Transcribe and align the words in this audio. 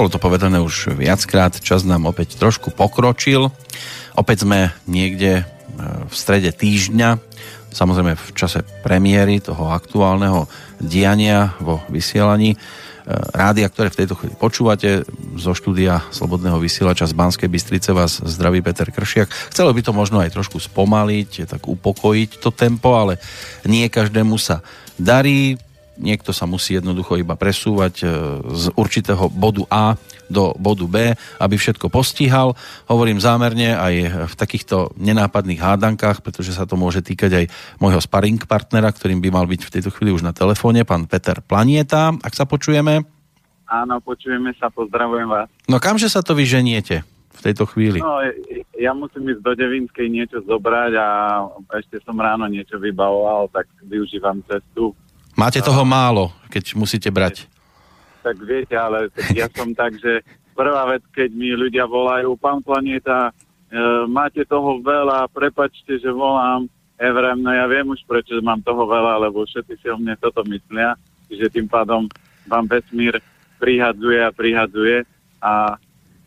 Bolo 0.00 0.08
to 0.08 0.16
povedané 0.16 0.64
už 0.64 0.96
viackrát, 0.96 1.60
čas 1.60 1.84
nám 1.84 2.08
opäť 2.08 2.40
trošku 2.40 2.72
pokročil. 2.72 3.52
Opäť 4.16 4.48
sme 4.48 4.72
niekde 4.88 5.44
e, 5.44 5.44
v 6.08 6.14
strede 6.16 6.56
týždňa, 6.56 7.20
samozrejme 7.68 8.16
v 8.16 8.28
čase 8.32 8.64
premiéry 8.80 9.44
toho 9.44 9.68
aktuálneho 9.68 10.48
diania 10.80 11.52
vo 11.60 11.84
vysielaní 11.92 12.56
E, 13.00 13.16
rádia, 13.34 13.66
ktoré 13.66 13.90
v 13.90 14.04
tejto 14.04 14.14
chvíli 14.14 14.38
počúvate. 14.38 15.02
Zo 15.34 15.50
štúdia 15.50 16.04
Slobodného 16.14 16.62
vysielača 16.62 17.10
z 17.10 17.18
Banskej 17.18 17.50
Bystrice 17.50 17.90
vás 17.90 18.22
zdraví 18.22 18.62
Peter 18.62 18.86
Kršiak. 18.86 19.50
Chcelo 19.50 19.74
by 19.74 19.82
to 19.82 19.90
možno 19.90 20.22
aj 20.22 20.30
trošku 20.30 20.62
spomaliť, 20.62 21.50
tak 21.50 21.66
upokojiť 21.66 22.38
to 22.38 22.54
tempo, 22.54 22.94
ale 22.94 23.18
nie 23.66 23.90
každému 23.90 24.38
sa 24.38 24.62
darí 24.94 25.58
niekto 26.00 26.32
sa 26.32 26.48
musí 26.48 26.80
jednoducho 26.80 27.20
iba 27.20 27.36
presúvať 27.36 27.94
e, 28.02 28.06
z 28.56 28.64
určitého 28.74 29.28
bodu 29.28 29.68
A 29.68 29.94
do 30.30 30.56
bodu 30.56 30.86
B, 30.88 31.12
aby 31.42 31.54
všetko 31.58 31.92
postihal. 31.92 32.56
Hovorím 32.88 33.20
zámerne 33.20 33.76
aj 33.76 33.94
v 34.30 34.34
takýchto 34.34 34.96
nenápadných 34.96 35.60
hádankách, 35.60 36.24
pretože 36.24 36.56
sa 36.56 36.64
to 36.64 36.80
môže 36.80 37.04
týkať 37.04 37.44
aj 37.44 37.44
môjho 37.82 38.00
sparring 38.00 38.40
partnera, 38.48 38.88
ktorým 38.88 39.20
by 39.20 39.28
mal 39.28 39.44
byť 39.44 39.60
v 39.66 39.72
tejto 39.78 39.90
chvíli 39.92 40.14
už 40.14 40.24
na 40.24 40.32
telefóne, 40.32 40.86
pán 40.88 41.04
Peter 41.10 41.42
Planieta, 41.44 42.14
ak 42.14 42.32
sa 42.32 42.48
počujeme. 42.48 43.04
Áno, 43.70 44.02
počujeme 44.02 44.50
sa, 44.58 44.66
pozdravujem 44.70 45.30
vás. 45.30 45.46
No 45.70 45.78
kamže 45.78 46.10
sa 46.10 46.26
to 46.26 46.34
vyženiete 46.34 47.06
v 47.30 47.40
tejto 47.42 47.70
chvíli? 47.70 48.02
No, 48.02 48.18
ja 48.74 48.90
musím 48.96 49.30
ísť 49.30 49.42
do 49.46 49.52
Devinskej 49.54 50.08
niečo 50.10 50.42
zobrať 50.42 50.92
a 50.98 51.06
ešte 51.78 52.02
som 52.02 52.18
ráno 52.18 52.50
niečo 52.50 52.80
vybavoval, 52.82 53.46
tak 53.54 53.70
využívam 53.86 54.42
cestu 54.48 54.96
Máte 55.38 55.60
toho 55.62 55.82
málo, 55.86 56.34
keď 56.50 56.74
musíte 56.74 57.08
brať. 57.10 57.46
Tak 58.20 58.36
viete, 58.44 58.76
ale 58.76 59.08
ja 59.32 59.48
som 59.50 59.72
tak, 59.72 59.96
že 59.96 60.20
prvá 60.52 60.84
vec, 60.92 61.02
keď 61.14 61.30
mi 61.32 61.56
ľudia 61.56 61.88
volajú, 61.88 62.36
pán 62.36 62.60
Planeta, 62.60 63.30
e, 63.30 63.32
máte 64.10 64.44
toho 64.44 64.82
veľa, 64.84 65.30
prepačte, 65.32 65.96
že 65.96 66.10
volám, 66.12 66.68
Evrem, 67.00 67.40
no 67.40 67.48
ja 67.48 67.64
viem 67.64 67.88
už, 67.88 68.04
prečo 68.04 68.36
mám 68.44 68.60
toho 68.60 68.84
veľa, 68.84 69.24
lebo 69.24 69.48
všetci 69.48 69.74
si 69.80 69.86
o 69.88 69.96
mne 69.96 70.20
toto 70.20 70.44
myslia, 70.44 70.92
že 71.32 71.48
tým 71.48 71.64
pádom 71.64 72.04
vám 72.44 72.68
vesmír 72.68 73.16
prihadzuje 73.56 74.20
a 74.20 74.28
prihadzuje 74.28 75.08
a 75.40 75.80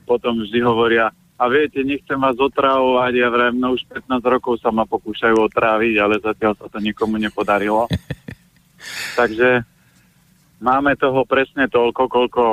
potom 0.09 0.41
vždy 0.41 0.59
hovoria, 0.65 1.13
a 1.43 1.49
viete, 1.51 1.83
nechcem 1.83 2.15
vás 2.15 2.39
otravovať, 2.39 3.13
ja 3.19 3.27
vrem, 3.27 3.59
no 3.59 3.73
už 3.75 3.83
15 3.91 4.21
rokov 4.21 4.63
sa 4.63 4.71
ma 4.71 4.87
pokúšajú 4.87 5.43
otráviť, 5.49 5.93
ale 5.99 6.21
zatiaľ 6.21 6.55
sa 6.55 6.71
to 6.71 6.79
nikomu 6.79 7.19
nepodarilo. 7.19 7.89
Takže 9.13 9.63
máme 10.63 10.95
toho 10.95 11.23
presne 11.27 11.69
toľko, 11.69 12.03
koľko 12.09 12.43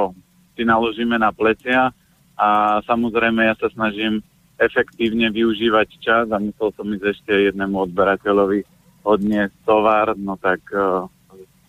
si 0.54 0.62
naložíme 0.66 1.16
na 1.16 1.32
plecia 1.32 1.94
a 2.36 2.48
samozrejme 2.84 3.44
ja 3.44 3.54
sa 3.56 3.68
snažím 3.72 4.20
efektívne 4.60 5.32
využívať 5.32 5.88
čas 6.00 6.26
a 6.28 6.36
myslel 6.36 6.70
som 6.76 6.86
ísť 6.92 7.04
ešte 7.16 7.32
jednému 7.32 7.88
odberateľovi 7.88 8.60
odniesť 9.00 9.56
tovar, 9.64 10.12
no 10.12 10.36
tak 10.36 10.60
uh, 10.76 11.08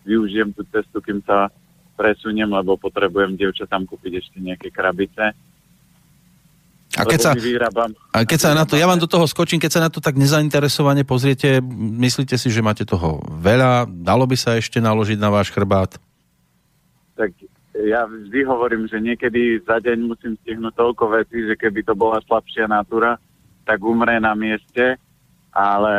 využijem 0.03 0.51
tú 0.51 0.67
cestu, 0.67 0.99
kým 0.99 1.23
sa 1.23 1.47
presuniem, 1.95 2.51
lebo 2.51 2.75
potrebujem 2.75 3.39
dievčatám 3.39 3.87
kúpiť 3.87 4.19
ešte 4.19 4.37
nejaké 4.43 4.67
krabice 4.73 5.31
a 6.99 7.03
keď, 7.07 7.19
sa, 7.23 7.31
a 8.11 8.19
keď 8.27 8.39
sa 8.39 8.51
na 8.51 8.67
to, 8.67 8.75
ja 8.75 8.83
vám 8.83 8.99
do 8.99 9.07
toho 9.07 9.23
skočím, 9.23 9.63
keď 9.63 9.71
sa 9.71 9.81
na 9.87 9.89
to 9.93 10.03
tak 10.03 10.19
nezainteresovane 10.19 11.07
pozriete, 11.07 11.63
myslíte 11.79 12.35
si, 12.35 12.51
že 12.51 12.59
máte 12.59 12.83
toho 12.83 13.23
veľa, 13.31 13.87
dalo 13.87 14.27
by 14.27 14.35
sa 14.35 14.59
ešte 14.59 14.83
naložiť 14.83 15.15
na 15.15 15.31
váš 15.31 15.55
chrbát? 15.55 15.95
Tak 17.15 17.31
ja 17.79 18.03
vždy 18.03 18.43
hovorím, 18.43 18.91
že 18.91 18.99
niekedy 18.99 19.63
za 19.63 19.79
deň 19.79 20.03
musím 20.03 20.35
stihnúť 20.43 20.75
toľko 20.75 21.03
vecí, 21.15 21.47
že 21.47 21.55
keby 21.55 21.87
to 21.87 21.95
bola 21.95 22.19
slabšia 22.27 22.67
natúra, 22.67 23.15
tak 23.63 23.79
umre 23.79 24.19
na 24.19 24.35
mieste, 24.35 24.99
ale 25.55 25.95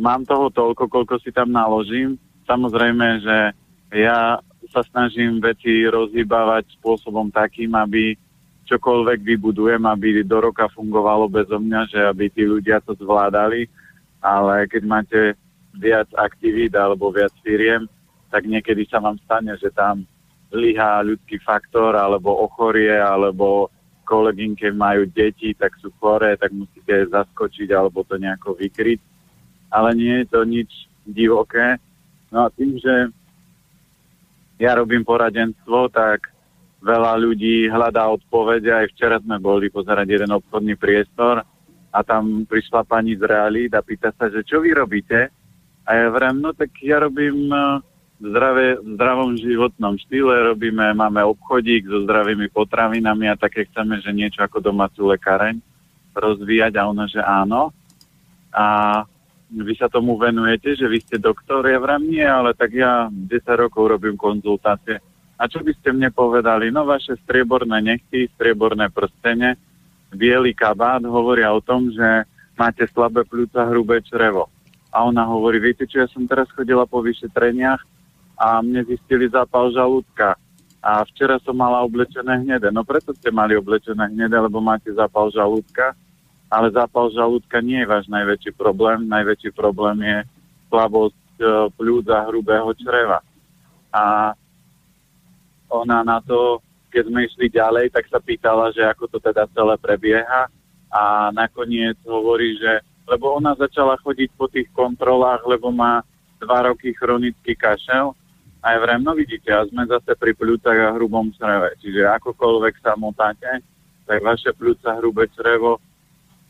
mám 0.00 0.24
toho 0.24 0.48
toľko, 0.48 0.88
koľko 0.88 1.20
si 1.20 1.36
tam 1.36 1.52
naložím. 1.52 2.16
Samozrejme, 2.48 3.20
že 3.20 3.36
ja 3.92 4.40
sa 4.72 4.82
snažím 4.88 5.38
veci 5.38 5.84
rozhýbavať 5.84 6.80
spôsobom 6.80 7.28
takým, 7.28 7.76
aby 7.76 8.16
čokoľvek 8.64 9.20
vybudujem, 9.20 9.82
aby 9.84 10.24
do 10.24 10.40
roka 10.40 10.68
fungovalo 10.72 11.28
bezo 11.28 11.60
mňa, 11.60 11.80
že 11.88 12.00
aby 12.00 12.32
tí 12.32 12.48
ľudia 12.48 12.80
to 12.80 12.96
zvládali, 12.96 13.68
ale 14.24 14.64
keď 14.66 14.82
máte 14.84 15.20
viac 15.76 16.08
aktivít 16.16 16.72
alebo 16.72 17.12
viac 17.12 17.32
firiem, 17.44 17.84
tak 18.32 18.48
niekedy 18.48 18.88
sa 18.88 18.98
vám 18.98 19.20
stane, 19.22 19.54
že 19.60 19.70
tam 19.70 20.02
lyhá 20.54 21.02
ľudský 21.02 21.38
faktor, 21.42 21.98
alebo 21.98 22.46
ochorie, 22.46 22.94
alebo 22.94 23.70
kolegynke 24.04 24.70
majú 24.70 25.08
deti, 25.08 25.56
tak 25.56 25.74
sú 25.80 25.90
choré, 25.98 26.36
tak 26.36 26.52
musíte 26.52 27.08
zaskočiť 27.08 27.72
alebo 27.72 28.04
to 28.04 28.20
nejako 28.20 28.54
vykryť. 28.58 29.00
Ale 29.72 29.96
nie 29.96 30.22
je 30.22 30.26
to 30.30 30.40
nič 30.46 30.70
divoké. 31.02 31.80
No 32.30 32.46
a 32.46 32.48
tým, 32.52 32.78
že 32.78 33.10
ja 34.60 34.76
robím 34.78 35.02
poradenstvo, 35.02 35.90
tak 35.90 36.33
veľa 36.84 37.16
ľudí 37.16 37.72
hľadá 37.72 38.12
odpovede. 38.12 38.68
Aj 38.68 38.86
včera 38.92 39.16
sme 39.16 39.40
boli 39.40 39.72
pozerať 39.72 40.04
jeden 40.04 40.30
obchodný 40.36 40.76
priestor 40.76 41.40
a 41.88 41.98
tam 42.04 42.44
prišla 42.44 42.84
pani 42.84 43.16
z 43.16 43.24
Realít 43.24 43.72
a 43.72 43.80
pýta 43.80 44.12
sa, 44.12 44.28
že 44.28 44.44
čo 44.44 44.60
vy 44.60 44.76
robíte? 44.76 45.32
A 45.88 45.90
ja 45.96 46.06
vrem, 46.12 46.44
no 46.44 46.52
tak 46.52 46.76
ja 46.84 47.00
robím 47.00 47.48
e, 47.48 47.80
v, 48.20 48.24
zdravé, 48.28 48.66
v 48.80 48.88
zdravom 49.00 49.32
životnom 49.36 49.94
štýle, 49.96 50.52
robíme, 50.52 50.92
máme 50.96 51.24
obchodík 51.24 51.88
so 51.88 52.04
zdravými 52.04 52.52
potravinami 52.52 53.32
a 53.32 53.40
také 53.40 53.68
chceme, 53.68 54.00
že 54.04 54.12
niečo 54.12 54.44
ako 54.44 54.60
domácu 54.64 55.08
lekáreň 55.12 55.60
rozvíjať 56.12 56.72
a 56.76 56.88
ona, 56.88 57.04
že 57.08 57.20
áno. 57.20 57.72
A 58.54 58.66
vy 59.50 59.74
sa 59.76 59.92
tomu 59.92 60.16
venujete, 60.16 60.72
že 60.72 60.88
vy 60.88 60.98
ste 61.04 61.16
doktor, 61.20 61.68
ja 61.68 61.76
vrem 61.78 62.10
nie, 62.10 62.24
ale 62.24 62.56
tak 62.56 62.72
ja 62.72 63.06
10 63.12 63.44
rokov 63.60 63.92
robím 63.92 64.16
konzultácie 64.16 64.98
a 65.34 65.50
čo 65.50 65.60
by 65.60 65.72
ste 65.74 65.90
mne 65.90 66.14
povedali? 66.14 66.70
No 66.70 66.86
vaše 66.86 67.18
strieborné 67.26 67.82
nechty, 67.82 68.30
strieborné 68.38 68.90
prstene, 68.90 69.58
biely 70.14 70.54
kabát 70.54 71.02
hovoria 71.02 71.50
o 71.50 71.58
tom, 71.58 71.90
že 71.90 72.26
máte 72.54 72.86
slabé 72.90 73.26
pľúca, 73.26 73.66
hrubé 73.66 73.98
črevo. 74.06 74.46
A 74.94 75.02
ona 75.02 75.26
hovorí, 75.26 75.58
viete 75.58 75.90
čo, 75.90 76.06
ja 76.06 76.08
som 76.08 76.22
teraz 76.30 76.46
chodila 76.54 76.86
po 76.86 77.02
vyšetreniach 77.02 77.82
a 78.38 78.62
mne 78.62 78.86
zistili 78.86 79.26
zápal 79.26 79.74
žalúdka. 79.74 80.38
A 80.84 81.02
včera 81.08 81.40
som 81.42 81.56
mala 81.56 81.82
oblečené 81.82 82.44
hnedé. 82.44 82.70
No 82.70 82.86
preto 82.86 83.10
ste 83.16 83.34
mali 83.34 83.58
oblečené 83.58 84.06
hnedé, 84.14 84.36
lebo 84.38 84.62
máte 84.62 84.92
zápal 84.94 85.32
žalúdka. 85.34 85.96
Ale 86.46 86.70
zápal 86.70 87.10
žalúdka 87.10 87.58
nie 87.58 87.82
je 87.82 87.90
váš 87.90 88.06
najväčší 88.06 88.52
problém. 88.54 89.08
Najväčší 89.08 89.50
problém 89.56 89.98
je 90.04 90.18
slabosť 90.68 91.34
e, 91.40 91.44
pľúca 91.72 92.28
hrubého 92.28 92.70
čreva. 92.76 93.24
A 93.90 94.36
ona 95.82 96.06
na 96.06 96.22
to, 96.22 96.62
keď 96.94 97.10
sme 97.10 97.26
išli 97.26 97.46
ďalej, 97.50 97.90
tak 97.90 98.06
sa 98.06 98.22
pýtala, 98.22 98.70
že 98.70 98.86
ako 98.86 99.10
to 99.10 99.18
teda 99.18 99.50
celé 99.50 99.74
prebieha 99.82 100.46
a 100.94 101.02
nakoniec 101.34 101.98
hovorí, 102.06 102.54
že 102.54 102.86
lebo 103.04 103.36
ona 103.36 103.52
začala 103.58 104.00
chodiť 104.00 104.30
po 104.32 104.48
tých 104.48 104.70
kontrolách, 104.72 105.44
lebo 105.44 105.68
má 105.68 106.00
dva 106.40 106.72
roky 106.72 106.96
chronický 106.96 107.52
kašel 107.52 108.16
a 108.64 108.66
je 108.72 108.78
vrem, 108.80 109.04
no 109.04 109.12
vidíte, 109.12 109.52
a 109.52 109.68
sme 109.68 109.84
zase 109.84 110.16
pri 110.16 110.32
pľúcach 110.32 110.72
a 110.72 110.96
hrubom 110.96 111.28
čreve. 111.36 111.76
Čiže 111.84 112.08
akokoľvek 112.16 112.74
sa 112.80 112.96
motáte, 112.96 113.60
tak 114.08 114.24
vaše 114.24 114.56
pľúca, 114.56 114.96
hrubé 114.96 115.28
črevo 115.36 115.80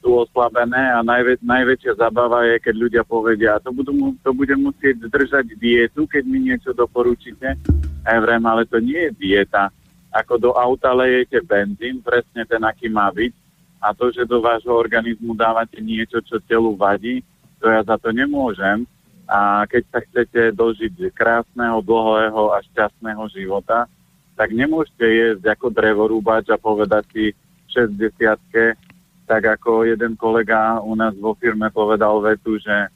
sú 0.04 0.20
oslabené 0.20 0.92
a 0.92 1.00
najvä, 1.00 1.40
najväčšia 1.40 1.96
zabava 1.96 2.44
je, 2.44 2.60
keď 2.60 2.74
ľudia 2.76 3.02
povedia, 3.08 3.56
to, 3.64 3.72
budú, 3.72 4.12
to 4.20 4.36
budem 4.36 4.68
musieť 4.68 5.08
držať 5.08 5.56
dietu, 5.56 6.04
keď 6.04 6.28
mi 6.28 6.44
niečo 6.44 6.76
doporučíte. 6.76 7.56
Evrem, 8.04 8.44
ale 8.44 8.68
to 8.68 8.84
nie 8.84 9.08
je 9.08 9.16
dieta. 9.16 9.72
Ako 10.12 10.36
do 10.36 10.52
auta 10.52 10.92
lejete 10.92 11.40
benzín, 11.40 12.04
presne 12.04 12.44
ten, 12.44 12.60
aký 12.60 12.92
má 12.92 13.08
byť, 13.08 13.32
a 13.80 13.96
to, 13.96 14.12
že 14.12 14.28
do 14.28 14.44
vášho 14.44 14.76
organizmu 14.76 15.32
dávate 15.32 15.80
niečo, 15.80 16.20
čo 16.20 16.36
telu 16.44 16.76
vadí, 16.76 17.24
to 17.56 17.72
ja 17.72 17.80
za 17.80 17.96
to 17.96 18.12
nemôžem. 18.12 18.84
A 19.24 19.64
keď 19.64 19.82
sa 19.88 19.98
chcete 20.04 20.52
dožiť 20.52 21.12
krásneho, 21.16 21.80
dlhého 21.80 22.52
a 22.52 22.60
šťastného 22.60 23.24
života, 23.32 23.88
tak 24.36 24.52
nemôžete 24.52 25.04
jesť 25.04 25.56
ako 25.56 25.72
drevorúbač 25.72 26.52
a 26.52 26.60
povedať 26.60 27.04
si 27.12 27.24
v 27.32 27.68
60 27.72 28.83
tak 29.24 29.60
ako 29.60 29.88
jeden 29.88 30.16
kolega 30.16 30.80
u 30.84 30.92
nás 30.92 31.16
vo 31.16 31.32
firme 31.36 31.72
povedal 31.72 32.20
vetu, 32.20 32.60
že 32.60 32.92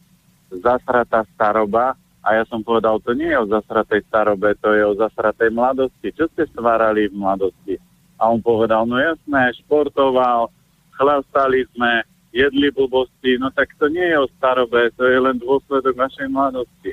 zasratá 0.53 1.25
staroba 1.37 1.97
a 2.25 2.37
ja 2.37 2.45
som 2.45 2.61
povedal, 2.61 3.01
to 3.01 3.17
nie 3.17 3.33
je 3.33 3.41
o 3.41 3.49
zasratej 3.49 4.05
starobe, 4.09 4.53
to 4.61 4.73
je 4.77 4.83
o 4.85 4.93
zasratej 4.97 5.49
mladosti. 5.49 6.13
Čo 6.13 6.29
ste 6.33 6.45
stvárali 6.53 7.09
v 7.09 7.17
mladosti? 7.17 7.75
A 8.21 8.29
on 8.29 8.43
povedal, 8.43 8.85
no 8.85 9.01
jasné, 9.01 9.57
športoval, 9.65 10.53
chlastali 10.93 11.65
sme, 11.73 12.05
jedli 12.35 12.69
blbosti, 12.69 13.41
no 13.41 13.49
tak 13.55 13.73
to 13.81 13.89
nie 13.89 14.05
je 14.05 14.19
o 14.21 14.29
starobe, 14.37 14.93
to 15.01 15.09
je 15.09 15.17
len 15.17 15.41
dôsledok 15.41 15.97
našej 15.97 16.29
mladosti. 16.29 16.93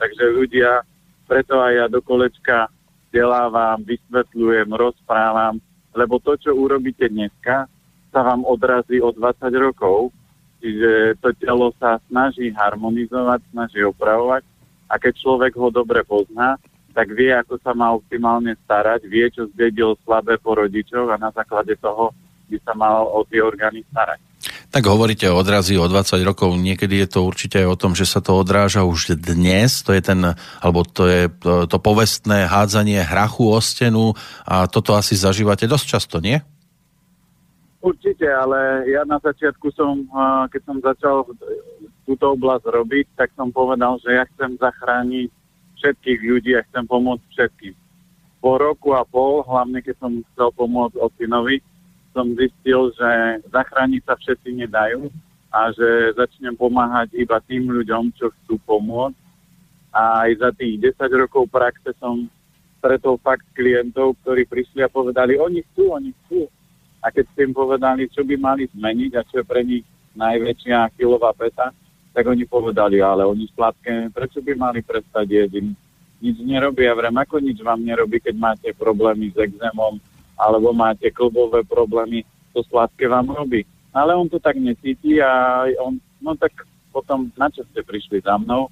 Takže 0.00 0.24
ľudia, 0.32 0.80
preto 1.28 1.60
aj 1.60 1.72
ja 1.76 1.86
do 1.92 2.00
kolečka 2.00 2.72
vzdelávam, 3.10 3.84
vysvetľujem, 3.84 4.72
rozprávam, 4.72 5.60
lebo 5.92 6.16
to, 6.24 6.40
čo 6.40 6.56
urobíte 6.56 7.12
dneska, 7.12 7.68
sa 8.12 8.20
vám 8.20 8.44
odrazí 8.44 9.00
o 9.00 9.10
20 9.10 9.48
rokov, 9.56 10.12
čiže 10.60 11.18
to 11.18 11.32
telo 11.40 11.72
sa 11.80 11.98
snaží 12.12 12.52
harmonizovať, 12.52 13.40
snaží 13.50 13.80
opravovať 13.82 14.44
a 14.92 14.94
keď 15.00 15.12
človek 15.16 15.52
ho 15.56 15.72
dobre 15.72 16.04
pozná, 16.04 16.60
tak 16.92 17.08
vie, 17.16 17.32
ako 17.32 17.56
sa 17.64 17.72
má 17.72 17.96
optimálne 17.96 18.52
starať, 18.68 19.08
vie, 19.08 19.24
čo 19.32 19.48
zdedil 19.56 19.96
slabé 20.04 20.36
po 20.36 20.52
rodičoch 20.52 21.08
a 21.08 21.16
na 21.16 21.32
základe 21.32 21.72
toho 21.80 22.12
by 22.52 22.60
sa 22.60 22.76
mal 22.76 23.08
o 23.08 23.24
tie 23.24 23.40
orgány 23.40 23.80
starať. 23.88 24.20
Tak 24.68 24.84
hovoríte 24.88 25.28
o 25.28 25.36
odrazi 25.36 25.76
o 25.80 25.88
20 25.88 26.20
rokov, 26.24 26.52
niekedy 26.56 27.04
je 27.04 27.08
to 27.08 27.20
určite 27.24 27.60
aj 27.60 27.68
o 27.68 27.80
tom, 27.80 27.92
že 27.96 28.04
sa 28.04 28.20
to 28.20 28.36
odráža 28.36 28.84
už 28.84 29.16
dnes, 29.16 29.80
to 29.80 29.96
je 29.96 30.02
ten, 30.04 30.36
alebo 30.60 30.84
to 30.84 31.08
je 31.08 31.22
to, 31.28 31.68
to 31.68 31.76
povestné 31.80 32.48
hádzanie 32.48 33.00
hrachu 33.00 33.52
o 33.52 33.60
stenu 33.60 34.12
a 34.44 34.68
toto 34.68 34.96
asi 34.96 35.16
zažívate 35.16 35.64
dosť 35.64 35.86
často, 35.88 36.16
nie? 36.20 36.44
Určite, 37.82 38.30
ale 38.30 38.86
ja 38.86 39.02
na 39.02 39.18
začiatku 39.18 39.74
som, 39.74 40.06
keď 40.54 40.62
som 40.62 40.78
začal 40.78 41.26
túto 42.06 42.26
oblasť 42.38 42.70
robiť, 42.70 43.06
tak 43.18 43.34
som 43.34 43.50
povedal, 43.50 43.98
že 43.98 44.14
ja 44.14 44.24
chcem 44.30 44.54
zachrániť 44.54 45.26
všetkých 45.82 46.20
ľudí 46.22 46.54
a 46.54 46.62
chcem 46.70 46.86
pomôcť 46.86 47.26
všetkým. 47.34 47.74
Po 48.38 48.54
roku 48.58 48.94
a 48.94 49.02
pol, 49.02 49.42
hlavne 49.42 49.82
keď 49.82 49.98
som 49.98 50.22
chcel 50.34 50.54
pomôcť 50.54 50.94
Otinovi, 50.94 51.58
som 52.14 52.30
zistil, 52.38 52.94
že 52.94 53.42
zachrániť 53.50 54.02
sa 54.06 54.14
všetci 54.14 54.62
nedajú 54.62 55.10
a 55.50 55.74
že 55.74 56.14
začnem 56.14 56.54
pomáhať 56.54 57.18
iba 57.18 57.42
tým 57.42 57.66
ľuďom, 57.66 58.14
čo 58.14 58.30
chcú 58.30 58.62
pomôcť. 58.62 59.18
A 59.90 60.30
aj 60.30 60.30
za 60.38 60.50
tých 60.54 60.94
10 60.94 61.02
rokov 61.18 61.50
praxe 61.50 61.90
som 61.98 62.30
stretol 62.78 63.18
fakt 63.18 63.44
klientov, 63.58 64.14
ktorí 64.22 64.46
prišli 64.46 64.86
a 64.86 64.88
povedali, 64.90 65.34
oni 65.34 65.66
chcú, 65.70 65.98
oni 65.98 66.10
chcú. 66.24 66.46
A 67.02 67.10
keď 67.10 67.24
ste 67.34 67.50
im 67.50 67.54
povedali, 67.54 68.06
čo 68.06 68.22
by 68.22 68.34
mali 68.38 68.70
zmeniť 68.70 69.12
a 69.18 69.26
čo 69.26 69.42
je 69.42 69.44
pre 69.44 69.66
nich 69.66 69.82
najväčšia 70.14 70.94
kilová 70.94 71.34
peta, 71.34 71.74
tak 72.12 72.28
oni 72.28 72.44
povedali, 72.46 73.00
ale 73.00 73.24
oni 73.24 73.48
sladké, 73.50 74.12
prečo 74.12 74.38
by 74.44 74.52
mali 74.54 74.80
prestať 74.84 75.26
jesť? 75.26 75.64
Nič 76.22 76.38
nerobia, 76.44 76.94
vrem, 76.94 77.16
ako 77.18 77.42
nič 77.42 77.58
vám 77.64 77.82
nerobí, 77.82 78.22
keď 78.22 78.36
máte 78.38 78.68
problémy 78.76 79.34
s 79.34 79.36
exémom, 79.40 79.98
alebo 80.38 80.70
máte 80.70 81.10
klbové 81.10 81.66
problémy, 81.66 82.22
to 82.54 82.62
sladké 82.68 83.08
vám 83.10 83.32
robí. 83.32 83.66
Ale 83.90 84.14
on 84.14 84.28
to 84.28 84.38
tak 84.38 84.60
necíti 84.60 85.18
a 85.18 85.64
on, 85.82 85.98
no 86.22 86.36
tak 86.38 86.52
potom 86.92 87.32
na 87.34 87.48
čo 87.48 87.64
ste 87.72 87.80
prišli 87.82 88.20
za 88.22 88.36
mnou, 88.38 88.68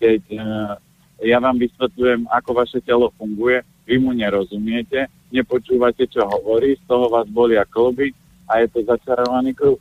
keď 0.00 0.22
uh, 0.34 0.74
ja 1.22 1.38
vám 1.38 1.60
vysvetľujem, 1.60 2.26
ako 2.32 2.50
vaše 2.56 2.80
telo 2.82 3.12
funguje, 3.20 3.62
vy 3.84 4.00
mu 4.00 4.16
nerozumiete, 4.16 5.10
nepočúvate, 5.32 6.08
čo 6.08 6.24
hovorí, 6.24 6.76
z 6.76 6.84
toho 6.88 7.08
vás 7.12 7.28
bolia 7.28 7.64
klby 7.68 8.12
a 8.48 8.64
je 8.64 8.66
to 8.72 8.80
začarovaný 8.84 9.52
kruh. 9.52 9.78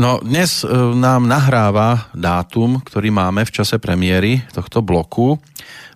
No 0.00 0.18
dnes 0.18 0.64
e, 0.64 0.68
nám 0.98 1.30
nahráva 1.30 2.10
dátum, 2.10 2.82
ktorý 2.82 3.14
máme 3.14 3.46
v 3.46 3.54
čase 3.54 3.78
premiéry 3.78 4.42
tohto 4.50 4.82
bloku, 4.82 5.38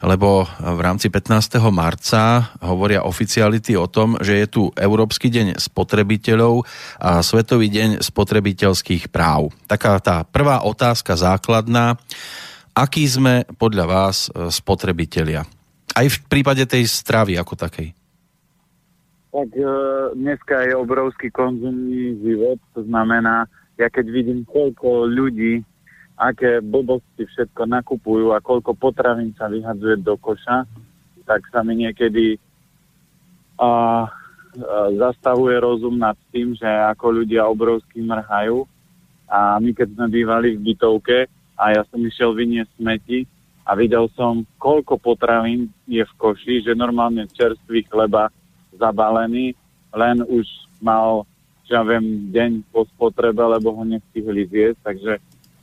lebo 0.04 0.46
v 0.60 0.80
rámci 0.84 1.08
15. 1.10 1.58
marca 1.72 2.54
hovoria 2.62 3.02
oficiality 3.02 3.74
o 3.74 3.88
tom, 3.90 4.14
že 4.20 4.38
je 4.38 4.46
tu 4.46 4.62
Európsky 4.76 5.32
deň 5.32 5.58
spotrebiteľov 5.58 6.62
a 7.00 7.24
Svetový 7.24 7.72
deň 7.72 8.04
spotrebiteľských 8.04 9.08
práv. 9.10 9.50
Taká 9.66 9.98
tá 9.98 10.22
prvá 10.22 10.62
otázka 10.62 11.16
základná. 11.16 11.98
Aký 12.76 13.08
sme 13.08 13.48
podľa 13.56 13.84
vás 13.88 14.28
e, 14.28 14.52
spotrebitelia? 14.52 15.55
Aj 15.96 16.04
v 16.04 16.18
prípade 16.28 16.60
tej 16.68 16.84
stravy 16.84 17.40
ako 17.40 17.56
takej. 17.56 17.96
Tak 19.32 19.48
e, 19.56 19.64
dneska 20.12 20.68
je 20.68 20.76
obrovský 20.76 21.32
konzumný 21.32 22.20
život, 22.20 22.60
to 22.76 22.84
znamená, 22.84 23.48
ja 23.80 23.88
keď 23.88 24.04
vidím, 24.12 24.44
koľko 24.44 25.08
ľudí, 25.08 25.64
aké 26.20 26.60
blbosti 26.60 27.24
všetko 27.24 27.64
nakupujú 27.64 28.36
a 28.36 28.44
koľko 28.44 28.76
potravín 28.76 29.32
sa 29.40 29.48
vyhadzuje 29.48 30.00
do 30.04 30.20
koša, 30.20 30.68
tak 31.24 31.44
sa 31.48 31.64
mi 31.64 31.84
niekedy 31.84 32.36
a, 33.56 33.64
a, 33.64 33.68
zastavuje 35.00 35.56
rozum 35.60 35.96
nad 35.96 36.16
tým, 36.28 36.52
že 36.56 36.68
ako 36.68 37.24
ľudia 37.24 37.48
obrovsky 37.48 38.04
mrhajú. 38.04 38.68
A 39.32 39.56
my 39.60 39.72
keď 39.72 39.96
sme 39.96 40.06
bývali 40.12 40.60
v 40.60 40.72
bytovke 40.72 41.24
a 41.56 41.64
ja 41.72 41.82
som 41.88 42.04
išiel 42.04 42.36
vyniesť 42.36 42.72
smeti 42.76 43.18
a 43.66 43.74
videl 43.74 44.06
som, 44.14 44.46
koľko 44.62 45.02
potravín 45.02 45.74
je 45.90 46.06
v 46.06 46.12
koši, 46.14 46.62
že 46.62 46.78
normálne 46.78 47.26
čerstvý 47.26 47.82
chleba 47.90 48.30
zabalený, 48.78 49.58
len 49.90 50.22
už 50.22 50.46
mal 50.78 51.26
ja 51.66 51.82
viem, 51.82 52.30
deň 52.30 52.62
po 52.70 52.86
spotrebe, 52.86 53.42
lebo 53.42 53.74
ho 53.74 53.82
nestihli 53.82 54.46
zjesť, 54.46 54.78
takže 54.86 55.12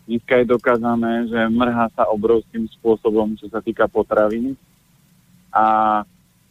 dneska 0.04 0.44
je 0.44 0.52
dokázané, 0.52 1.32
že 1.32 1.40
mrhá 1.48 1.88
sa 1.96 2.12
obrovským 2.12 2.68
spôsobom, 2.76 3.40
čo 3.40 3.48
sa 3.48 3.64
týka 3.64 3.88
potraviny 3.88 4.60
a 5.54 5.66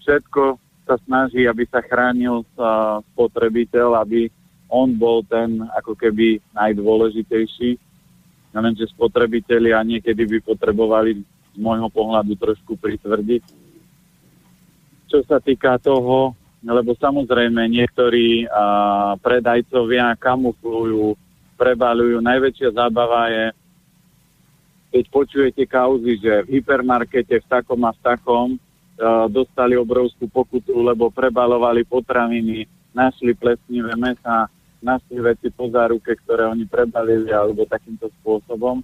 všetko 0.00 0.56
sa 0.88 0.96
snaží, 1.04 1.44
aby 1.44 1.68
sa 1.68 1.84
chránil 1.84 2.48
spotrebiteľ, 3.12 4.00
aby 4.00 4.32
on 4.72 4.96
bol 4.96 5.20
ten 5.26 5.60
ako 5.76 5.92
keby 6.00 6.40
najdôležitejší. 6.56 7.76
Ja 8.56 8.64
viem, 8.64 8.72
že 8.72 8.88
spotrebitelia 8.88 9.84
niekedy 9.84 10.24
by 10.24 10.38
potrebovali 10.48 11.20
z 11.52 11.58
môjho 11.60 11.88
pohľadu 11.92 12.32
trošku 12.40 12.80
pritvrdiť. 12.80 13.44
Čo 15.12 15.20
sa 15.28 15.36
týka 15.36 15.76
toho, 15.76 16.32
lebo 16.64 16.96
samozrejme 16.96 17.68
niektorí 17.68 18.46
a, 18.48 19.14
predajcovia 19.20 20.16
kamuflujú, 20.16 21.18
prebalujú. 21.58 22.22
Najväčšia 22.22 22.70
zábava 22.72 23.28
je, 23.28 23.46
keď 24.92 25.04
počujete 25.12 25.62
kauzy, 25.68 26.16
že 26.22 26.46
v 26.46 26.60
hypermarkete 26.60 27.42
v 27.42 27.46
takom 27.50 27.80
a 27.84 27.92
v 27.92 28.00
takom 28.00 28.48
a, 28.54 28.58
dostali 29.28 29.76
obrovskú 29.76 30.30
pokutu, 30.30 30.72
lebo 30.80 31.12
prebalovali 31.12 31.84
potraviny, 31.84 32.64
našli 32.96 33.36
plesnivé 33.36 33.92
mesa, 33.98 34.48
našli 34.82 35.18
veci 35.22 35.50
po 35.50 35.68
záruke, 35.68 36.14
ktoré 36.24 36.46
oni 36.46 36.66
prebalili 36.66 37.30
alebo 37.30 37.68
takýmto 37.68 38.10
spôsobom. 38.22 38.82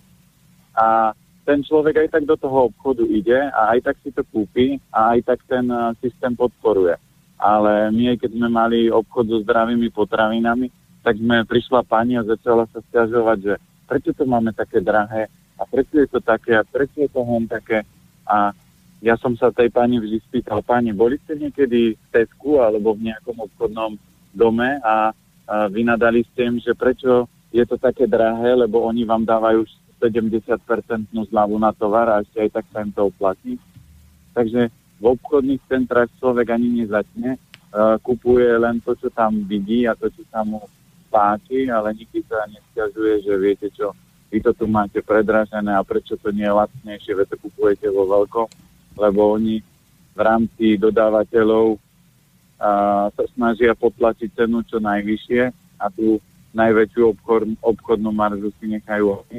A 0.74 1.14
ten 1.48 1.64
človek 1.64 2.04
aj 2.04 2.08
tak 2.12 2.24
do 2.28 2.36
toho 2.36 2.68
obchodu 2.68 3.08
ide 3.08 3.40
a 3.48 3.72
aj 3.72 3.88
tak 3.88 3.96
si 4.04 4.12
to 4.12 4.20
kúpi 4.28 4.76
a 4.92 5.16
aj 5.16 5.32
tak 5.32 5.40
ten 5.48 5.64
systém 6.04 6.36
podporuje 6.36 7.00
ale 7.38 7.94
my, 7.94 8.18
keď 8.18 8.30
sme 8.34 8.48
mali 8.50 8.90
obchod 8.90 9.30
so 9.30 9.38
zdravými 9.46 9.94
potravinami, 9.94 10.74
tak 11.06 11.22
sme 11.22 11.46
prišla 11.46 11.86
pani 11.86 12.18
a 12.18 12.26
začala 12.26 12.66
sa 12.74 12.82
stiažovať, 12.90 13.38
že 13.38 13.54
prečo 13.86 14.10
to 14.10 14.26
máme 14.26 14.50
také 14.50 14.82
drahé 14.82 15.30
a 15.54 15.62
prečo 15.62 16.02
je 16.02 16.10
to 16.10 16.18
také 16.18 16.58
a 16.58 16.66
prečo 16.66 16.98
je 16.98 17.08
to 17.08 17.22
hon 17.22 17.46
také. 17.46 17.86
A 18.26 18.50
ja 18.98 19.14
som 19.14 19.38
sa 19.38 19.54
tej 19.54 19.70
pani 19.70 20.02
vždy 20.02 20.18
spýtal, 20.26 20.58
pani, 20.66 20.90
boli 20.90 21.22
ste 21.22 21.38
niekedy 21.38 21.94
v 21.94 22.04
Tesku 22.10 22.58
alebo 22.58 22.98
v 22.98 23.14
nejakom 23.14 23.38
obchodnom 23.46 23.94
dome 24.34 24.82
a, 24.82 25.14
a 25.14 25.70
vynadali 25.70 26.26
ste 26.34 26.50
im, 26.50 26.56
že 26.58 26.74
prečo 26.74 27.30
je 27.54 27.62
to 27.62 27.78
také 27.78 28.10
drahé, 28.10 28.58
lebo 28.58 28.82
oni 28.82 29.06
vám 29.06 29.22
dávajú 29.22 29.62
70% 29.98 30.54
zľavu 31.10 31.56
na 31.58 31.74
tovar 31.74 32.06
a 32.08 32.22
ešte 32.22 32.38
aj 32.46 32.50
tak 32.54 32.64
sa 32.70 32.86
im 32.86 32.92
to 32.94 33.10
oplatí. 33.10 33.58
Takže 34.32 34.70
v 34.98 35.04
obchodných 35.04 35.62
centrách 35.66 36.10
človek 36.18 36.54
ani 36.54 36.82
nezačne, 36.82 37.38
uh, 37.38 37.98
kupuje 38.02 38.46
len 38.58 38.78
to, 38.82 38.94
čo 38.98 39.10
tam 39.10 39.46
vidí 39.46 39.86
a 39.86 39.94
to, 39.94 40.10
čo 40.10 40.22
sa 40.30 40.42
mu 40.42 40.62
páči, 41.10 41.70
ale 41.70 41.94
nikdy 41.96 42.20
sa 42.26 42.46
nestiažuje, 42.46 43.24
že 43.24 43.34
viete 43.38 43.68
čo, 43.72 43.94
vy 44.28 44.38
to 44.44 44.52
tu 44.52 44.68
máte 44.68 45.00
predražené 45.00 45.72
a 45.72 45.86
prečo 45.86 46.18
to 46.20 46.28
nie 46.30 46.44
je 46.44 46.52
lacnejšie, 46.52 47.12
veď 47.16 47.26
to 47.32 47.36
kupujete 47.48 47.86
vo 47.88 48.04
veľkom, 48.04 48.48
lebo 49.00 49.38
oni 49.38 49.64
v 50.12 50.20
rámci 50.20 50.76
dodávateľov 50.76 51.78
uh, 51.78 53.08
sa 53.08 53.24
snažia 53.34 53.72
potlačiť 53.78 54.34
cenu 54.34 54.60
čo 54.66 54.82
najvyššie 54.82 55.42
a 55.78 55.86
tú 55.94 56.18
najväčšiu 56.52 57.02
obchod, 57.14 57.42
obchodnú 57.62 58.10
maržu 58.10 58.50
si 58.58 58.66
nechajú 58.66 59.22
oni. 59.24 59.38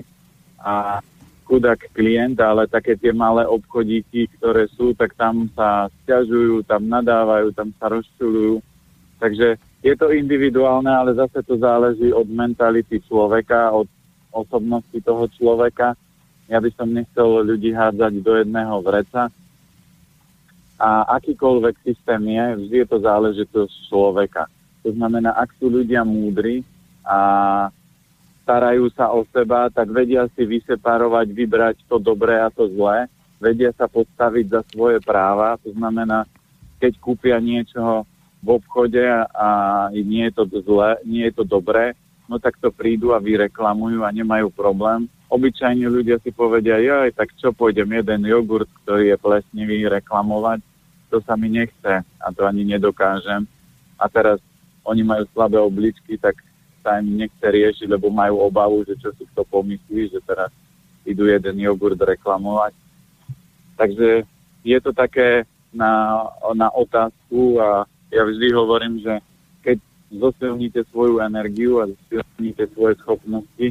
A 0.59 0.99
chudák 1.49 1.81
klient, 1.97 2.37
ale 2.37 2.69
také 2.69 2.93
tie 2.93 3.09
malé 3.09 3.41
obchodíky, 3.49 4.29
ktoré 4.37 4.69
sú, 4.77 4.93
tak 4.93 5.17
tam 5.17 5.49
sa 5.57 5.89
stiažujú, 6.03 6.61
tam 6.69 6.85
nadávajú, 6.85 7.49
tam 7.57 7.73
sa 7.81 7.89
rozčulujú. 7.89 8.61
Takže 9.17 9.57
je 9.81 9.93
to 9.97 10.13
individuálne, 10.13 10.87
ale 10.87 11.17
zase 11.17 11.41
to 11.41 11.57
záleží 11.57 12.13
od 12.13 12.29
mentality 12.29 13.01
človeka, 13.09 13.73
od 13.73 13.89
osobnosti 14.29 14.99
toho 15.01 15.25
človeka. 15.33 15.97
Ja 16.45 16.61
by 16.61 16.69
som 16.77 16.93
nechcel 16.93 17.41
ľudí 17.41 17.73
hádzať 17.73 18.13
do 18.21 18.33
jedného 18.37 18.77
vreca. 18.85 19.33
A 20.79 20.89
akýkoľvek 21.19 21.75
systém 21.81 22.21
je, 22.29 22.45
vždy 22.61 22.75
je 22.85 22.87
to 22.87 22.97
záležitosť 23.03 23.73
človeka. 23.89 24.47
To 24.85 24.95
znamená, 24.95 25.35
ak 25.35 25.51
sú 25.59 25.67
ľudia 25.67 26.07
múdri 26.07 26.63
a 27.03 27.17
starajú 28.49 28.89
sa 28.97 29.13
o 29.13 29.21
seba, 29.29 29.69
tak 29.69 29.93
vedia 29.93 30.25
si 30.33 30.41
vyseparovať, 30.41 31.29
vybrať 31.29 31.85
to 31.85 32.01
dobré 32.01 32.41
a 32.41 32.49
to 32.49 32.65
zlé, 32.73 33.05
vedia 33.37 33.69
sa 33.77 33.85
postaviť 33.85 34.45
za 34.49 34.61
svoje 34.73 34.97
práva, 35.05 35.61
to 35.61 35.69
znamená, 35.77 36.25
keď 36.81 36.97
kúpia 36.97 37.37
niečo 37.37 38.09
v 38.41 38.57
obchode 38.57 39.05
a 39.37 39.49
nie 39.93 40.25
je 40.25 40.33
to 40.33 40.65
zle, 40.65 40.97
nie 41.05 41.29
je 41.29 41.33
to 41.37 41.45
dobré, 41.45 41.93
no 42.25 42.41
tak 42.41 42.57
to 42.57 42.73
prídu 42.73 43.13
a 43.13 43.21
vyreklamujú 43.21 44.01
a 44.01 44.09
nemajú 44.09 44.49
problém. 44.49 45.05
Obyčajní 45.29 45.85
ľudia 45.85 46.17
si 46.25 46.33
povedia, 46.33 46.81
joj, 46.81 47.13
tak 47.13 47.29
čo 47.37 47.53
pôjdem 47.53 48.01
jeden 48.01 48.25
jogurt, 48.25 48.65
ktorý 48.81 49.13
je 49.13 49.17
plesnivý, 49.21 49.85
reklamovať, 49.93 50.65
to 51.13 51.21
sa 51.21 51.37
mi 51.37 51.53
nechce 51.53 52.01
a 52.01 52.27
to 52.33 52.49
ani 52.49 52.65
nedokážem. 52.65 53.45
A 54.01 54.09
teraz 54.09 54.41
oni 54.81 55.05
majú 55.05 55.29
slabé 55.37 55.61
obličky, 55.61 56.17
tak 56.17 56.41
sa 56.83 56.99
im 56.99 57.19
nechce 57.19 57.43
riešiť, 57.43 57.87
lebo 57.89 58.11
majú 58.11 58.43
obavu, 58.43 58.83
že 58.87 58.95
čo 58.99 59.11
si 59.15 59.23
kto 59.29 59.43
pomyslí, 59.47 60.11
že 60.11 60.19
teraz 60.23 60.51
idú 61.07 61.27
jeden 61.27 61.59
jogurt 61.59 61.99
reklamovať. 61.99 62.73
Takže 63.79 64.27
je 64.63 64.79
to 64.83 64.91
také 64.91 65.47
na, 65.71 66.23
na 66.55 66.67
otázku 66.73 67.61
a 67.61 67.87
ja 68.09 68.25
vždy 68.25 68.47
hovorím, 68.51 68.99
že 68.99 69.21
keď 69.61 69.77
zosilníte 70.11 70.81
svoju 70.89 71.21
energiu 71.21 71.79
a 71.79 71.89
zosilníte 72.09 72.67
svoje 72.73 72.97
schopnosti, 72.99 73.67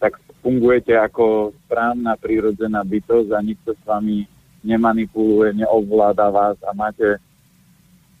tak 0.00 0.18
fungujete 0.42 0.98
ako 0.98 1.54
správna 1.66 2.18
prírodzená 2.18 2.82
bytosť 2.82 3.30
a 3.30 3.38
nikto 3.38 3.76
s 3.76 3.82
vami 3.86 4.26
nemanipuluje, 4.66 5.62
neovláda 5.62 6.30
vás 6.30 6.58
a 6.66 6.74
máte 6.74 7.18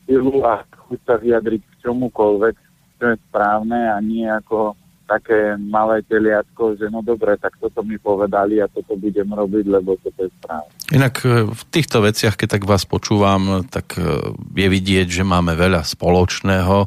silu 0.06 0.42
a 0.46 0.62
chuť 0.86 1.00
sa 1.06 1.14
vyjadriť 1.18 1.62
k 1.62 1.74
čomukoľvek, 1.86 2.54
čo 3.02 3.10
je 3.10 3.18
správne 3.26 3.90
a 3.90 3.98
nie 3.98 4.22
ako 4.30 4.78
také 5.10 5.58
malé 5.58 6.06
teliatko, 6.06 6.78
že 6.78 6.86
no 6.86 7.02
dobre, 7.02 7.34
tak 7.34 7.58
toto 7.58 7.82
mi 7.82 7.98
povedali 7.98 8.62
a 8.62 8.70
toto 8.70 8.94
budem 8.94 9.26
robiť, 9.26 9.64
lebo 9.66 9.98
toto 9.98 10.22
je 10.22 10.30
správne. 10.38 10.70
Inak 10.94 11.14
e, 11.26 11.50
v 11.50 11.62
týchto 11.74 11.98
veciach, 12.06 12.38
keď 12.38 12.48
tak 12.56 12.64
vás 12.64 12.86
počúvam, 12.86 13.66
tak 13.66 13.98
e, 13.98 14.06
je 14.54 14.68
vidieť, 14.70 15.10
že 15.10 15.26
máme 15.26 15.58
veľa 15.58 15.82
spoločného. 15.82 16.86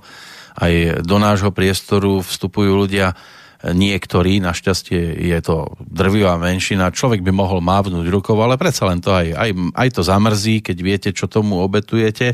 Aj 0.56 0.74
do 1.04 1.18
nášho 1.20 1.52
priestoru 1.52 2.24
vstupujú 2.24 2.88
ľudia 2.88 3.12
e, 3.12 3.76
niektorí, 3.76 4.40
našťastie 4.40 5.20
je 5.20 5.40
to 5.44 5.76
drvivá 5.84 6.40
menšina, 6.40 6.96
človek 6.96 7.22
by 7.22 7.36
mohol 7.36 7.60
mávnuť 7.60 8.08
rukou, 8.08 8.40
ale 8.40 8.56
predsa 8.56 8.88
len 8.88 9.04
to 9.04 9.12
aj, 9.12 9.36
aj, 9.36 9.50
aj 9.76 9.90
to 9.92 10.02
zamrzí, 10.02 10.64
keď 10.64 10.78
viete, 10.80 11.10
čo 11.12 11.28
tomu 11.28 11.62
obetujete. 11.62 12.34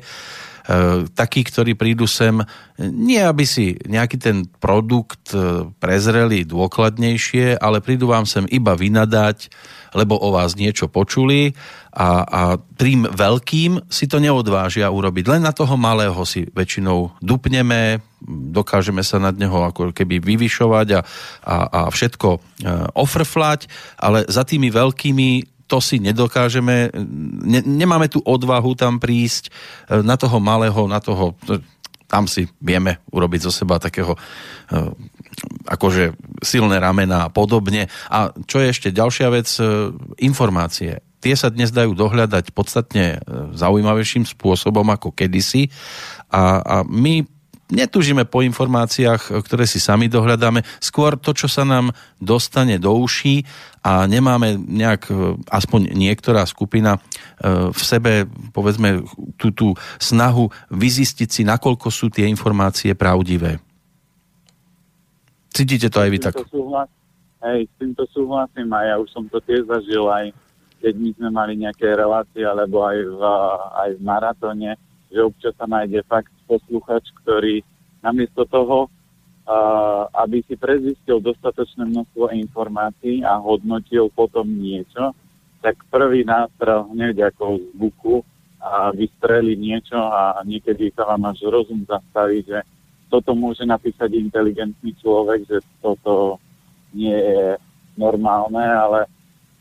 E, 0.71 1.03
takí, 1.11 1.43
ktorí 1.43 1.75
prídu 1.75 2.07
sem, 2.07 2.39
nie 2.79 3.19
aby 3.19 3.43
si 3.43 3.75
nejaký 3.83 4.15
ten 4.15 4.37
produkt 4.47 5.35
e, 5.35 5.67
prezreli 5.83 6.47
dôkladnejšie, 6.47 7.59
ale 7.59 7.83
prídu 7.83 8.07
vám 8.07 8.23
sem 8.23 8.47
iba 8.47 8.71
vynadať, 8.71 9.51
lebo 9.91 10.15
o 10.15 10.31
vás 10.31 10.55
niečo 10.55 10.87
počuli 10.87 11.51
a, 11.91 12.23
a 12.23 12.41
tým 12.79 13.03
veľkým 13.03 13.91
si 13.91 14.07
to 14.07 14.23
neodvážia 14.23 14.87
urobiť. 14.87 15.27
Len 15.27 15.43
na 15.43 15.51
toho 15.51 15.75
malého 15.75 16.23
si 16.23 16.47
väčšinou 16.47 17.19
dupneme, 17.19 17.99
dokážeme 18.55 19.03
sa 19.03 19.19
nad 19.19 19.35
neho 19.35 19.67
ako 19.67 19.91
keby 19.91 20.23
vyvyšovať 20.23 20.87
a, 20.95 21.01
a, 21.43 21.55
a 21.67 21.81
všetko 21.91 22.29
e, 22.31 22.39
ofrflať, 22.95 23.67
ale 23.99 24.23
za 24.31 24.47
tými 24.47 24.71
veľkými 24.71 25.50
to 25.71 25.79
si 25.79 26.03
nedokážeme, 26.03 26.91
ne, 27.47 27.63
nemáme 27.63 28.11
tu 28.11 28.19
odvahu 28.19 28.75
tam 28.75 28.99
prísť 28.99 29.47
e, 29.47 29.51
na 30.03 30.19
toho 30.19 30.43
malého, 30.43 30.83
na 30.91 30.99
toho, 30.99 31.39
e, 31.47 31.63
tam 32.11 32.27
si 32.27 32.43
vieme 32.59 32.99
urobiť 33.07 33.47
zo 33.47 33.55
seba 33.55 33.79
takého 33.79 34.11
e, 34.11 34.19
akože 35.71 36.11
silné 36.43 36.75
ramena 36.75 37.31
a 37.31 37.31
podobne. 37.31 37.87
A 38.11 38.35
čo 38.43 38.59
je 38.59 38.67
ešte 38.67 38.91
ďalšia 38.91 39.31
vec, 39.31 39.47
informácie. 40.19 40.99
Tie 41.23 41.39
sa 41.39 41.47
dnes 41.47 41.71
dajú 41.71 41.95
dohľadať 41.95 42.51
podstatne 42.51 43.23
zaujímavejším 43.55 44.27
spôsobom 44.27 44.83
ako 44.91 45.15
kedysi 45.15 45.71
a, 46.27 46.59
a 46.59 46.75
my 46.83 47.23
netužíme 47.71 48.27
po 48.27 48.43
informáciách, 48.43 49.41
ktoré 49.41 49.63
si 49.65 49.79
sami 49.79 50.11
dohľadáme, 50.11 50.61
skôr 50.83 51.15
to, 51.15 51.31
čo 51.31 51.47
sa 51.47 51.63
nám 51.63 51.95
dostane 52.19 52.77
do 52.77 52.91
uší 52.93 53.47
a 53.81 54.05
nemáme 54.05 54.59
nejak, 54.59 55.01
e, 55.09 55.13
aspoň 55.49 55.95
niektorá 55.95 56.45
skupina 56.45 56.99
e, 56.99 56.99
v 57.73 57.81
sebe, 57.81 58.29
povedzme, 58.53 59.01
tú, 59.39 59.49
tú 59.55 59.67
snahu 59.97 60.51
vyzistiť 60.69 61.29
si, 61.31 61.41
nakoľko 61.47 61.87
sú 61.89 62.13
tie 62.13 62.29
informácie 62.29 62.93
pravdivé. 62.93 63.57
Cítite 65.51 65.89
to 65.89 65.99
aj 65.99 66.09
vy 66.11 66.19
tak? 66.21 66.35
hej, 67.41 67.65
s 67.65 67.73
týmto 67.81 68.05
súhlasím 68.13 68.69
a 68.69 68.85
ja 68.85 68.95
už 69.01 69.09
som 69.09 69.25
to 69.25 69.41
tiež 69.41 69.65
zažil 69.65 70.05
aj 70.05 70.29
keď 70.81 70.93
my 70.97 71.09
sme 71.13 71.29
mali 71.29 71.53
nejaké 71.61 71.93
relácie 71.93 72.41
alebo 72.41 72.81
aj 72.81 72.97
v, 73.05 73.21
aj 73.77 73.89
v 73.95 74.01
maratóne, 74.01 74.71
že 75.13 75.21
občas 75.21 75.53
sa 75.53 75.69
nájde 75.69 76.01
fakt 76.09 76.33
posluchač, 76.51 77.07
ktorý 77.23 77.63
namiesto 78.03 78.43
toho, 78.43 78.91
aby 80.11 80.43
si 80.43 80.59
prezistil 80.59 81.23
dostatočné 81.23 81.87
množstvo 81.87 82.35
informácií 82.35 83.23
a 83.23 83.39
hodnotil 83.39 84.11
potom 84.11 84.47
niečo, 84.47 85.15
tak 85.63 85.79
prvý 85.87 86.27
nástrel 86.27 86.91
hneď 86.91 87.31
ako 87.31 87.59
z 87.59 87.65
buku 87.77 88.15
a 88.61 88.93
vystreli 88.93 89.57
niečo 89.57 89.97
a 89.97 90.41
niekedy 90.45 90.93
sa 90.93 91.07
vám 91.09 91.31
až 91.31 91.49
rozum 91.49 91.81
zastaví, 91.87 92.45
že 92.45 92.61
toto 93.09 93.33
môže 93.33 93.65
napísať 93.65 94.13
inteligentný 94.15 94.95
človek, 95.01 95.43
že 95.49 95.57
toto 95.81 96.39
nie 96.93 97.11
je 97.11 97.57
normálne, 97.97 98.61
ale 98.61 99.09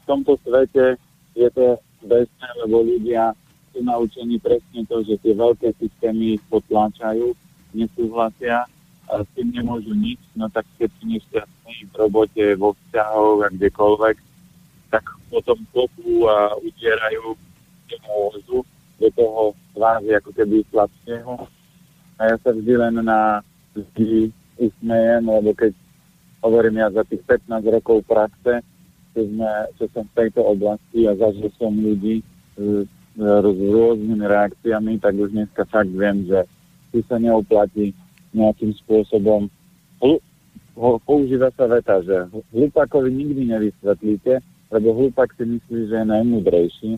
v 0.01 0.05
tomto 0.07 0.39
svete 0.45 1.01
je 1.35 1.49
to 1.51 1.81
bežné, 2.05 2.49
lebo 2.63 2.85
ľudia 2.85 3.35
sú 3.71 3.79
naučení 3.87 4.37
presne 4.43 4.83
to, 4.87 5.03
že 5.07 5.21
tie 5.23 5.35
veľké 5.35 5.75
systémy 5.79 6.39
ich 6.39 6.45
potláčajú, 6.51 7.33
nesúhlasia 7.75 8.67
a 9.11 9.13
s 9.23 9.29
tým 9.35 9.51
nemôžu 9.51 9.95
nič, 9.95 10.19
no 10.39 10.47
tak 10.51 10.67
keď 10.79 10.91
sú 10.99 11.05
nešťastní 11.11 11.75
v 11.91 11.95
robote, 11.99 12.45
vo 12.55 12.75
vzťahoch 12.75 13.47
a 13.47 13.49
kdekoľvek, 13.55 14.17
tak 14.91 15.05
potom 15.31 15.59
kopú 15.71 16.27
a 16.27 16.55
utierajú 16.59 17.35
môžu 18.07 18.63
do 19.01 19.09
toho 19.17 19.55
tváři 19.75 20.15
ako 20.15 20.31
keby 20.31 20.63
slabšieho. 20.71 21.35
A 22.21 22.23
ja 22.31 22.37
sa 22.39 22.51
vždy 22.53 22.75
len 22.77 22.95
na 23.03 23.41
ľudí 23.75 24.31
usmejem, 24.61 25.25
lebo 25.25 25.51
keď 25.57 25.73
hovorím 26.45 26.85
ja 26.85 26.89
za 26.93 27.03
tých 27.09 27.23
15 27.25 27.65
rokov 27.81 28.05
praxe, 28.05 28.61
čo, 29.17 29.21
sme, 29.27 29.51
čo 29.81 29.85
som 29.91 30.05
v 30.07 30.17
tejto 30.17 30.45
oblasti 30.45 31.09
a 31.09 31.17
zažil 31.17 31.51
som 31.59 31.73
ľudí 31.75 32.23
s 33.21 33.61
rôznymi 33.61 34.25
reakciami, 34.25 34.97
tak 34.97 35.13
už 35.13 35.37
dneska 35.37 35.69
fakt 35.69 35.93
viem, 35.93 36.25
že 36.25 36.49
tu 36.89 37.05
sa 37.05 37.21
neoplatí 37.21 37.93
nejakým 38.33 38.73
spôsobom. 38.81 39.53
Používa 41.05 41.53
sa 41.53 41.69
veta, 41.69 42.01
že 42.01 42.33
hlupakovi 42.57 43.13
nikdy 43.13 43.53
nevysvetlíte, 43.53 44.41
lebo 44.73 44.97
hlupak 44.97 45.37
si 45.37 45.45
myslí, 45.45 45.93
že 45.93 45.97
je 46.01 46.07
najmudrejší. 46.09 46.91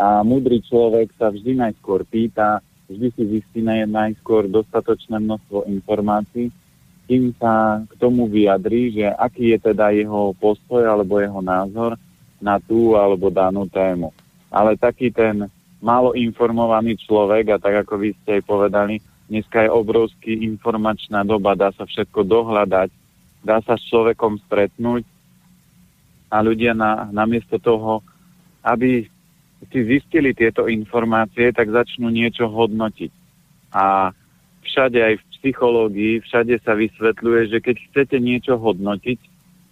A 0.00 0.24
múdry 0.24 0.64
človek 0.64 1.12
sa 1.20 1.28
vždy 1.28 1.60
najskôr 1.60 2.08
pýta, 2.08 2.64
vždy 2.88 3.12
si 3.12 3.22
zistí 3.28 3.60
najskôr 3.60 4.48
dostatočné 4.48 5.20
množstvo 5.20 5.68
informácií, 5.68 6.48
kým 7.04 7.36
sa 7.36 7.84
k 7.84 7.92
tomu 8.00 8.30
vyjadrí, 8.30 8.96
že 8.96 9.12
aký 9.12 9.52
je 9.52 9.58
teda 9.60 9.92
jeho 9.92 10.32
postoj 10.40 10.88
alebo 10.88 11.20
jeho 11.20 11.42
názor 11.44 12.00
na 12.40 12.56
tú 12.62 12.96
alebo 12.96 13.28
danú 13.28 13.68
tému 13.68 14.14
ale 14.50 14.74
taký 14.76 15.14
ten 15.14 15.46
málo 15.80 16.12
informovaný 16.12 16.98
človek, 17.00 17.56
a 17.56 17.62
tak 17.62 17.86
ako 17.86 17.94
vy 17.96 18.12
ste 18.20 18.38
aj 18.38 18.42
povedali, 18.44 19.00
dneska 19.30 19.64
je 19.64 19.70
obrovský 19.70 20.44
informačná 20.44 21.22
doba, 21.22 21.56
dá 21.56 21.70
sa 21.72 21.86
všetko 21.86 22.26
dohľadať, 22.26 22.90
dá 23.46 23.62
sa 23.64 23.78
s 23.78 23.82
človekom 23.88 24.42
stretnúť 24.44 25.06
a 26.28 26.36
ľudia 26.42 26.76
na, 26.76 27.08
namiesto 27.08 27.56
toho, 27.56 28.04
aby 28.66 29.08
si 29.70 29.78
zistili 29.86 30.34
tieto 30.34 30.68
informácie, 30.68 31.52
tak 31.52 31.72
začnú 31.72 32.08
niečo 32.08 32.48
hodnotiť. 32.48 33.12
A 33.70 34.10
všade 34.66 34.98
aj 34.98 35.14
v 35.20 35.24
psychológii, 35.40 36.14
všade 36.24 36.60
sa 36.60 36.76
vysvetľuje, 36.76 37.40
že 37.54 37.58
keď 37.62 37.76
chcete 37.90 38.16
niečo 38.20 38.56
hodnotiť, 38.56 39.18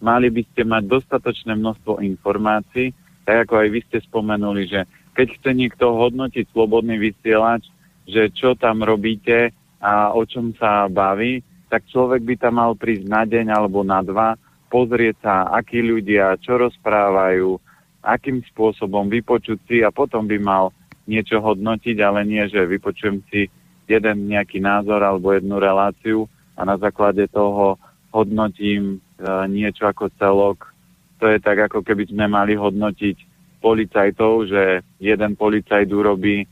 mali 0.00 0.28
by 0.30 0.42
ste 0.52 0.62
mať 0.64 0.82
dostatočné 0.86 1.58
množstvo 1.58 2.00
informácií, 2.04 2.94
tak 3.28 3.44
ako 3.44 3.60
aj 3.60 3.68
vy 3.68 3.80
ste 3.84 3.98
spomenuli, 4.08 4.64
že 4.72 4.88
keď 5.12 5.36
chce 5.36 5.50
niekto 5.52 5.84
hodnotiť 5.92 6.48
slobodný 6.48 6.96
vysielač, 6.96 7.68
že 8.08 8.32
čo 8.32 8.56
tam 8.56 8.80
robíte 8.80 9.52
a 9.84 10.16
o 10.16 10.24
čom 10.24 10.56
sa 10.56 10.88
baví, 10.88 11.44
tak 11.68 11.84
človek 11.92 12.24
by 12.24 12.34
tam 12.40 12.56
mal 12.56 12.72
prísť 12.72 13.04
na 13.04 13.28
deň 13.28 13.52
alebo 13.52 13.84
na 13.84 14.00
dva, 14.00 14.40
pozrieť 14.72 15.20
sa, 15.20 15.34
akí 15.52 15.84
ľudia, 15.84 16.40
čo 16.40 16.56
rozprávajú, 16.56 17.60
akým 18.00 18.40
spôsobom 18.48 19.12
vypočuť 19.12 19.60
si 19.68 19.76
a 19.84 19.92
potom 19.92 20.24
by 20.24 20.40
mal 20.40 20.72
niečo 21.04 21.36
hodnotiť, 21.44 22.00
ale 22.00 22.24
nie, 22.24 22.48
že 22.48 22.64
vypočujem 22.64 23.20
si 23.28 23.52
jeden 23.84 24.32
nejaký 24.32 24.56
názor 24.64 25.04
alebo 25.04 25.36
jednu 25.36 25.60
reláciu 25.60 26.24
a 26.56 26.64
na 26.64 26.80
základe 26.80 27.28
toho 27.28 27.76
hodnotím 28.08 28.96
e, 28.96 29.24
niečo 29.52 29.84
ako 29.84 30.08
celok 30.16 30.72
to 31.18 31.26
je 31.28 31.38
tak, 31.42 31.58
ako 31.68 31.82
keby 31.82 32.06
sme 32.06 32.30
mali 32.30 32.54
hodnotiť 32.54 33.16
policajtov, 33.58 34.46
že 34.46 34.62
jeden 35.02 35.34
policajt 35.34 35.90
urobí 35.90 36.46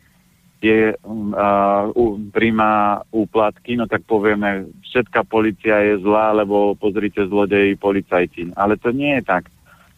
je, 0.67 0.97
uh, 0.99 1.85
príjma 2.35 3.05
úplatky, 3.15 3.79
no 3.79 3.87
tak 3.87 4.03
povieme, 4.09 4.67
všetká 4.83 5.23
policia 5.29 5.79
je 5.85 6.03
zlá, 6.03 6.35
lebo 6.35 6.75
pozrite 6.75 7.23
zlodeji 7.29 7.79
policajti. 7.79 8.51
Ale 8.59 8.75
to 8.81 8.91
nie 8.91 9.21
je 9.21 9.23
tak. 9.23 9.47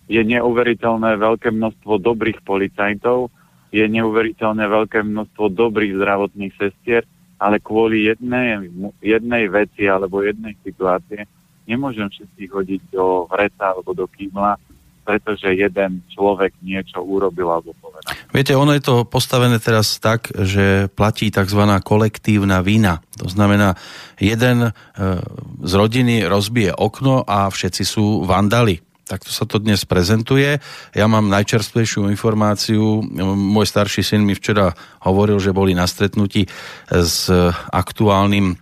Je 0.08 0.20
neuveriteľné 0.20 1.16
veľké 1.16 1.54
množstvo 1.54 2.00
dobrých 2.02 2.44
policajtov, 2.44 3.32
je 3.72 3.84
neuveriteľné 3.84 4.64
veľké 4.68 5.04
množstvo 5.04 5.52
dobrých 5.52 5.96
zdravotných 6.00 6.54
sestier, 6.56 7.04
ale 7.38 7.62
kvôli 7.62 8.08
jednej, 8.10 8.66
jednej 9.04 9.46
veci 9.48 9.86
alebo 9.86 10.24
jednej 10.24 10.56
situácie 10.64 11.28
nemôžem 11.68 12.08
všetkých 12.08 12.50
hodiť 12.50 12.82
do 12.88 13.28
vreca 13.28 13.76
alebo 13.76 13.92
do 13.92 14.08
kýmla, 14.08 14.56
pretože 15.04 15.52
jeden 15.56 16.04
človek 16.12 16.52
niečo 16.60 17.00
urobil 17.00 17.48
alebo 17.48 17.72
povedal. 17.80 18.12
Viete, 18.28 18.52
ono 18.52 18.76
je 18.76 18.84
to 18.84 19.08
postavené 19.08 19.56
teraz 19.56 19.96
tak, 20.00 20.28
že 20.32 20.92
platí 20.92 21.32
tzv. 21.32 21.64
kolektívna 21.80 22.60
vina. 22.60 23.00
To 23.16 23.28
znamená, 23.28 23.72
jeden 24.20 24.68
e, 24.68 24.70
z 25.64 25.72
rodiny 25.72 26.28
rozbije 26.28 26.76
okno 26.76 27.24
a 27.24 27.48
všetci 27.48 27.82
sú 27.88 28.28
vandali. 28.28 28.84
Takto 29.08 29.32
sa 29.32 29.48
to 29.48 29.56
dnes 29.56 29.88
prezentuje. 29.88 30.60
Ja 30.92 31.06
mám 31.08 31.32
najčerstvejšiu 31.32 32.12
informáciu. 32.12 33.00
Môj 33.32 33.64
starší 33.64 34.04
syn 34.04 34.28
mi 34.28 34.36
včera 34.36 34.76
hovoril, 35.00 35.40
že 35.40 35.56
boli 35.56 35.72
na 35.72 35.88
stretnutí 35.88 36.44
s 36.92 37.32
aktuálnym 37.72 38.60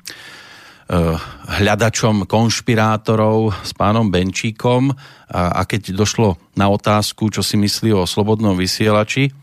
hľadačom 0.86 2.30
konšpirátorov 2.30 3.50
s 3.66 3.74
pánom 3.74 4.06
Benčíkom 4.06 4.94
a, 4.94 5.58
a 5.58 5.62
keď 5.66 5.98
došlo 5.98 6.38
na 6.54 6.70
otázku, 6.70 7.26
čo 7.34 7.42
si 7.42 7.58
myslí 7.58 7.90
o 7.90 8.06
slobodnom 8.06 8.54
vysielači, 8.54 9.34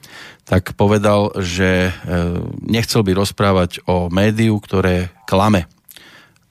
tak 0.48 0.76
povedal, 0.80 1.36
že 1.40 1.92
eh, 1.92 1.94
nechcel 2.64 3.04
by 3.04 3.12
rozprávať 3.16 3.84
o 3.88 4.08
médiu, 4.08 4.56
ktoré 4.60 5.12
klame. 5.28 5.68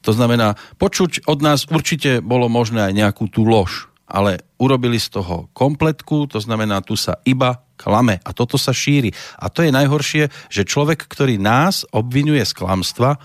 To 0.05 0.13
znamená, 0.13 0.59
počuť 0.77 1.25
od 1.31 1.41
nás 1.41 1.65
určite 1.71 2.21
bolo 2.21 2.51
možné 2.53 2.91
aj 2.91 2.93
nejakú 2.93 3.31
tú 3.33 3.49
lož 3.49 3.93
ale 4.13 4.45
urobili 4.61 5.01
z 5.01 5.09
toho 5.09 5.49
kompletku, 5.57 6.29
to 6.29 6.37
znamená, 6.37 6.85
tu 6.85 7.01
sa 7.01 7.17
iba 7.25 7.65
klame 7.81 8.21
a 8.21 8.37
toto 8.37 8.61
sa 8.61 8.77
šíri. 8.77 9.09
A 9.41 9.49
to 9.49 9.65
je 9.65 9.73
najhoršie, 9.73 10.29
že 10.53 10.69
človek, 10.69 11.09
ktorý 11.09 11.41
nás 11.41 11.89
obvinuje 11.89 12.45
z 12.45 12.53
klamstva, 12.53 13.17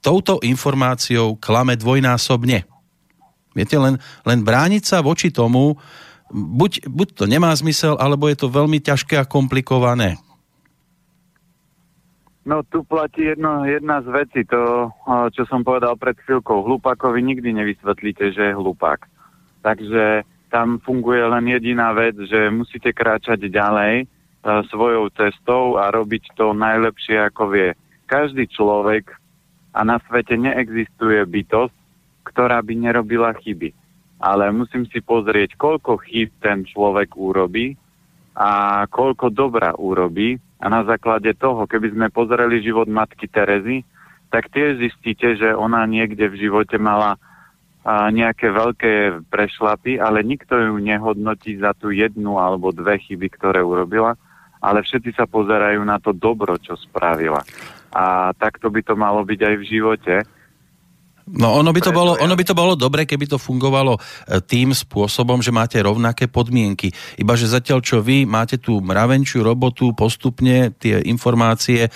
touto 0.00 0.40
informáciou 0.40 1.36
klame 1.36 1.76
dvojnásobne. 1.76 2.64
Viete, 3.52 3.76
len, 3.76 4.00
len 4.24 4.40
brániť 4.40 4.82
sa 4.84 4.98
voči 5.04 5.28
tomu, 5.28 5.76
buď, 6.32 6.88
buď 6.88 7.08
to 7.14 7.24
nemá 7.28 7.52
zmysel, 7.52 7.98
alebo 8.00 8.30
je 8.30 8.38
to 8.38 8.48
veľmi 8.48 8.80
ťažké 8.80 9.20
a 9.20 9.28
komplikované. 9.28 10.16
No 12.40 12.64
tu 12.64 12.80
platí 12.88 13.28
jedno, 13.28 13.68
jedna 13.68 14.00
z 14.00 14.08
vecí, 14.08 14.40
to, 14.48 14.88
čo 15.36 15.44
som 15.44 15.60
povedal 15.60 15.92
pred 16.00 16.16
chvíľkou. 16.24 16.64
Hlupákovi 16.64 17.20
nikdy 17.20 17.52
nevysvetlíte, 17.52 18.32
že 18.32 18.42
je 18.50 18.58
hlupák. 18.58 19.04
Takže 19.60 20.24
tam 20.48 20.80
funguje 20.80 21.20
len 21.20 21.46
jediná 21.52 21.92
vec, 21.92 22.16
že 22.16 22.48
musíte 22.48 22.96
kráčať 22.96 23.44
ďalej 23.44 24.08
svojou 24.72 25.12
cestou 25.12 25.76
a 25.76 25.92
robiť 25.92 26.32
to 26.32 26.56
najlepšie, 26.56 27.20
ako 27.28 27.52
vie. 27.52 27.76
Každý 28.08 28.48
človek 28.48 29.19
a 29.70 29.80
na 29.86 30.02
svete 30.06 30.34
neexistuje 30.34 31.22
bytosť, 31.26 31.76
ktorá 32.26 32.60
by 32.62 32.74
nerobila 32.74 33.34
chyby. 33.38 33.70
Ale 34.20 34.52
musím 34.52 34.84
si 34.90 35.00
pozrieť, 35.00 35.56
koľko 35.56 36.04
chyb 36.04 36.28
ten 36.44 36.68
človek 36.68 37.16
urobí 37.16 37.74
a 38.36 38.84
koľko 38.90 39.32
dobra 39.32 39.72
urobí. 39.78 40.36
A 40.60 40.68
na 40.68 40.84
základe 40.84 41.32
toho, 41.40 41.64
keby 41.64 41.96
sme 41.96 42.06
pozreli 42.12 42.60
život 42.60 42.84
matky 42.84 43.24
Terezy, 43.24 43.80
tak 44.28 44.52
tiež 44.52 44.76
zistíte, 44.76 45.34
že 45.40 45.56
ona 45.56 45.88
niekde 45.88 46.28
v 46.28 46.36
živote 46.36 46.76
mala 46.76 47.16
a 47.80 48.12
nejaké 48.12 48.52
veľké 48.52 49.24
prešlapy, 49.32 49.96
ale 49.96 50.20
nikto 50.20 50.52
ju 50.52 50.76
nehodnotí 50.76 51.56
za 51.56 51.72
tú 51.72 51.88
jednu 51.88 52.36
alebo 52.36 52.76
dve 52.76 53.00
chyby, 53.00 53.32
ktoré 53.32 53.64
urobila, 53.64 54.20
ale 54.60 54.84
všetci 54.84 55.16
sa 55.16 55.24
pozerajú 55.24 55.80
na 55.80 55.96
to 55.96 56.12
dobro, 56.12 56.60
čo 56.60 56.76
spravila. 56.76 57.40
A 57.90 58.30
takto 58.38 58.70
by 58.70 58.80
to 58.86 58.94
malo 58.94 59.26
byť 59.26 59.40
aj 59.42 59.54
v 59.58 59.64
živote. 59.66 60.14
No 61.30 61.54
ono 61.54 61.70
by, 61.70 61.78
to 61.78 61.94
bolo, 61.94 62.18
ono 62.18 62.34
by 62.34 62.42
to 62.42 62.58
bolo 62.58 62.74
dobre, 62.74 63.06
keby 63.06 63.30
to 63.30 63.38
fungovalo 63.38 63.94
e, 63.94 64.00
tým 64.42 64.74
spôsobom, 64.74 65.38
že 65.38 65.54
máte 65.54 65.78
rovnaké 65.78 66.26
podmienky. 66.26 66.90
Iba 67.22 67.38
že 67.38 67.46
zatiaľ, 67.46 67.78
čo 67.86 68.02
vy 68.02 68.26
máte 68.26 68.58
tú 68.58 68.82
mravenčiu 68.82 69.46
robotu 69.46 69.94
postupne 69.94 70.74
tie 70.74 70.98
informácie 71.06 71.86
e, 71.86 71.90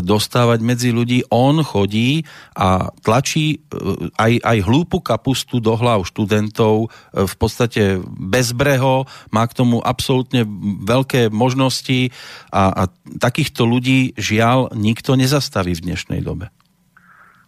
dostávať 0.00 0.64
medzi 0.64 0.88
ľudí, 0.88 1.28
on 1.28 1.60
chodí 1.60 2.24
a 2.56 2.88
tlačí 3.04 3.60
e, 3.60 4.08
aj, 4.16 4.32
aj 4.40 4.58
hlúpu 4.64 5.04
kapustu 5.04 5.60
do 5.60 5.76
hlav 5.76 6.08
študentov 6.08 6.88
v 7.12 7.34
podstate 7.36 8.00
bezbreho, 8.08 9.04
má 9.28 9.44
k 9.44 9.52
tomu 9.52 9.84
absolútne 9.84 10.48
veľké 10.80 11.28
možnosti 11.28 12.08
a, 12.48 12.72
a 12.72 12.82
takýchto 13.20 13.68
ľudí 13.68 14.16
žiaľ 14.16 14.72
nikto 14.72 15.12
nezastaví 15.12 15.76
v 15.76 15.92
dnešnej 15.92 16.24
dobe. 16.24 16.48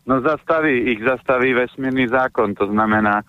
No 0.05 0.21
zastaví, 0.21 0.93
ich 0.93 1.01
zastaví 1.01 1.57
vesmírny 1.57 2.09
zákon, 2.12 2.53
to 2.53 2.69
znamená, 2.69 3.25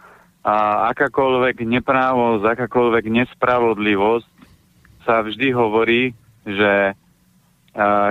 a 0.46 0.88
akákoľvek 0.94 1.66
neprávosť, 1.66 2.44
akákoľvek 2.46 3.06
nespravodlivosť 3.10 4.30
sa 5.02 5.26
vždy 5.26 5.50
hovorí, 5.56 6.14
že 6.46 6.94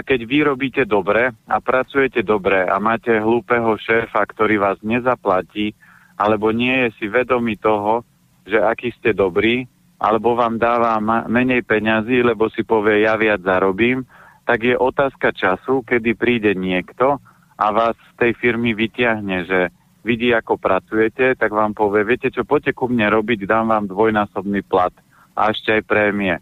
keď 0.04 0.20
vy 0.26 0.38
robíte 0.42 0.82
dobre 0.84 1.30
a 1.30 1.56
pracujete 1.62 2.26
dobre 2.26 2.66
a 2.66 2.76
máte 2.82 3.14
hlúpeho 3.16 3.78
šéfa, 3.78 4.20
ktorý 4.26 4.58
vás 4.58 4.82
nezaplatí, 4.82 5.72
alebo 6.18 6.50
nie 6.50 6.88
je 6.88 6.88
si 6.98 7.06
vedomý 7.06 7.56
toho, 7.56 8.02
že 8.44 8.60
aký 8.60 8.92
ste 8.98 9.16
dobrí, 9.16 9.64
alebo 9.96 10.36
vám 10.36 10.60
dáva 10.60 11.00
menej 11.30 11.64
peňazí, 11.64 12.20
lebo 12.20 12.50
si 12.52 12.60
povie, 12.66 13.06
ja 13.06 13.16
viac 13.16 13.40
zarobím, 13.40 14.04
tak 14.44 14.68
je 14.68 14.76
otázka 14.76 15.32
času, 15.32 15.80
kedy 15.86 16.12
príde 16.12 16.52
niekto, 16.52 17.22
a 17.64 17.72
vás 17.72 17.96
z 17.96 18.12
tej 18.20 18.32
firmy 18.36 18.76
vyťahne, 18.76 19.48
že 19.48 19.60
vidí, 20.04 20.28
ako 20.36 20.60
pracujete, 20.60 21.32
tak 21.40 21.48
vám 21.48 21.72
povie, 21.72 22.04
viete 22.04 22.28
čo, 22.28 22.44
poďte 22.44 22.76
ku 22.76 22.92
mne 22.92 23.08
robiť, 23.08 23.48
dám 23.48 23.72
vám 23.72 23.88
dvojnásobný 23.88 24.60
plat 24.68 24.92
a 25.32 25.48
ešte 25.48 25.80
aj 25.80 25.88
prémie. 25.88 26.36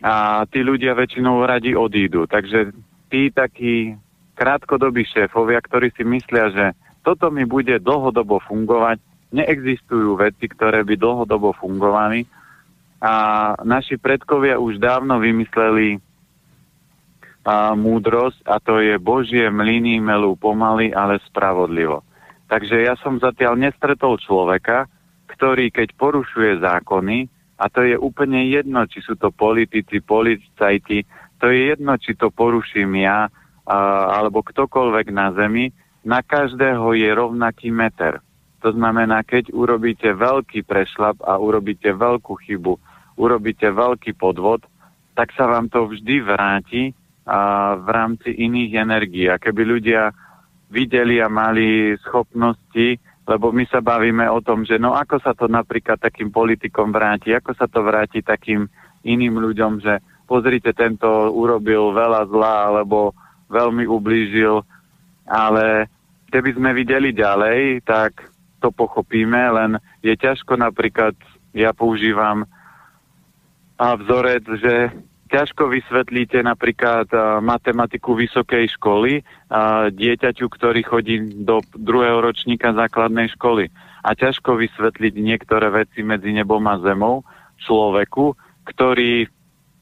A 0.00 0.44
tí 0.48 0.64
ľudia 0.64 0.96
väčšinou 0.96 1.44
radi 1.44 1.76
odídu. 1.76 2.24
Takže 2.24 2.72
tí 3.12 3.28
takí 3.28 3.92
krátkodobí 4.34 5.04
šéfovia, 5.04 5.60
ktorí 5.60 5.92
si 5.92 6.02
myslia, 6.08 6.48
že 6.50 6.66
toto 7.04 7.28
mi 7.28 7.44
bude 7.44 7.76
dlhodobo 7.76 8.40
fungovať, 8.48 8.96
neexistujú 9.36 10.16
veci, 10.16 10.48
ktoré 10.48 10.88
by 10.88 10.96
dlhodobo 10.96 11.52
fungovali. 11.60 12.24
A 13.04 13.12
naši 13.60 14.00
predkovia 14.00 14.56
už 14.56 14.80
dávno 14.80 15.20
vymysleli 15.20 16.00
a 17.44 17.76
múdrosť 17.76 18.40
a 18.48 18.56
to 18.56 18.80
je 18.80 18.96
Božie 18.96 19.52
mlyny 19.52 20.00
melú 20.00 20.32
pomaly, 20.34 20.96
ale 20.96 21.20
spravodlivo. 21.28 22.00
Takže 22.48 22.88
ja 22.88 22.96
som 23.04 23.20
zatiaľ 23.20 23.60
nestretol 23.60 24.16
človeka, 24.16 24.88
ktorý 25.28 25.68
keď 25.68 25.92
porušuje 26.00 26.64
zákony, 26.64 27.28
a 27.60 27.70
to 27.70 27.86
je 27.86 27.94
úplne 28.00 28.50
jedno, 28.50 28.82
či 28.88 29.04
sú 29.04 29.14
to 29.14 29.30
politici, 29.30 30.02
policajti, 30.02 31.06
to 31.38 31.52
je 31.52 31.76
jedno, 31.76 31.94
či 32.00 32.16
to 32.16 32.32
poruším 32.32 32.98
ja, 32.98 33.28
a, 33.64 33.76
alebo 34.20 34.42
ktokoľvek 34.42 35.06
na 35.12 35.30
zemi, 35.36 35.70
na 36.04 36.20
každého 36.20 36.96
je 36.96 37.08
rovnaký 37.12 37.72
meter. 37.72 38.20
To 38.64 38.72
znamená, 38.72 39.20
keď 39.24 39.52
urobíte 39.52 40.08
veľký 40.16 40.64
prešlap 40.64 41.20
a 41.20 41.36
urobíte 41.36 41.92
veľkú 41.92 42.32
chybu, 42.48 42.80
urobíte 43.20 43.68
veľký 43.68 44.16
podvod, 44.16 44.64
tak 45.12 45.30
sa 45.36 45.46
vám 45.46 45.68
to 45.68 45.84
vždy 45.86 46.24
vráti 46.24 46.82
v 47.80 47.88
rámci 47.88 48.30
iných 48.30 48.72
energií. 48.76 49.26
A 49.32 49.40
keby 49.40 49.62
ľudia 49.64 50.12
videli 50.68 51.20
a 51.24 51.28
mali 51.32 51.96
schopnosti, 52.04 53.00
lebo 53.24 53.48
my 53.48 53.64
sa 53.64 53.80
bavíme 53.80 54.28
o 54.28 54.44
tom, 54.44 54.68
že 54.68 54.76
no 54.76 54.92
ako 54.92 55.16
sa 55.24 55.32
to 55.32 55.48
napríklad 55.48 55.96
takým 55.96 56.28
politikom 56.28 56.92
vráti, 56.92 57.32
ako 57.32 57.56
sa 57.56 57.64
to 57.64 57.80
vráti 57.80 58.20
takým 58.20 58.68
iným 59.04 59.40
ľuďom, 59.40 59.80
že 59.80 60.04
pozrite, 60.28 60.76
tento 60.76 61.08
urobil 61.32 61.96
veľa 61.96 62.28
zla 62.28 62.56
alebo 62.68 63.16
veľmi 63.48 63.88
ublížil, 63.88 64.60
ale 65.24 65.88
keby 66.28 66.50
sme 66.56 66.70
videli 66.76 67.16
ďalej, 67.16 67.84
tak 67.84 68.28
to 68.60 68.72
pochopíme, 68.72 69.40
len 69.52 69.76
je 70.00 70.12
ťažko 70.16 70.56
napríklad, 70.56 71.16
ja 71.56 71.72
používam 71.72 72.48
a 73.76 73.86
vzorec, 73.96 74.44
že 74.60 74.74
ťažko 75.34 75.66
vysvetlíte 75.66 76.38
napríklad 76.46 77.10
matematiku 77.42 78.14
vysokej 78.14 78.70
školy 78.78 79.26
dieťaťu, 79.90 80.46
ktorý 80.46 80.80
chodí 80.86 81.42
do 81.42 81.58
druhého 81.74 82.22
ročníka 82.22 82.70
základnej 82.70 83.34
školy. 83.34 83.66
A 84.06 84.14
ťažko 84.14 84.54
vysvetliť 84.54 85.14
niektoré 85.18 85.74
veci 85.74 86.06
medzi 86.06 86.30
nebom 86.30 86.62
a 86.70 86.78
zemou 86.78 87.26
človeku, 87.66 88.38
ktorý 88.62 89.26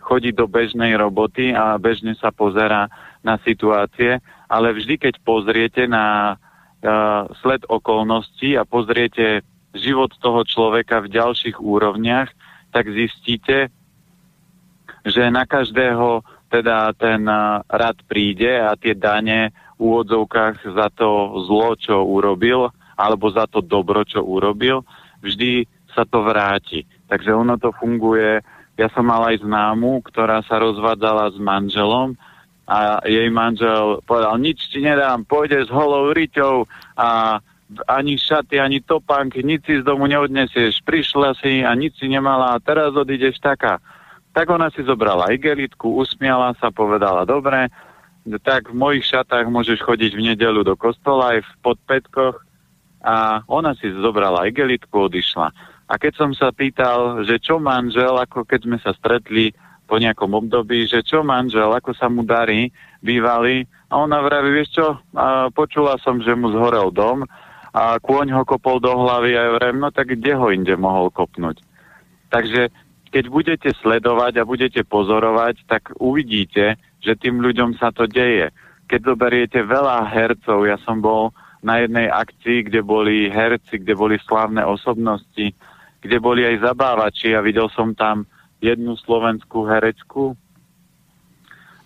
chodí 0.01 0.33
do 0.33 0.49
bežnej 0.49 0.97
roboty 0.97 1.53
a 1.53 1.77
bežne 1.77 2.17
sa 2.17 2.33
pozera 2.33 2.89
na 3.21 3.37
situácie, 3.45 4.19
ale 4.49 4.73
vždy, 4.75 4.99
keď 4.99 5.15
pozriete 5.23 5.87
na 5.87 6.35
uh, 6.35 7.31
sled 7.45 7.63
okolností 7.71 8.59
a 8.59 8.67
pozriete 8.67 9.47
život 9.77 10.11
toho 10.19 10.43
človeka 10.49 11.05
v 11.05 11.13
ďalších 11.13 11.57
úrovniach, 11.61 12.29
tak 12.75 12.91
zistíte, 12.91 13.71
že 15.03 15.31
na 15.31 15.45
každého 15.47 16.23
teda 16.53 16.93
ten 16.95 17.25
rad 17.67 17.97
príde 18.07 18.61
a 18.61 18.77
tie 18.77 18.93
dane 18.93 19.51
v 19.81 19.81
úvodzovkách 19.81 20.69
za 20.77 20.93
to 20.93 21.41
zlo, 21.49 21.75
čo 21.75 22.05
urobil, 22.05 22.69
alebo 22.95 23.33
za 23.33 23.49
to 23.49 23.65
dobro, 23.65 24.05
čo 24.05 24.21
urobil, 24.21 24.85
vždy 25.25 25.65
sa 25.91 26.05
to 26.05 26.23
vráti. 26.23 26.85
Takže 27.09 27.33
ono 27.33 27.57
to 27.57 27.73
funguje. 27.73 28.45
Ja 28.77 28.89
som 28.93 29.09
mal 29.09 29.33
aj 29.33 29.45
známu, 29.45 30.05
ktorá 30.07 30.45
sa 30.45 30.61
rozvádzala 30.61 31.33
s 31.33 31.39
manželom 31.41 32.17
a 32.69 33.03
jej 33.05 33.29
manžel 33.29 34.01
povedal, 34.07 34.39
nič 34.39 34.71
ti 34.71 34.81
nedám, 34.81 35.27
pôjdeš 35.27 35.69
s 35.69 35.75
holou 35.75 36.15
riťou 36.15 36.65
a 36.95 37.41
ani 37.89 38.21
šaty, 38.21 38.61
ani 38.61 38.85
topánky, 38.85 39.41
nič 39.41 39.65
si 39.65 39.75
z 39.81 39.85
domu 39.85 40.05
neodnesieš. 40.05 40.85
Prišla 40.85 41.33
si 41.41 41.65
a 41.65 41.73
nič 41.73 41.97
si 41.97 42.07
nemala 42.09 42.57
a 42.57 42.63
teraz 42.63 42.93
odídeš 42.93 43.41
taká. 43.41 43.81
Tak 44.33 44.49
ona 44.49 44.73
si 44.73 44.81
zobrala 44.81 45.29
igelitku, 45.33 46.01
usmiala 46.01 46.57
sa, 46.57 46.73
povedala, 46.73 47.29
dobre, 47.29 47.69
tak 48.47 48.73
v 48.73 48.79
mojich 48.79 49.05
šatách 49.05 49.51
môžeš 49.51 49.85
chodiť 49.85 50.17
v 50.17 50.33
nedelu 50.33 50.65
do 50.65 50.73
kostola 50.79 51.37
aj 51.37 51.45
v 51.45 51.53
podpetkoch 51.61 52.37
a 53.03 53.43
ona 53.51 53.75
si 53.77 53.91
zobrala 53.93 54.49
igelitku, 54.49 55.11
odišla. 55.11 55.53
A 55.91 55.95
keď 56.01 56.13
som 56.17 56.31
sa 56.33 56.49
pýtal, 56.55 57.27
že 57.29 57.37
čo 57.43 57.61
manžel, 57.61 58.17
ako 58.17 58.49
keď 58.49 58.61
sme 58.65 58.79
sa 58.81 58.97
stretli 58.97 59.53
po 59.85 60.01
nejakom 60.01 60.33
období, 60.33 60.89
že 60.89 61.05
čo 61.05 61.21
manžel, 61.21 61.69
ako 61.69 61.93
sa 61.93 62.09
mu 62.09 62.25
darí, 62.25 62.73
bývali, 63.05 63.69
a 63.93 64.01
ona 64.01 64.25
vraví, 64.25 64.49
vieš 64.57 64.81
čo, 64.81 64.87
a 65.13 65.53
počula 65.53 66.01
som, 66.01 66.23
že 66.25 66.33
mu 66.33 66.49
zhorel 66.49 66.89
dom 66.89 67.29
a 67.77 68.01
kôň 68.01 68.33
ho 68.33 68.43
kopol 68.49 68.81
do 68.81 68.89
hlavy 68.89 69.37
a 69.37 69.53
vrem, 69.61 69.77
no 69.77 69.93
tak 69.93 70.17
kde 70.17 70.33
ho 70.33 70.49
inde 70.49 70.73
mohol 70.81 71.13
kopnúť. 71.13 71.61
Takže 72.33 72.73
keď 73.13 73.25
budete 73.29 73.71
sledovať 73.85 74.41
a 74.41 74.49
budete 74.49 74.83
pozorovať, 74.89 75.69
tak 75.69 75.93
uvidíte, 76.01 76.81
že 77.05 77.13
tým 77.21 77.45
ľuďom 77.45 77.77
sa 77.77 77.93
to 77.93 78.09
deje. 78.09 78.49
Keď 78.89 79.01
zoberiete 79.05 79.61
veľa 79.61 80.09
hercov, 80.09 80.65
ja 80.65 80.81
som 80.81 81.05
bol 81.05 81.37
na 81.61 81.85
jednej 81.85 82.09
akcii, 82.09 82.67
kde 82.73 82.81
boli 82.81 83.29
herci, 83.29 83.79
kde 83.79 83.95
boli 83.95 84.17
slávne 84.25 84.65
osobnosti, 84.65 85.53
kde 86.03 86.17
boli 86.19 86.43
aj 86.43 86.73
zabávači 86.73 87.37
a 87.37 87.45
videl 87.45 87.69
som 87.77 87.95
tam 87.95 88.25
jednu 88.59 88.97
slovenskú 88.99 89.69
herečku 89.69 90.35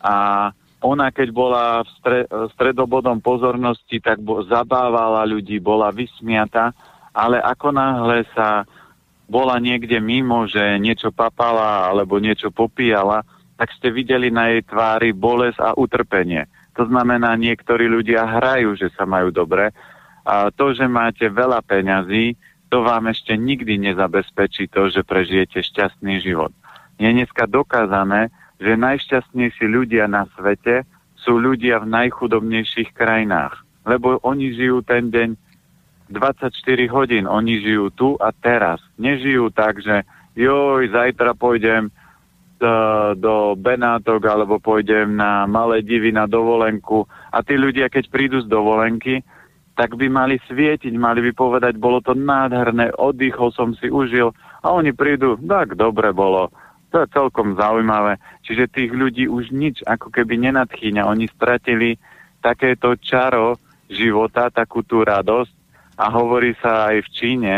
a 0.00 0.48
ona 0.80 1.10
keď 1.10 1.28
bola 1.34 1.82
v 1.82 1.90
stre, 1.98 2.20
stredobodom 2.54 3.18
pozornosti, 3.18 3.98
tak 3.98 4.22
bo, 4.22 4.44
zabávala 4.46 5.26
ľudí, 5.26 5.58
bola 5.58 5.90
vysmiata, 5.90 6.70
ale 7.16 7.40
ako 7.42 7.68
náhle 7.74 8.22
sa 8.36 8.62
bola 9.26 9.58
niekde 9.58 9.98
mimo, 9.98 10.46
že 10.46 10.78
niečo 10.78 11.10
papala 11.10 11.90
alebo 11.90 12.22
niečo 12.22 12.54
popíjala, 12.54 13.26
tak 13.58 13.74
ste 13.74 13.90
videli 13.90 14.30
na 14.30 14.54
jej 14.54 14.62
tvári 14.62 15.10
bolesť 15.10 15.58
a 15.60 15.70
utrpenie. 15.74 16.46
To 16.76 16.86
znamená, 16.86 17.34
niektorí 17.40 17.88
ľudia 17.88 18.22
hrajú, 18.28 18.76
že 18.76 18.92
sa 18.94 19.08
majú 19.08 19.32
dobre. 19.32 19.72
A 20.22 20.52
to, 20.52 20.76
že 20.76 20.84
máte 20.84 21.26
veľa 21.26 21.64
peňazí, 21.64 22.36
to 22.68 22.82
vám 22.82 23.08
ešte 23.08 23.32
nikdy 23.38 23.78
nezabezpečí 23.80 24.68
to, 24.68 24.92
že 24.92 25.06
prežijete 25.06 25.62
šťastný 25.62 26.20
život. 26.20 26.52
Je 27.00 27.08
dneska 27.08 27.48
dokázané, 27.48 28.28
že 28.60 28.76
najšťastnejší 28.76 29.66
ľudia 29.68 30.04
na 30.10 30.28
svete 30.36 30.84
sú 31.16 31.40
ľudia 31.40 31.80
v 31.80 31.90
najchudobnejších 31.92 32.92
krajinách. 32.92 33.64
Lebo 33.86 34.18
oni 34.20 34.52
žijú 34.52 34.82
ten 34.82 35.08
deň 35.08 35.28
24 36.08 36.52
hodín, 36.92 37.24
oni 37.26 37.58
žijú 37.58 37.90
tu 37.90 38.08
a 38.22 38.30
teraz. 38.30 38.78
Nežijú 38.96 39.50
tak, 39.50 39.82
že 39.82 40.06
joj, 40.38 40.86
zajtra 40.92 41.34
pôjdem 41.34 41.90
do, 42.56 42.74
do 43.18 43.34
Benátok 43.58 44.24
alebo 44.24 44.56
pôjdem 44.62 45.16
na 45.16 45.44
malé 45.44 45.84
divy 45.84 46.12
na 46.12 46.24
dovolenku. 46.24 47.04
A 47.32 47.42
tí 47.44 47.58
ľudia, 47.58 47.90
keď 47.92 48.08
prídu 48.08 48.38
z 48.40 48.48
dovolenky, 48.48 49.20
tak 49.76 49.92
by 49.92 50.08
mali 50.08 50.40
svietiť, 50.48 50.92
mali 50.96 51.20
by 51.20 51.32
povedať, 51.36 51.76
bolo 51.76 52.00
to 52.00 52.16
nádherné, 52.16 52.96
oddychol 52.96 53.52
som 53.52 53.76
si, 53.76 53.92
užil. 53.92 54.32
A 54.64 54.72
oni 54.72 54.96
prídu, 54.96 55.36
tak 55.36 55.76
dobre 55.76 56.16
bolo, 56.16 56.48
to 56.88 57.04
je 57.04 57.12
celkom 57.12 57.60
zaujímavé. 57.60 58.16
Čiže 58.40 58.72
tých 58.72 58.90
ľudí 58.96 59.28
už 59.28 59.52
nič 59.52 59.84
ako 59.84 60.08
keby 60.08 60.48
nenadchýňa, 60.48 61.04
oni 61.04 61.28
stratili 61.28 62.00
takéto 62.40 62.96
čaro 62.96 63.60
života, 63.92 64.48
takú 64.48 64.80
tú 64.80 65.04
radosť 65.04 65.55
a 65.96 66.04
hovorí 66.12 66.52
sa 66.60 66.92
aj 66.92 67.08
v 67.08 67.12
Číne, 67.12 67.56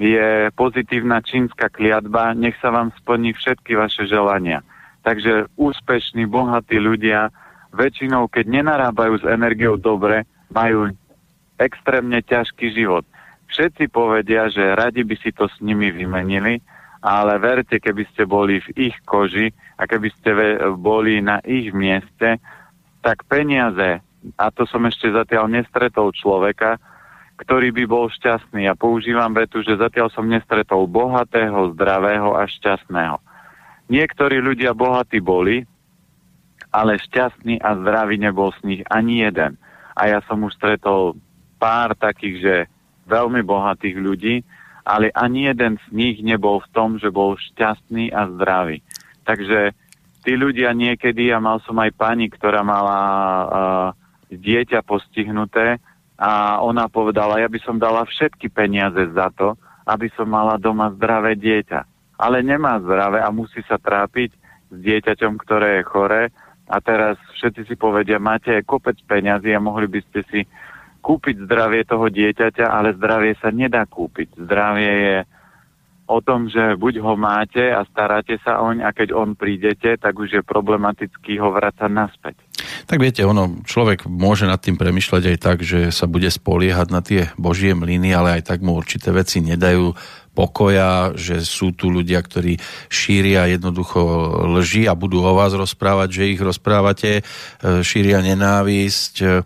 je 0.00 0.48
pozitívna 0.56 1.20
čínska 1.20 1.68
kliatba, 1.68 2.32
nech 2.32 2.56
sa 2.64 2.72
vám 2.72 2.88
splní 2.96 3.36
všetky 3.36 3.76
vaše 3.76 4.08
želania. 4.08 4.64
Takže 5.04 5.52
úspešní, 5.60 6.24
bohatí 6.24 6.80
ľudia 6.80 7.28
väčšinou, 7.76 8.32
keď 8.32 8.44
nenarábajú 8.48 9.20
s 9.20 9.24
energiou 9.28 9.76
dobre, 9.76 10.24
majú 10.48 10.88
extrémne 11.60 12.24
ťažký 12.24 12.72
život. 12.72 13.04
Všetci 13.52 13.92
povedia, 13.92 14.48
že 14.48 14.72
radi 14.72 15.04
by 15.04 15.16
si 15.20 15.36
to 15.36 15.44
s 15.52 15.56
nimi 15.60 15.92
vymenili, 15.92 16.64
ale 17.04 17.36
verte, 17.36 17.76
keby 17.76 18.08
ste 18.12 18.24
boli 18.24 18.64
v 18.64 18.88
ich 18.88 18.96
koži 19.04 19.52
a 19.76 19.84
keby 19.84 20.08
ste 20.16 20.30
boli 20.80 21.20
na 21.20 21.44
ich 21.44 21.76
mieste, 21.76 22.40
tak 23.04 23.24
peniaze, 23.28 24.00
a 24.36 24.44
to 24.52 24.64
som 24.64 24.84
ešte 24.84 25.12
zatiaľ 25.12 25.48
nestretol 25.48 26.12
človeka, 26.12 26.76
ktorý 27.40 27.72
by 27.72 27.84
bol 27.88 28.12
šťastný. 28.12 28.68
Ja 28.68 28.76
používam 28.76 29.32
vetu, 29.32 29.64
že 29.64 29.80
zatiaľ 29.80 30.12
som 30.12 30.28
nestretol 30.28 30.84
bohatého, 30.84 31.72
zdravého 31.72 32.36
a 32.36 32.44
šťastného. 32.44 33.16
Niektorí 33.88 34.44
ľudia 34.44 34.76
bohatí 34.76 35.24
boli, 35.24 35.64
ale 36.70 37.00
šťastný 37.00 37.58
a 37.64 37.74
zdravý 37.80 38.20
nebol 38.20 38.52
z 38.60 38.60
nich 38.68 38.82
ani 38.92 39.24
jeden. 39.24 39.56
A 39.96 40.12
ja 40.12 40.20
som 40.28 40.44
už 40.44 40.54
stretol 40.54 41.16
pár 41.56 41.96
takých, 41.96 42.36
že 42.38 42.56
veľmi 43.08 43.42
bohatých 43.42 43.96
ľudí, 43.98 44.44
ale 44.84 45.10
ani 45.16 45.50
jeden 45.50 45.80
z 45.80 45.86
nich 45.90 46.16
nebol 46.22 46.60
v 46.60 46.70
tom, 46.76 47.00
že 47.00 47.10
bol 47.10 47.34
šťastný 47.40 48.12
a 48.12 48.28
zdravý. 48.36 48.84
Takže 49.24 49.72
tí 50.22 50.32
ľudia 50.36 50.76
niekedy, 50.76 51.32
a 51.32 51.42
mal 51.42 51.58
som 51.64 51.74
aj 51.80 51.90
pani, 51.96 52.30
ktorá 52.30 52.62
mala 52.62 53.00
uh, 53.02 53.46
dieťa 54.30 54.86
postihnuté 54.86 55.82
a 56.20 56.60
ona 56.60 56.84
povedala, 56.92 57.40
ja 57.40 57.48
by 57.48 57.56
som 57.64 57.80
dala 57.80 58.04
všetky 58.04 58.52
peniaze 58.52 59.08
za 59.16 59.32
to, 59.32 59.56
aby 59.88 60.12
som 60.12 60.28
mala 60.28 60.60
doma 60.60 60.92
zdravé 60.92 61.32
dieťa. 61.40 61.80
Ale 62.20 62.44
nemá 62.44 62.76
zdravé 62.84 63.24
a 63.24 63.32
musí 63.32 63.64
sa 63.64 63.80
trápiť 63.80 64.36
s 64.68 64.76
dieťaťom, 64.76 65.40
ktoré 65.40 65.80
je 65.80 65.88
chore 65.88 66.22
a 66.68 66.76
teraz 66.84 67.16
všetci 67.40 67.72
si 67.72 67.74
povedia, 67.74 68.20
máte 68.20 68.60
kopec 68.68 69.00
peniazy 69.08 69.56
a 69.56 69.64
mohli 69.64 69.88
by 69.88 70.00
ste 70.12 70.20
si 70.28 70.40
kúpiť 71.00 71.48
zdravie 71.48 71.88
toho 71.88 72.12
dieťaťa, 72.12 72.68
ale 72.68 72.92
zdravie 72.94 73.34
sa 73.40 73.48
nedá 73.48 73.88
kúpiť. 73.88 74.36
Zdravie 74.44 74.92
je 74.92 75.16
o 76.10 76.18
tom, 76.18 76.50
že 76.50 76.74
buď 76.74 76.98
ho 76.98 77.14
máte 77.14 77.70
a 77.70 77.86
staráte 77.86 78.42
sa 78.42 78.58
oň 78.58 78.82
a 78.82 78.90
keď 78.90 79.14
on 79.14 79.38
prídete, 79.38 79.94
tak 79.94 80.18
už 80.18 80.28
je 80.34 80.42
problematický 80.42 81.38
ho 81.38 81.54
vrácať 81.54 81.86
naspäť. 81.86 82.36
Tak 82.90 82.98
viete, 82.98 83.22
ono, 83.22 83.62
človek 83.62 84.10
môže 84.10 84.50
nad 84.50 84.58
tým 84.58 84.74
premyšľať 84.74 85.22
aj 85.30 85.38
tak, 85.38 85.58
že 85.62 85.94
sa 85.94 86.10
bude 86.10 86.26
spoliehať 86.26 86.88
na 86.90 87.00
tie 87.00 87.30
božie 87.38 87.72
mlyny, 87.78 88.10
ale 88.10 88.42
aj 88.42 88.50
tak 88.50 88.58
mu 88.66 88.74
určité 88.74 89.14
veci 89.14 89.38
nedajú 89.38 89.94
pokoja, 90.34 91.14
že 91.18 91.42
sú 91.42 91.74
tu 91.74 91.90
ľudia, 91.90 92.22
ktorí 92.22 92.58
šíria 92.90 93.50
jednoducho 93.50 94.00
lži 94.58 94.86
a 94.86 94.94
budú 94.94 95.22
o 95.22 95.34
vás 95.34 95.54
rozprávať, 95.54 96.08
že 96.10 96.30
ich 96.34 96.40
rozprávate, 96.40 97.20
e, 97.20 97.22
šíria 97.82 98.22
nenávisť, 98.22 99.14
Ehm, 99.22 99.42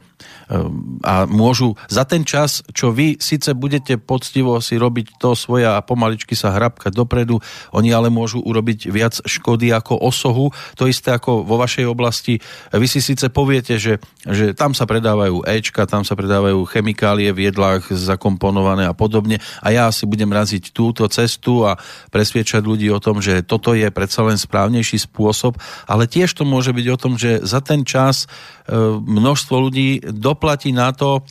a 1.05 1.25
môžu 1.25 1.75
za 1.89 2.05
ten 2.05 2.23
čas, 2.23 2.61
čo 2.77 2.93
vy 2.93 3.17
síce 3.17 3.53
budete 3.57 3.97
poctivo 3.97 4.61
si 4.61 4.77
robiť 4.77 5.17
to 5.17 5.33
svoje 5.33 5.65
a 5.65 5.81
pomaličky 5.81 6.37
sa 6.37 6.53
hrabkať 6.53 6.93
dopredu, 6.93 7.41
oni 7.73 7.91
ale 7.91 8.13
môžu 8.13 8.45
urobiť 8.45 8.93
viac 8.93 9.15
škody 9.25 9.73
ako 9.73 9.97
osohu. 10.01 10.53
To 10.77 10.85
isté 10.85 11.17
ako 11.17 11.45
vo 11.45 11.57
vašej 11.57 11.89
oblasti. 11.89 12.39
Vy 12.73 12.87
si 12.87 13.01
síce 13.01 13.33
poviete, 13.33 13.81
že, 13.81 14.01
že 14.25 14.53
tam 14.53 14.77
sa 14.77 14.85
predávajú 14.85 15.45
Ečka, 15.49 15.89
tam 15.89 16.05
sa 16.05 16.13
predávajú 16.13 16.65
chemikálie 16.69 17.33
v 17.33 17.49
jedlách 17.51 17.93
zakomponované 17.95 18.85
a 18.89 18.95
podobne 18.97 19.41
a 19.65 19.69
ja 19.73 19.89
si 19.91 20.05
budem 20.05 20.29
raziť 20.29 20.77
túto 20.77 21.09
cestu 21.09 21.65
a 21.65 21.81
presviečať 22.13 22.63
ľudí 22.65 22.89
o 22.93 23.01
tom, 23.01 23.25
že 23.25 23.41
toto 23.45 23.73
je 23.73 23.89
predsa 23.89 24.27
len 24.27 24.37
správnejší 24.37 25.01
spôsob, 25.09 25.57
ale 25.89 26.05
tiež 26.05 26.33
to 26.37 26.45
môže 26.45 26.73
byť 26.73 26.87
o 26.93 27.01
tom, 27.01 27.13
že 27.17 27.41
za 27.43 27.65
ten 27.65 27.87
čas 27.87 28.25
e, 28.25 28.77
množstvo 28.99 29.55
ľudí 29.57 30.05
doplatí 30.35 30.75
na 30.75 30.91
to, 30.91 31.23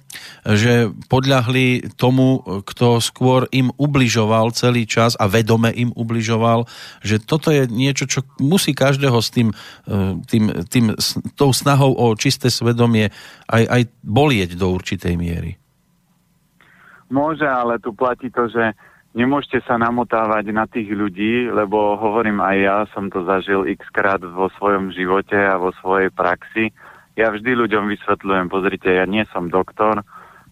že 0.47 0.87
podľahli 1.11 1.91
tomu, 1.99 2.39
kto 2.63 3.03
skôr 3.03 3.51
im 3.51 3.67
ubližoval 3.75 4.55
celý 4.55 4.87
čas 4.87 5.19
a 5.19 5.27
vedome 5.27 5.67
im 5.75 5.91
ubližoval, 5.91 6.63
že 7.03 7.19
toto 7.19 7.51
je 7.51 7.67
niečo, 7.67 8.07
čo 8.07 8.23
musí 8.39 8.71
každého 8.71 9.19
s 9.19 9.29
tým, 9.35 9.51
e, 9.83 10.23
tým, 10.23 10.63
tým, 10.71 10.95
tou 11.35 11.51
snahou 11.51 11.91
o 11.91 12.15
čisté 12.15 12.47
svedomie 12.47 13.11
aj, 13.51 13.63
aj 13.67 13.81
bolieť 13.99 14.55
do 14.55 14.71
určitej 14.71 15.19
miery. 15.19 15.59
Môže, 17.11 17.45
ale 17.45 17.77
tu 17.83 17.91
platí 17.91 18.31
to, 18.31 18.47
že 18.47 18.73
nemôžete 19.13 19.61
sa 19.67 19.77
namotávať 19.77 20.49
na 20.49 20.65
tých 20.65 20.89
ľudí, 20.89 21.51
lebo 21.51 21.99
hovorím 21.99 22.41
aj 22.41 22.55
ja, 22.57 22.77
som 22.95 23.11
to 23.11 23.21
zažil 23.27 23.67
x 23.69 23.83
krát 23.93 24.23
vo 24.23 24.49
svojom 24.57 24.89
živote 24.89 25.37
a 25.37 25.59
vo 25.59 25.69
svojej 25.77 26.09
praxi. 26.09 26.73
Ja 27.13 27.29
vždy 27.29 27.53
ľuďom 27.53 27.93
vysvetľujem, 27.93 28.49
pozrite, 28.49 28.89
ja 28.89 29.05
nie 29.05 29.21
som 29.29 29.45
doktor, 29.45 30.01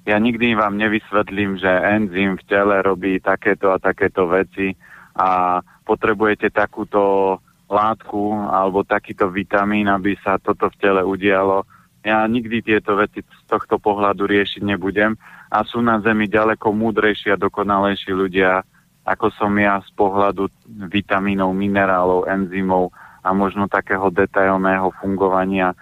ja 0.06 0.17
nikdy 0.17 0.54
vám 0.54 0.78
nevysvetlím, 0.78 1.58
že 1.62 1.69
enzym 1.69 2.38
v 2.38 2.43
tele 2.45 2.82
robí 2.82 3.21
takéto 3.21 3.74
a 3.74 3.82
takéto 3.82 4.26
veci 4.30 4.74
a 5.17 5.62
potrebujete 5.86 6.50
takúto 6.50 7.38
látku 7.69 8.34
alebo 8.50 8.82
takýto 8.82 9.30
vitamín, 9.30 9.89
aby 9.89 10.17
sa 10.21 10.41
toto 10.41 10.69
v 10.74 10.80
tele 10.82 11.02
udialo. 11.06 11.65
Ja 12.02 12.26
nikdy 12.26 12.65
tieto 12.65 12.97
veci 12.97 13.21
z 13.21 13.43
tohto 13.45 13.78
pohľadu 13.78 14.26
riešiť 14.26 14.62
nebudem 14.65 15.13
a 15.54 15.62
sú 15.62 15.82
na 15.86 16.02
Zemi 16.02 16.26
ďaleko 16.26 16.74
múdrejší 16.74 17.34
a 17.34 17.41
dokonalejší 17.41 18.10
ľudia, 18.10 18.65
ako 19.06 19.30
som 19.38 19.54
ja 19.58 19.82
z 19.86 19.91
pohľadu 19.93 20.50
vitamínov, 20.89 21.54
minerálov, 21.54 22.26
enzymov 22.26 22.89
a 23.21 23.30
možno 23.38 23.69
takého 23.69 24.10
detailného 24.10 24.89
fungovania 24.97 25.78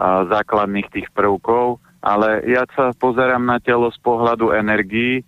základných 0.00 0.90
tých 0.90 1.08
prvkov. 1.14 1.78
Ale 2.04 2.44
ja 2.44 2.68
sa 2.76 2.92
pozerám 2.92 3.40
na 3.40 3.56
telo 3.62 3.88
z 3.88 3.98
pohľadu 4.04 4.52
energií 4.52 5.24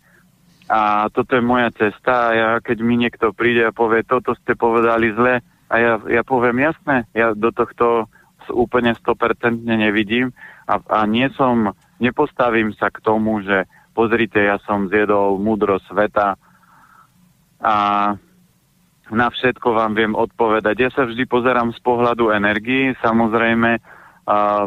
a 0.68 1.06
toto 1.08 1.38
je 1.38 1.42
moja 1.42 1.72
cesta 1.72 2.12
a 2.12 2.34
ja, 2.34 2.50
keď 2.60 2.78
mi 2.84 3.00
niekto 3.00 3.32
príde 3.32 3.64
a 3.64 3.72
povie, 3.72 4.04
toto 4.04 4.34
ste 4.36 4.58
povedali 4.58 5.14
zle, 5.14 5.40
a 5.66 5.74
ja, 5.78 5.94
ja 6.10 6.22
poviem, 6.26 6.62
jasné, 6.62 7.06
ja 7.14 7.34
do 7.34 7.50
tohto 7.50 8.10
úplne 8.50 8.94
100% 8.94 9.66
nevidím 9.66 10.30
a, 10.66 10.78
a 10.78 11.06
nie 11.06 11.26
som 11.34 11.74
nepostavím 11.98 12.74
sa 12.74 12.90
k 12.90 13.02
tomu, 13.02 13.42
že 13.42 13.66
pozrite, 13.94 14.38
ja 14.42 14.60
som 14.62 14.90
zjedol 14.90 15.38
múdro 15.40 15.80
sveta 15.86 16.38
a 17.62 17.76
na 19.06 19.26
všetko 19.30 19.70
vám 19.70 19.94
viem 19.94 20.18
odpovedať. 20.18 20.76
Ja 20.82 20.90
sa 20.90 21.06
vždy 21.06 21.30
pozerám 21.30 21.70
z 21.70 21.80
pohľadu 21.80 22.34
energii, 22.34 22.90
samozrejme, 22.98 23.78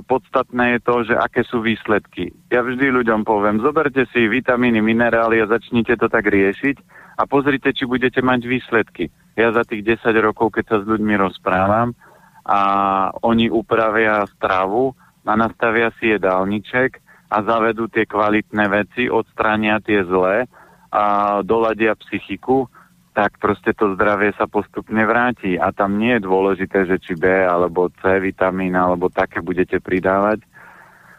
podstatné 0.08 0.78
je 0.78 0.80
to, 0.80 0.96
že 1.12 1.16
aké 1.20 1.44
sú 1.44 1.60
výsledky. 1.60 2.32
Ja 2.48 2.64
vždy 2.64 2.96
ľuďom 2.96 3.28
poviem, 3.28 3.60
zoberte 3.60 4.08
si 4.16 4.32
vitamíny, 4.32 4.80
minerály 4.80 5.44
a 5.44 5.52
začnite 5.52 6.00
to 6.00 6.08
tak 6.08 6.32
riešiť 6.32 6.80
a 7.20 7.28
pozrite, 7.28 7.76
či 7.76 7.84
budete 7.84 8.24
mať 8.24 8.48
výsledky. 8.48 9.12
Ja 9.36 9.52
za 9.52 9.68
tých 9.68 9.84
10 9.84 10.16
rokov, 10.24 10.56
keď 10.56 10.66
sa 10.72 10.78
s 10.80 10.86
ľuďmi 10.88 11.16
rozprávam 11.20 11.92
a 12.48 12.60
oni 13.20 13.52
upravia 13.52 14.24
stravu 14.40 14.96
a 15.28 15.34
nastavia 15.36 15.94
si 16.00 16.16
jedálniček, 16.16 17.04
a 17.30 17.38
zavedú 17.46 17.86
tie 17.88 18.10
kvalitné 18.10 18.66
veci, 18.74 19.06
odstránia 19.06 19.78
tie 19.86 20.02
zlé 20.02 20.50
a 20.90 21.40
doladia 21.46 21.94
psychiku, 21.94 22.66
tak 23.20 23.36
proste 23.36 23.76
to 23.76 24.00
zdravie 24.00 24.32
sa 24.40 24.48
postupne 24.48 25.04
vráti. 25.04 25.60
A 25.60 25.76
tam 25.76 26.00
nie 26.00 26.16
je 26.16 26.24
dôležité, 26.24 26.88
že 26.88 27.04
či 27.04 27.20
B 27.20 27.28
alebo 27.28 27.92
C 28.00 28.16
vitamín 28.24 28.80
alebo 28.80 29.12
také 29.12 29.44
budete 29.44 29.84
pridávať. 29.84 30.40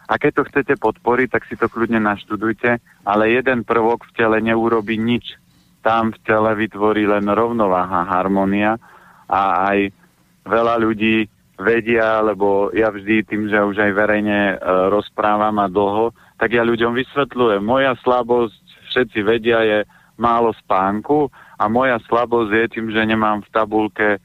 A 0.09 0.17
keď 0.17 0.41
to 0.41 0.47
chcete 0.49 0.73
podporiť, 0.81 1.29
tak 1.29 1.45
si 1.45 1.53
to 1.53 1.69
kľudne 1.69 2.01
naštudujte, 2.01 2.81
ale 3.05 3.37
jeden 3.37 3.61
prvok 3.61 4.09
v 4.09 4.15
tele 4.17 4.41
neurobi 4.41 4.97
nič. 4.97 5.37
Tam 5.85 6.09
v 6.09 6.17
tele 6.25 6.57
vytvorí 6.57 7.05
len 7.05 7.29
rovnováha, 7.29 8.09
harmonia 8.09 8.81
a 9.29 9.69
aj 9.69 9.93
veľa 10.41 10.81
ľudí 10.81 11.29
vedia, 11.61 12.17
lebo 12.25 12.73
ja 12.73 12.89
vždy 12.89 13.29
tým, 13.29 13.45
že 13.45 13.61
už 13.61 13.77
aj 13.77 13.91
verejne 13.93 14.39
e, 14.51 14.55
rozprávam 14.89 15.53
a 15.61 15.69
dlho, 15.69 16.17
tak 16.41 16.57
ja 16.57 16.65
ľuďom 16.65 16.97
vysvetľujem. 16.97 17.61
Moja 17.61 17.93
slabosť, 18.01 18.89
všetci 18.89 19.19
vedia, 19.21 19.61
je 19.61 19.79
málo 20.17 20.55
spánku 20.57 21.31
a 21.61 21.69
moja 21.69 22.01
slabosť 22.09 22.51
je 22.51 22.65
tým, 22.73 22.87
že 22.89 23.01
nemám 23.05 23.45
v 23.45 23.51
tabulke 23.53 24.09
e, 24.15 24.19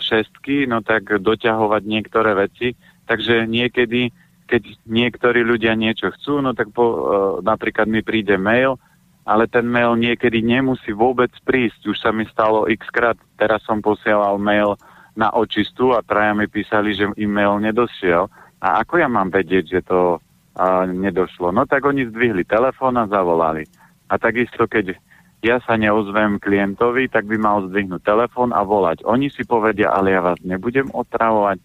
šestky, 0.00 0.64
no 0.64 0.80
tak 0.80 1.08
doťahovať 1.08 1.82
niektoré 1.84 2.32
veci. 2.36 2.72
Takže 3.04 3.44
niekedy, 3.44 4.14
keď 4.48 4.62
niektorí 4.86 5.44
ľudia 5.44 5.76
niečo 5.76 6.14
chcú, 6.16 6.40
no 6.40 6.56
tak 6.56 6.72
po, 6.72 6.84
e, 6.84 6.98
napríklad 7.44 7.84
mi 7.84 8.00
príde 8.00 8.40
mail, 8.40 8.80
ale 9.28 9.46
ten 9.46 9.68
mail 9.68 9.94
niekedy 9.94 10.40
nemusí 10.40 10.90
vôbec 10.90 11.30
prísť. 11.44 11.92
Už 11.92 11.98
sa 12.00 12.10
mi 12.10 12.24
stalo 12.26 12.66
x 12.66 12.88
krát, 12.90 13.20
teraz 13.36 13.60
som 13.68 13.84
posielal 13.84 14.40
mail 14.40 14.74
na 15.18 15.28
očistu 15.36 15.92
a 15.92 16.00
traja 16.00 16.32
mi 16.32 16.48
písali, 16.48 16.96
že 16.96 17.10
e-mail 17.20 17.60
nedošiel. 17.60 18.30
A 18.60 18.80
ako 18.84 19.00
ja 19.00 19.08
mám 19.08 19.28
vedieť, 19.28 19.64
že 19.68 19.80
to 19.84 20.16
a, 20.56 20.88
nedošlo? 20.88 21.52
No 21.52 21.68
tak 21.68 21.84
oni 21.84 22.08
zdvihli 22.08 22.48
telefón 22.48 22.96
a 22.96 23.04
zavolali. 23.04 23.68
A 24.10 24.18
takisto, 24.18 24.64
keď 24.66 24.96
ja 25.40 25.56
sa 25.64 25.80
neozvem 25.80 26.36
klientovi, 26.36 27.08
tak 27.08 27.24
by 27.24 27.36
mal 27.40 27.64
zdvihnúť 27.64 28.04
telefón 28.04 28.52
a 28.52 28.60
volať. 28.60 29.04
Oni 29.08 29.32
si 29.32 29.48
povedia, 29.48 29.88
ale 29.88 30.12
ja 30.12 30.20
vás 30.20 30.36
nebudem 30.44 30.92
otravovať. 30.92 31.58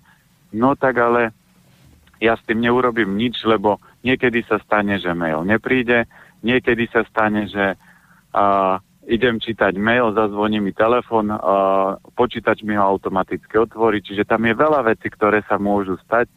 No 0.55 0.79
tak 0.79 0.95
ale 0.95 1.35
ja 2.23 2.39
s 2.39 2.43
tým 2.47 2.63
neurobím 2.63 3.19
nič, 3.19 3.43
lebo 3.43 3.83
niekedy 4.07 4.47
sa 4.47 4.63
stane, 4.63 4.95
že 5.03 5.11
mail 5.11 5.43
nepríde, 5.43 6.07
niekedy 6.39 6.87
sa 6.87 7.03
stane, 7.03 7.51
že 7.51 7.75
uh, 7.75 8.79
idem 9.11 9.43
čítať 9.43 9.75
mail, 9.75 10.15
zazvoní 10.15 10.63
mi 10.63 10.71
telefon, 10.71 11.35
uh, 11.35 11.99
počítač 12.15 12.63
mi 12.63 12.79
ho 12.79 12.83
automaticky 12.87 13.59
otvorí, 13.59 13.99
čiže 13.99 14.23
tam 14.23 14.47
je 14.47 14.55
veľa 14.55 14.87
vecí, 14.87 15.11
ktoré 15.11 15.43
sa 15.43 15.59
môžu 15.59 15.99
stať 16.07 16.31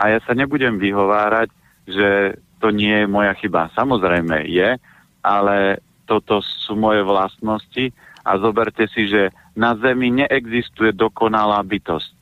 a 0.00 0.16
ja 0.16 0.18
sa 0.24 0.32
nebudem 0.32 0.80
vyhovárať, 0.80 1.52
že 1.84 2.40
to 2.56 2.72
nie 2.72 3.04
je 3.04 3.06
moja 3.08 3.36
chyba. 3.36 3.68
Samozrejme 3.76 4.48
je, 4.48 4.80
ale 5.20 5.84
toto 6.10 6.42
sú 6.42 6.74
moje 6.74 7.06
vlastnosti 7.06 7.94
a 8.26 8.34
zoberte 8.42 8.90
si, 8.90 9.06
že 9.06 9.30
na 9.54 9.78
Zemi 9.78 10.10
neexistuje 10.10 10.90
dokonalá 10.90 11.62
bytosť. 11.62 12.18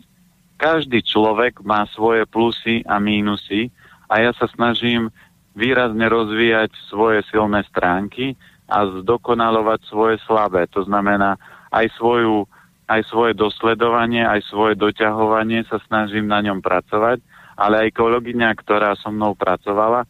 Každý 0.60 1.00
človek 1.00 1.64
má 1.64 1.88
svoje 1.96 2.28
plusy 2.28 2.84
a 2.84 3.00
mínusy 3.00 3.72
a 4.12 4.20
ja 4.20 4.36
sa 4.36 4.44
snažím 4.52 5.08
výrazne 5.56 6.04
rozvíjať 6.04 6.76
svoje 6.92 7.24
silné 7.32 7.64
stránky, 7.72 8.36
a 8.68 8.84
zdokonalovať 9.00 9.80
svoje 9.88 10.16
slabé. 10.28 10.68
To 10.76 10.84
znamená 10.84 11.40
aj, 11.72 11.88
svoju, 11.96 12.44
aj 12.84 13.00
svoje 13.08 13.32
dosledovanie, 13.32 14.22
aj 14.22 14.44
svoje 14.52 14.76
doťahovanie 14.76 15.64
sa 15.66 15.80
snažím 15.88 16.28
na 16.28 16.44
ňom 16.44 16.60
pracovať, 16.60 17.24
ale 17.56 17.88
aj 17.88 17.96
kolegyňa, 17.96 18.48
ktorá 18.60 18.92
so 19.00 19.08
mnou 19.08 19.32
pracovala, 19.32 20.04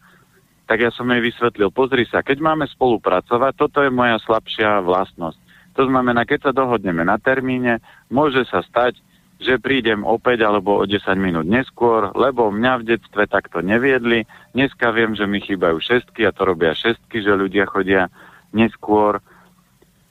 tak 0.69 0.85
ja 0.85 0.93
som 0.93 1.09
jej 1.09 1.17
vysvetlil, 1.17 1.73
pozri 1.73 2.05
sa, 2.05 2.21
keď 2.21 2.45
máme 2.45 2.69
spolupracovať, 2.69 3.57
toto 3.57 3.81
je 3.81 3.89
moja 3.89 4.21
slabšia 4.21 4.85
vlastnosť. 4.85 5.41
To 5.73 5.89
znamená, 5.89 6.29
keď 6.29 6.45
sa 6.45 6.51
dohodneme 6.53 7.01
na 7.01 7.17
termíne, 7.17 7.81
môže 8.13 8.45
sa 8.45 8.61
stať, 8.61 9.01
že 9.41 9.57
prídem 9.57 10.05
opäť 10.05 10.45
alebo 10.45 10.77
o 10.77 10.85
10 10.85 11.01
minút 11.17 11.49
neskôr, 11.49 12.13
lebo 12.13 12.53
mňa 12.53 12.85
v 12.85 12.87
detstve 12.93 13.25
takto 13.25 13.65
neviedli. 13.65 14.29
Dneska 14.53 14.93
viem, 14.93 15.17
že 15.17 15.25
mi 15.25 15.41
chýbajú 15.41 15.81
šestky 15.81 16.29
a 16.29 16.35
to 16.35 16.45
robia 16.45 16.77
šestky, 16.77 17.25
že 17.25 17.33
ľudia 17.33 17.65
chodia 17.65 18.13
neskôr. 18.53 19.23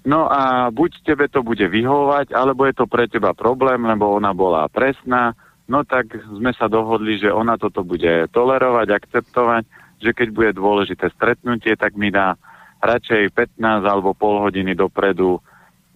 No 0.09 0.27
a 0.27 0.75
buď 0.75 1.07
tebe 1.07 1.31
to 1.31 1.47
bude 1.47 1.63
vyhovať, 1.63 2.35
alebo 2.35 2.67
je 2.67 2.75
to 2.75 2.91
pre 2.91 3.07
teba 3.07 3.31
problém, 3.31 3.79
lebo 3.85 4.11
ona 4.11 4.35
bola 4.35 4.67
presná, 4.73 5.39
no 5.69 5.85
tak 5.85 6.19
sme 6.33 6.51
sa 6.57 6.67
dohodli, 6.67 7.21
že 7.21 7.31
ona 7.31 7.61
toto 7.61 7.85
bude 7.85 8.27
tolerovať, 8.33 8.89
akceptovať, 8.89 9.69
že 9.99 10.15
keď 10.15 10.29
bude 10.31 10.51
dôležité 10.55 11.11
stretnutie, 11.15 11.75
tak 11.75 11.95
mi 11.95 12.11
dá 12.11 12.39
radšej 12.79 13.35
15 13.35 13.59
alebo 13.85 14.15
pol 14.15 14.43
hodiny 14.43 14.75
dopredu 14.79 15.43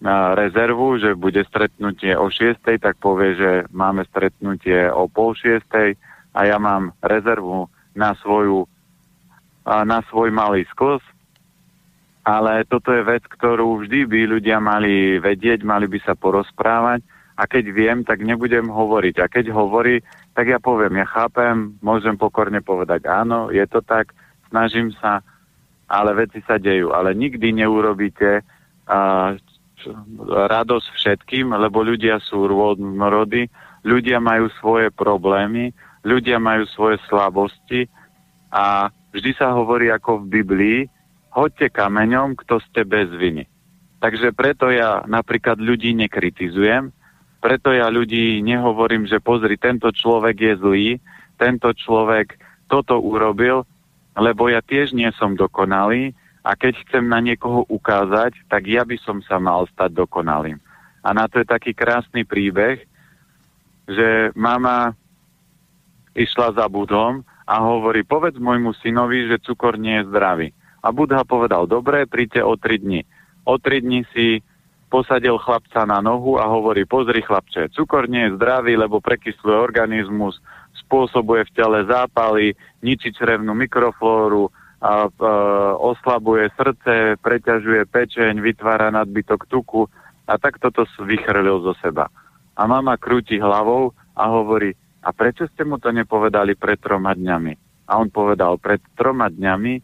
na 0.03 0.35
rezervu, 0.35 0.99
že 0.99 1.15
bude 1.15 1.39
stretnutie 1.47 2.11
o 2.19 2.27
6, 2.27 2.59
tak 2.59 2.99
povie, 2.99 3.39
že 3.39 3.51
máme 3.71 4.03
stretnutie 4.11 4.91
o 4.91 5.07
pol 5.07 5.31
6 5.31 5.63
a 6.35 6.39
ja 6.43 6.57
mám 6.59 6.91
rezervu 6.99 7.71
na 7.95 8.11
svoju 8.19 8.67
na 9.63 10.03
svoj 10.11 10.27
malý 10.27 10.67
skos 10.67 10.99
ale 12.23 12.63
toto 12.63 12.95
je 12.95 13.03
vec, 13.03 13.23
ktorú 13.27 13.83
vždy 13.83 14.07
by 14.07 14.19
ľudia 14.39 14.57
mali 14.63 15.19
vedieť, 15.19 15.67
mali 15.67 15.91
by 15.91 15.99
sa 16.07 16.15
porozprávať 16.15 17.03
a 17.33 17.43
keď 17.49 17.65
viem, 17.73 17.99
tak 18.05 18.21
nebudem 18.21 18.69
hovoriť. 18.69 19.15
A 19.21 19.25
keď 19.25 19.49
hovorí, 19.53 20.05
tak 20.37 20.49
ja 20.49 20.61
poviem, 20.61 21.01
ja 21.01 21.07
chápem, 21.09 21.73
môžem 21.81 22.13
pokorne 22.13 22.61
povedať 22.61 23.09
áno, 23.09 23.49
je 23.49 23.65
to 23.65 23.81
tak, 23.81 24.13
snažím 24.53 24.93
sa, 25.01 25.25
ale 25.89 26.13
veci 26.13 26.41
sa 26.45 26.61
dejú. 26.61 26.93
Ale 26.93 27.17
nikdy 27.17 27.53
neurobíte, 27.53 28.45
radosť 30.29 30.87
všetkým, 30.95 31.51
lebo 31.51 31.83
ľudia 31.83 32.19
sú 32.23 32.47
rôznorodí, 32.47 33.49
ľudia 33.83 34.23
majú 34.23 34.47
svoje 34.59 34.87
problémy, 34.93 35.75
ľudia 36.07 36.39
majú 36.39 36.63
svoje 36.71 36.99
slabosti 37.07 37.87
a 38.51 38.91
vždy 39.11 39.31
sa 39.35 39.51
hovorí 39.55 39.91
ako 39.91 40.23
v 40.23 40.25
Biblii, 40.39 40.79
hoďte 41.33 41.73
kameňom, 41.73 42.37
kto 42.39 42.61
ste 42.69 42.85
bez 42.87 43.09
viny. 43.11 43.43
Takže 44.03 44.35
preto 44.35 44.67
ja 44.67 45.03
napríklad 45.07 45.59
ľudí 45.59 45.95
nekritizujem, 45.95 46.91
preto 47.43 47.75
ja 47.75 47.91
ľudí 47.91 48.39
nehovorím, 48.39 49.03
že 49.03 49.19
pozri, 49.19 49.59
tento 49.59 49.91
človek 49.91 50.35
je 50.39 50.53
zlý, 50.55 50.89
tento 51.35 51.75
človek 51.75 52.39
toto 52.71 53.03
urobil, 53.03 53.67
lebo 54.15 54.47
ja 54.47 54.63
tiež 54.63 54.95
nie 54.95 55.11
som 55.19 55.35
dokonalý 55.35 56.15
a 56.47 56.55
keď 56.55 56.79
chcem 56.87 57.03
na 57.03 57.19
niekoho 57.19 57.67
ukázať, 57.67 58.47
tak 58.47 58.63
ja 58.71 58.87
by 58.87 58.95
som 59.03 59.19
sa 59.27 59.43
mal 59.43 59.67
stať 59.75 59.91
dokonalým. 59.91 60.55
A 61.03 61.11
na 61.11 61.27
to 61.27 61.43
je 61.43 61.47
taký 61.51 61.75
krásny 61.75 62.23
príbeh, 62.23 62.79
že 63.91 64.31
mama 64.39 64.95
išla 66.15 66.55
za 66.55 66.65
Budhom 66.71 67.27
a 67.43 67.59
hovorí, 67.59 68.07
povedz 68.07 68.39
môjmu 68.39 68.71
synovi, 68.79 69.27
že 69.27 69.43
cukor 69.43 69.75
nie 69.75 69.99
je 69.99 70.07
zdravý. 70.07 70.47
A 70.79 70.95
Budha 70.95 71.27
povedal, 71.27 71.67
dobre, 71.67 72.07
príďte 72.07 72.39
o 72.39 72.55
tri 72.55 72.79
dni. 72.79 73.03
O 73.43 73.59
tri 73.59 73.83
dni 73.83 74.07
si 74.15 74.39
posadil 74.93 75.41
chlapca 75.41 75.89
na 75.89 76.05
nohu 76.05 76.37
a 76.37 76.45
hovorí, 76.45 76.85
pozri 76.85 77.25
chlapče, 77.25 77.73
cukor 77.73 78.05
nie 78.05 78.29
je 78.29 78.37
zdravý, 78.37 78.77
lebo 78.77 79.01
prekysluje 79.01 79.57
organizmus, 79.57 80.37
spôsobuje 80.85 81.49
v 81.49 81.53
tele 81.57 81.81
zápaly, 81.89 82.53
ničí 82.85 83.09
črevnú 83.09 83.57
mikroflóru, 83.57 84.53
a, 84.77 84.85
a, 84.85 84.93
oslabuje 85.81 86.53
srdce, 86.53 87.17
preťažuje 87.17 87.89
pečeň, 87.89 88.37
vytvára 88.37 88.93
nadbytok 88.93 89.49
tuku 89.49 89.89
a 90.29 90.37
tak 90.37 90.61
toto 90.61 90.85
vychrlil 91.01 91.65
zo 91.65 91.73
seba. 91.81 92.13
A 92.53 92.69
mama 92.69 92.93
krúti 93.01 93.41
hlavou 93.41 93.97
a 94.13 94.29
hovorí, 94.29 94.77
a 95.01 95.09
prečo 95.09 95.49
ste 95.49 95.65
mu 95.65 95.81
to 95.81 95.89
nepovedali 95.89 96.53
pred 96.53 96.77
troma 96.77 97.17
dňami? 97.17 97.53
A 97.89 97.97
on 97.97 98.13
povedal, 98.13 98.61
pred 98.61 98.79
troma 98.93 99.27
dňami 99.27 99.81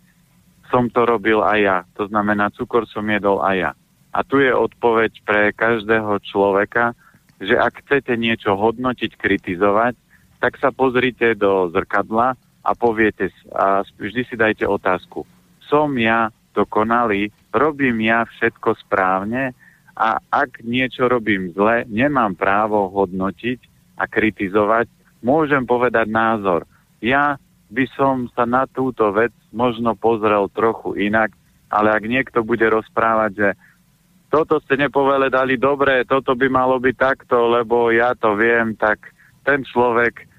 som 0.70 0.86
to 0.94 1.02
robil 1.02 1.42
aj 1.42 1.60
ja. 1.60 1.78
To 1.98 2.06
znamená, 2.06 2.54
cukor 2.54 2.86
som 2.86 3.04
jedol 3.10 3.42
aj 3.42 3.56
ja. 3.58 3.72
A 4.10 4.26
tu 4.26 4.42
je 4.42 4.50
odpoveď 4.50 5.12
pre 5.22 5.54
každého 5.54 6.18
človeka, 6.26 6.98
že 7.40 7.56
ak 7.56 7.86
chcete 7.86 8.18
niečo 8.18 8.58
hodnotiť, 8.58 9.16
kritizovať, 9.16 9.96
tak 10.40 10.58
sa 10.58 10.74
pozrite 10.74 11.36
do 11.36 11.70
zrkadla 11.72 12.36
a 12.64 12.72
poviete 12.76 13.32
a 13.54 13.86
vždy 13.86 14.22
si 14.28 14.36
dajte 14.36 14.68
otázku. 14.68 15.24
Som 15.70 15.96
ja 15.96 16.34
dokonalý, 16.58 17.30
robím 17.54 18.02
ja 18.04 18.26
všetko 18.26 18.76
správne 18.84 19.54
a 19.96 20.20
ak 20.32 20.64
niečo 20.64 21.08
robím 21.08 21.52
zle, 21.54 21.86
nemám 21.88 22.36
právo 22.36 22.90
hodnotiť 22.92 23.60
a 24.00 24.08
kritizovať, 24.08 24.88
môžem 25.24 25.68
povedať 25.68 26.08
názor. 26.08 26.64
Ja 27.04 27.40
by 27.70 27.86
som 27.94 28.32
sa 28.34 28.48
na 28.48 28.66
túto 28.66 29.12
vec 29.14 29.32
možno 29.54 29.94
pozrel 29.94 30.50
trochu 30.52 30.98
inak, 30.98 31.36
ale 31.70 31.94
ak 31.94 32.04
niekto 32.08 32.42
bude 32.42 32.66
rozprávať, 32.66 33.32
že 33.36 33.50
toto 34.30 34.62
ste 34.62 34.78
nepovedali 34.78 35.58
dobre, 35.58 36.06
toto 36.06 36.38
by 36.38 36.48
malo 36.48 36.78
byť 36.78 36.96
takto, 36.96 37.50
lebo 37.50 37.90
ja 37.90 38.14
to 38.14 38.38
viem, 38.38 38.78
tak 38.78 39.02
ten 39.42 39.66
človek 39.66 40.30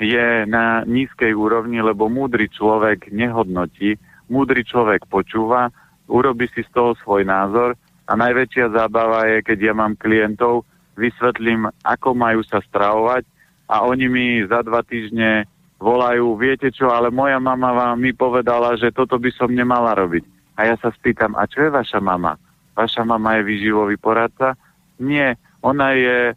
je 0.00 0.48
na 0.48 0.82
nízkej 0.88 1.36
úrovni, 1.36 1.78
lebo 1.84 2.08
múdry 2.08 2.48
človek 2.48 3.12
nehodnotí, 3.12 4.00
múdry 4.32 4.64
človek 4.64 5.06
počúva, 5.06 5.68
urobi 6.08 6.48
si 6.52 6.64
z 6.64 6.70
toho 6.72 6.96
svoj 7.04 7.28
názor 7.28 7.76
a 8.08 8.12
najväčšia 8.16 8.72
zábava 8.72 9.28
je, 9.28 9.38
keď 9.44 9.58
ja 9.60 9.74
mám 9.76 9.96
klientov, 9.96 10.64
vysvetlím, 10.96 11.68
ako 11.84 12.16
majú 12.16 12.40
sa 12.44 12.64
stravovať 12.64 13.24
a 13.68 13.84
oni 13.84 14.06
mi 14.08 14.26
za 14.44 14.60
dva 14.64 14.84
týždne 14.84 15.48
volajú, 15.80 16.36
viete 16.40 16.72
čo, 16.72 16.88
ale 16.88 17.12
moja 17.12 17.36
mama 17.36 17.76
vám 17.76 17.96
mi 18.00 18.16
povedala, 18.16 18.76
že 18.80 18.94
toto 18.94 19.20
by 19.20 19.30
som 19.36 19.52
nemala 19.52 19.92
robiť. 19.96 20.24
A 20.54 20.70
ja 20.70 20.76
sa 20.78 20.94
spýtam, 20.94 21.34
a 21.34 21.44
čo 21.50 21.66
je 21.66 21.70
vaša 21.72 21.98
mama? 21.98 22.38
Vaša 22.74 23.06
mama 23.06 23.38
je 23.38 23.42
výživový 23.46 23.96
poradca? 23.96 24.58
Nie, 24.98 25.38
ona 25.62 25.94
je 25.94 26.34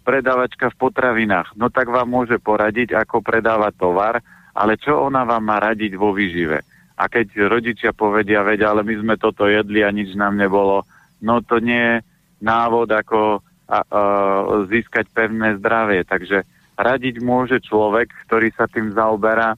predávačka 0.00 0.72
v 0.72 0.80
potravinách. 0.80 1.52
No 1.60 1.68
tak 1.68 1.92
vám 1.92 2.08
môže 2.08 2.40
poradiť, 2.40 2.96
ako 2.96 3.20
predávať 3.20 3.76
tovar, 3.76 4.24
ale 4.56 4.80
čo 4.80 4.96
ona 4.96 5.28
vám 5.28 5.44
má 5.44 5.60
radiť 5.60 5.92
vo 5.96 6.16
výžive? 6.16 6.64
A 6.96 7.08
keď 7.08 7.52
rodičia 7.52 7.92
povedia, 7.92 8.40
veď, 8.40 8.68
ale 8.68 8.80
my 8.80 8.94
sme 8.96 9.14
toto 9.20 9.44
jedli 9.48 9.84
a 9.84 9.92
nič 9.92 10.16
nám 10.16 10.40
nebolo, 10.40 10.88
no 11.20 11.44
to 11.44 11.60
nie 11.60 11.76
je 11.76 11.96
návod, 12.40 12.88
ako 12.88 13.44
a, 13.68 13.80
a, 13.80 13.80
získať 14.72 15.08
pevné 15.12 15.60
zdravie. 15.60 16.04
Takže 16.08 16.44
radiť 16.76 17.20
môže 17.20 17.60
človek, 17.60 18.08
ktorý 18.28 18.48
sa 18.56 18.64
tým 18.68 18.92
zaoberá, 18.96 19.56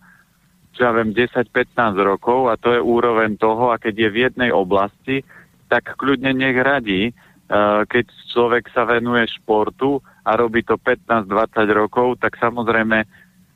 čo 0.75 0.91
ja 0.91 0.93
viem, 0.93 1.15
10-15 1.15 1.95
rokov 2.03 2.51
a 2.51 2.59
to 2.59 2.75
je 2.75 2.81
úroveň 2.83 3.39
toho, 3.39 3.71
a 3.71 3.79
keď 3.79 3.95
je 3.95 4.09
v 4.11 4.21
jednej 4.27 4.51
oblasti, 4.51 5.23
tak 5.71 5.95
kľudne 5.97 6.35
nech 6.35 6.59
radí, 6.59 7.15
Eh, 7.45 7.83
keď 7.85 8.09
človek 8.33 8.73
sa 8.73 8.89
venuje 8.89 9.29
športu 9.29 10.01
a 10.25 10.33
robí 10.33 10.65
to 10.65 10.81
15-20 10.81 11.29
rokov, 11.77 12.17
tak 12.17 12.41
samozrejme 12.41 13.05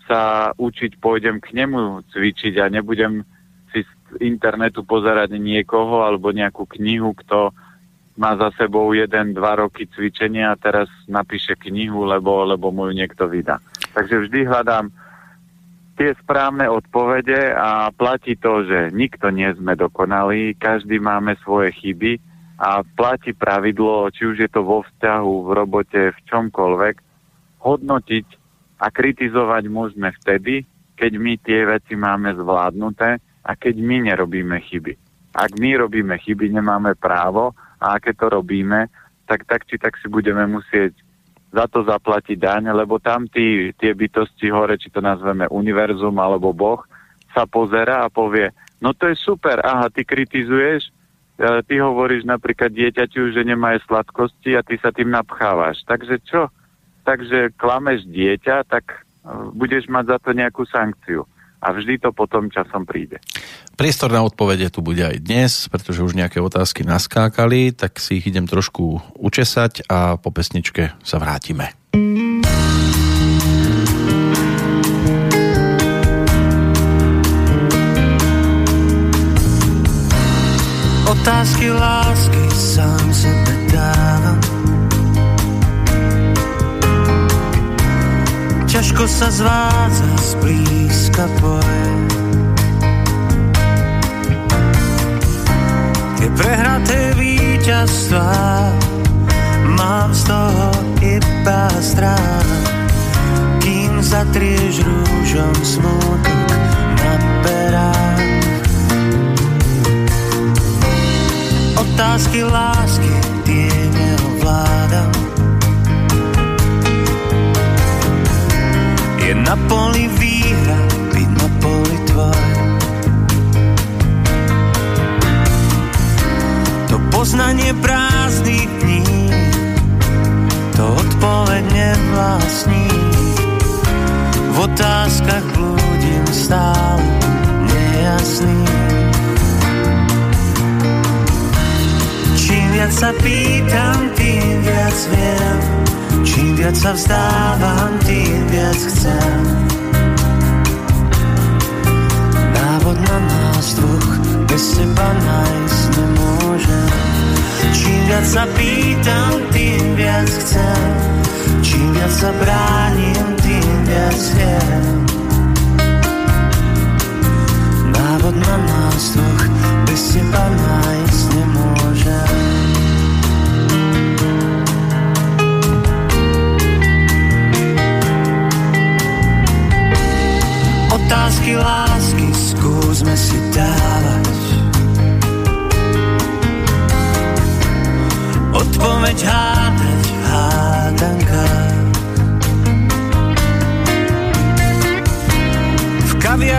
sa 0.04 0.52
učiť 0.52 1.00
pôjdem 1.00 1.40
k 1.40 1.56
nemu 1.56 2.04
cvičiť 2.12 2.60
a 2.60 2.68
nebudem 2.68 3.24
si 3.72 3.80
z 3.80 3.88
internetu 4.20 4.84
pozerať 4.84 5.32
niekoho 5.40 6.04
alebo 6.04 6.36
nejakú 6.36 6.68
knihu, 6.76 7.16
kto 7.16 7.56
má 8.20 8.36
za 8.36 8.52
sebou 8.60 8.92
jeden, 8.92 9.32
dva 9.32 9.56
roky 9.56 9.88
cvičenia 9.88 10.52
a 10.52 10.60
teraz 10.60 10.92
napíše 11.08 11.56
knihu, 11.56 12.04
lebo, 12.04 12.44
lebo 12.44 12.68
mu 12.68 12.92
ju 12.92 12.94
niekto 12.94 13.24
vydá. 13.24 13.56
Takže 13.96 14.28
vždy 14.28 14.52
hľadám 14.52 14.92
tie 15.98 16.14
správne 16.22 16.70
odpovede 16.70 17.50
a 17.58 17.90
platí 17.90 18.38
to, 18.38 18.62
že 18.62 18.94
nikto 18.94 19.34
nie 19.34 19.50
sme 19.58 19.74
dokonalí, 19.74 20.54
každý 20.54 21.02
máme 21.02 21.34
svoje 21.42 21.74
chyby 21.74 22.22
a 22.62 22.86
platí 22.86 23.34
pravidlo, 23.34 24.06
či 24.14 24.30
už 24.30 24.46
je 24.46 24.50
to 24.50 24.62
vo 24.62 24.86
vzťahu, 24.86 25.34
v 25.42 25.50
robote, 25.50 26.02
v 26.14 26.18
čomkoľvek, 26.30 26.94
hodnotiť 27.58 28.26
a 28.78 28.86
kritizovať 28.94 29.64
môžeme 29.66 30.14
vtedy, 30.22 30.62
keď 30.94 31.12
my 31.18 31.34
tie 31.42 31.66
veci 31.66 31.98
máme 31.98 32.30
zvládnuté 32.38 33.18
a 33.42 33.50
keď 33.58 33.74
my 33.82 34.14
nerobíme 34.14 34.54
chyby. 34.70 34.94
Ak 35.34 35.58
my 35.58 35.82
robíme 35.82 36.14
chyby, 36.14 36.54
nemáme 36.54 36.94
právo 36.94 37.58
a 37.82 37.98
aké 37.98 38.14
to 38.14 38.30
robíme, 38.30 38.86
tak 39.26 39.46
tak 39.50 39.66
či 39.66 39.78
tak 39.78 39.98
si 39.98 40.06
budeme 40.06 40.46
musieť 40.46 40.94
za 41.48 41.64
to 41.68 41.84
zaplatiť 41.84 42.36
daň, 42.36 42.62
lebo 42.76 43.00
tam 43.00 43.24
tí, 43.24 43.72
tie 43.76 43.96
bytosti 43.96 44.52
hore, 44.52 44.76
či 44.76 44.92
to 44.92 45.00
nazveme 45.00 45.48
univerzum 45.48 46.12
alebo 46.20 46.52
Boh, 46.52 46.84
sa 47.32 47.48
pozera 47.48 48.04
a 48.04 48.12
povie, 48.12 48.52
no 48.84 48.92
to 48.92 49.08
je 49.08 49.16
super, 49.16 49.60
aha, 49.64 49.88
ty 49.88 50.04
kritizuješ, 50.04 50.92
E, 51.38 51.62
ty 51.62 51.78
hovoríš 51.78 52.26
napríklad 52.26 52.74
dieťaťu, 52.74 53.30
že 53.30 53.46
nemá 53.46 53.78
sladkosti 53.86 54.58
a 54.58 54.66
ty 54.66 54.74
sa 54.82 54.90
tým 54.90 55.14
napchávaš. 55.14 55.86
Takže 55.86 56.18
čo? 56.26 56.50
Takže 57.06 57.54
klameš 57.54 58.10
dieťa, 58.10 58.66
tak 58.66 58.90
e, 58.90 58.96
budeš 59.54 59.86
mať 59.86 60.04
za 60.10 60.18
to 60.18 60.30
nejakú 60.34 60.66
sankciu. 60.66 61.22
A 61.62 61.70
vždy 61.70 62.02
to 62.02 62.10
potom 62.10 62.50
časom 62.50 62.82
príde. 62.82 63.22
Priestor 63.78 64.10
na 64.10 64.26
odpovede 64.26 64.74
tu 64.74 64.82
bude 64.82 65.06
aj 65.06 65.22
dnes, 65.22 65.70
pretože 65.70 66.02
už 66.02 66.18
nejaké 66.18 66.42
otázky 66.42 66.82
naskákali, 66.82 67.70
tak 67.70 68.02
si 68.02 68.18
ich 68.18 68.26
idem 68.26 68.42
trošku 68.42 68.98
učesať 69.14 69.86
a 69.86 70.18
po 70.18 70.34
pesničke 70.34 70.98
sa 70.98 71.16
vrátime. 71.22 71.77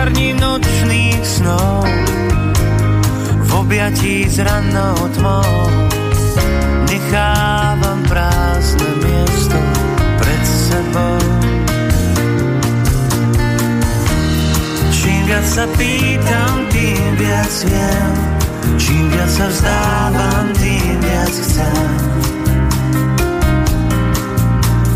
V 0.00 0.02
kaviarni 0.02 0.32
nočných 0.32 1.20
snov. 1.20 1.84
V 3.44 3.50
objatí 3.52 4.24
s 4.24 4.40
rannou 4.40 4.96
tmou 5.12 5.52
Nechávam 6.88 8.00
prázdne 8.08 8.96
miesto 8.96 9.60
pred 10.16 10.42
sebou. 10.48 11.20
Čím 14.88 15.20
viac 15.28 15.44
sa 15.44 15.68
pýtam, 15.76 16.64
tým 16.72 17.20
viac 17.20 17.52
viem. 17.68 18.12
Čím 18.80 19.04
viac 19.04 19.28
sa 19.28 19.52
vzdávam, 19.52 20.48
tým 20.56 20.96
viac 20.96 21.34
chcem. 21.44 21.92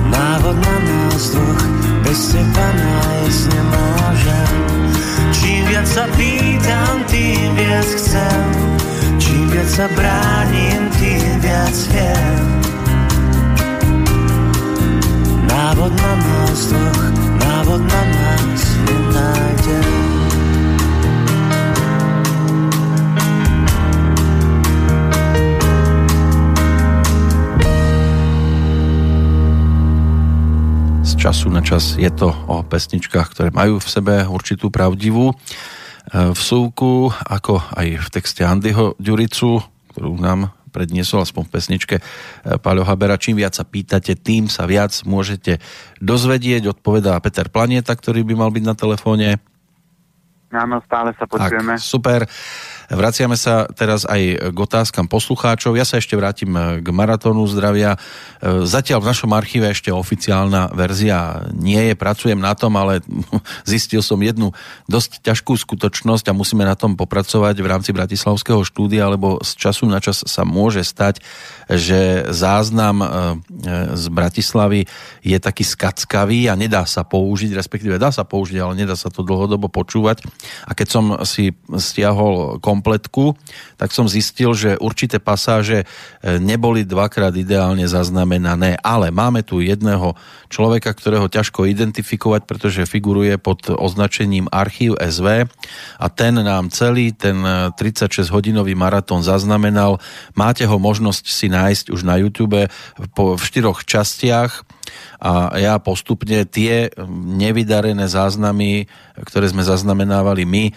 Návod 0.09 0.57
na 0.65 0.77
nás 0.81 1.29
dvoch 1.29 1.65
bez 2.09 2.21
teba 2.33 2.67
nájsť 2.73 3.43
nemôžem 3.53 4.84
Čím 5.33 5.63
viac 5.69 5.89
sa 5.89 6.05
pýtam, 6.17 7.05
tým 7.11 7.49
viac 7.57 7.89
chcem. 7.89 8.45
Čím 9.21 9.45
viac 9.51 9.69
sa 9.69 9.87
bránim, 9.93 10.83
tým 10.99 11.33
viac 11.41 11.77
viem. 11.93 12.47
Návod 15.49 15.93
na 15.95 16.13
nás 16.19 16.61
dvoch, 16.71 17.05
návod 17.41 17.83
na 17.83 18.03
nás 18.15 18.63
nenájdem 18.85 20.14
času 31.25 31.49
na 31.49 31.65
čas 31.65 31.97
je 31.97 32.13
to 32.13 32.29
o 32.29 32.61
pesničkách, 32.61 33.33
ktoré 33.33 33.49
majú 33.49 33.81
v 33.81 33.89
sebe 33.89 34.29
určitú 34.29 34.69
pravdivú 34.69 35.33
e, 35.33 35.35
vsúvku, 36.37 37.17
ako 37.17 37.65
aj 37.81 37.97
v 37.97 38.09
texte 38.13 38.45
Andyho 38.45 38.93
Ďuricu, 39.01 39.65
ktorú 39.89 40.21
nám 40.21 40.53
predniesol 40.69 41.25
aspoň 41.25 41.49
v 41.49 41.53
pesničke 41.57 41.97
e, 41.97 42.03
Paľo 42.61 42.85
Habera. 42.85 43.17
Čím 43.17 43.41
viac 43.41 43.57
sa 43.57 43.65
pýtate, 43.65 44.21
tým 44.21 44.53
sa 44.53 44.69
viac 44.69 44.93
môžete 45.09 45.65
dozvedieť, 45.97 46.77
odpovedá 46.77 47.17
Peter 47.25 47.49
Planieta, 47.49 47.97
ktorý 47.97 48.21
by 48.21 48.35
mal 48.45 48.53
byť 48.53 48.65
na 48.69 48.77
telefóne. 48.77 49.41
Áno, 50.53 50.85
stále 50.85 51.17
sa 51.17 51.25
počujeme. 51.25 51.81
Tak, 51.81 51.89
super. 51.89 52.29
Vraciame 52.93 53.39
sa 53.41 53.65
teraz 53.73 54.05
aj 54.05 54.53
k 54.53 54.59
otázkam 54.59 55.09
poslucháčov. 55.09 55.73
Ja 55.79 55.89
sa 55.89 55.97
ešte 55.97 56.19
vrátim 56.19 56.53
k 56.55 56.87
maratónu 56.93 57.49
zdravia. 57.49 57.97
E, 57.97 58.69
zatiaľ 58.69 59.01
v 59.01 59.11
našom 59.15 59.33
archíve 59.33 59.73
ešte 59.73 59.89
oficiálna 59.89 60.73
verzia 60.77 61.49
nie 61.57 61.81
je, 61.91 61.95
pracujem 61.97 62.37
na 62.37 62.53
tom, 62.53 62.77
ale 62.77 63.01
zistil 63.69 64.05
som 64.05 64.21
jednu 64.21 64.53
dosť 64.85 65.25
ťažkú 65.25 65.57
skutočnosť 65.57 66.29
a 66.29 66.37
musíme 66.37 66.65
na 66.69 66.77
tom 66.77 66.93
popracovať 66.99 67.57
v 67.57 67.71
rámci 67.71 67.91
Bratislavského 67.97 68.61
štúdia, 68.67 69.09
lebo 69.09 69.41
z 69.41 69.57
času 69.57 69.89
na 69.89 70.03
čas 70.05 70.21
sa 70.29 70.45
môže 70.45 70.85
stať, 70.85 71.25
že 71.73 72.29
záznam 72.29 73.01
e, 73.01 73.07
z 73.97 74.05
Bratislavy 74.13 74.85
je 75.25 75.39
taký 75.41 75.65
skackavý 75.65 76.53
a 76.53 76.55
nedá 76.59 76.85
sa 76.85 77.01
použiť, 77.01 77.57
respektíve 77.57 77.97
dá 77.97 78.13
sa 78.13 78.29
použiť, 78.29 78.61
ale 78.61 78.77
nedá 78.77 78.93
sa 78.93 79.09
to 79.09 79.25
dlhodobo 79.25 79.73
počúvať. 79.73 80.21
A 80.69 80.77
keď 80.77 80.89
som 80.89 81.05
si 81.25 81.57
stiahol 81.73 82.61
kompletku, 82.75 83.39
tak 83.79 83.95
som 83.95 84.11
zistil, 84.11 84.51
že 84.59 84.75
určité 84.83 85.23
pasáže 85.23 85.87
e, 85.87 85.87
neboli 86.43 86.83
dvakrát 86.83 87.31
ideálne 87.39 87.87
zaznamenané, 87.87 88.75
ale 88.83 89.15
máme 89.15 89.47
tu 89.47 89.63
jedného 89.63 90.19
človeka, 90.51 90.91
ktorého 90.91 91.31
ťažko 91.31 91.71
identifikovať, 91.71 92.51
pretože 92.51 92.91
figuruje 92.91 93.39
pod 93.39 93.71
označením 93.71 94.51
Archív 94.51 94.99
SV 94.99 95.47
a 96.03 96.07
ten 96.11 96.35
nám 96.35 96.75
celý 96.75 97.15
ten 97.15 97.39
36-hodinový 97.79 98.75
e, 98.75 98.79
maratón 98.79 99.23
zaznamenal. 99.23 100.03
Máte 100.35 100.67
ho 100.67 100.77
možnosť 100.83 101.25
si 101.31 101.47
nájsť 101.47 101.95
už 101.95 102.03
na 102.03 102.19
YouTube 102.19 102.67
po, 103.15 103.39
v 103.39 103.43
štyroch 103.43 103.87
častiach 103.87 104.74
a 105.21 105.57
ja 105.57 105.81
postupne 105.81 106.45
tie 106.45 106.93
nevydarené 107.15 108.07
záznamy, 108.09 108.87
ktoré 109.25 109.49
sme 109.49 109.65
zaznamenávali 109.65 110.43
my, 110.45 110.65
e, 110.69 110.73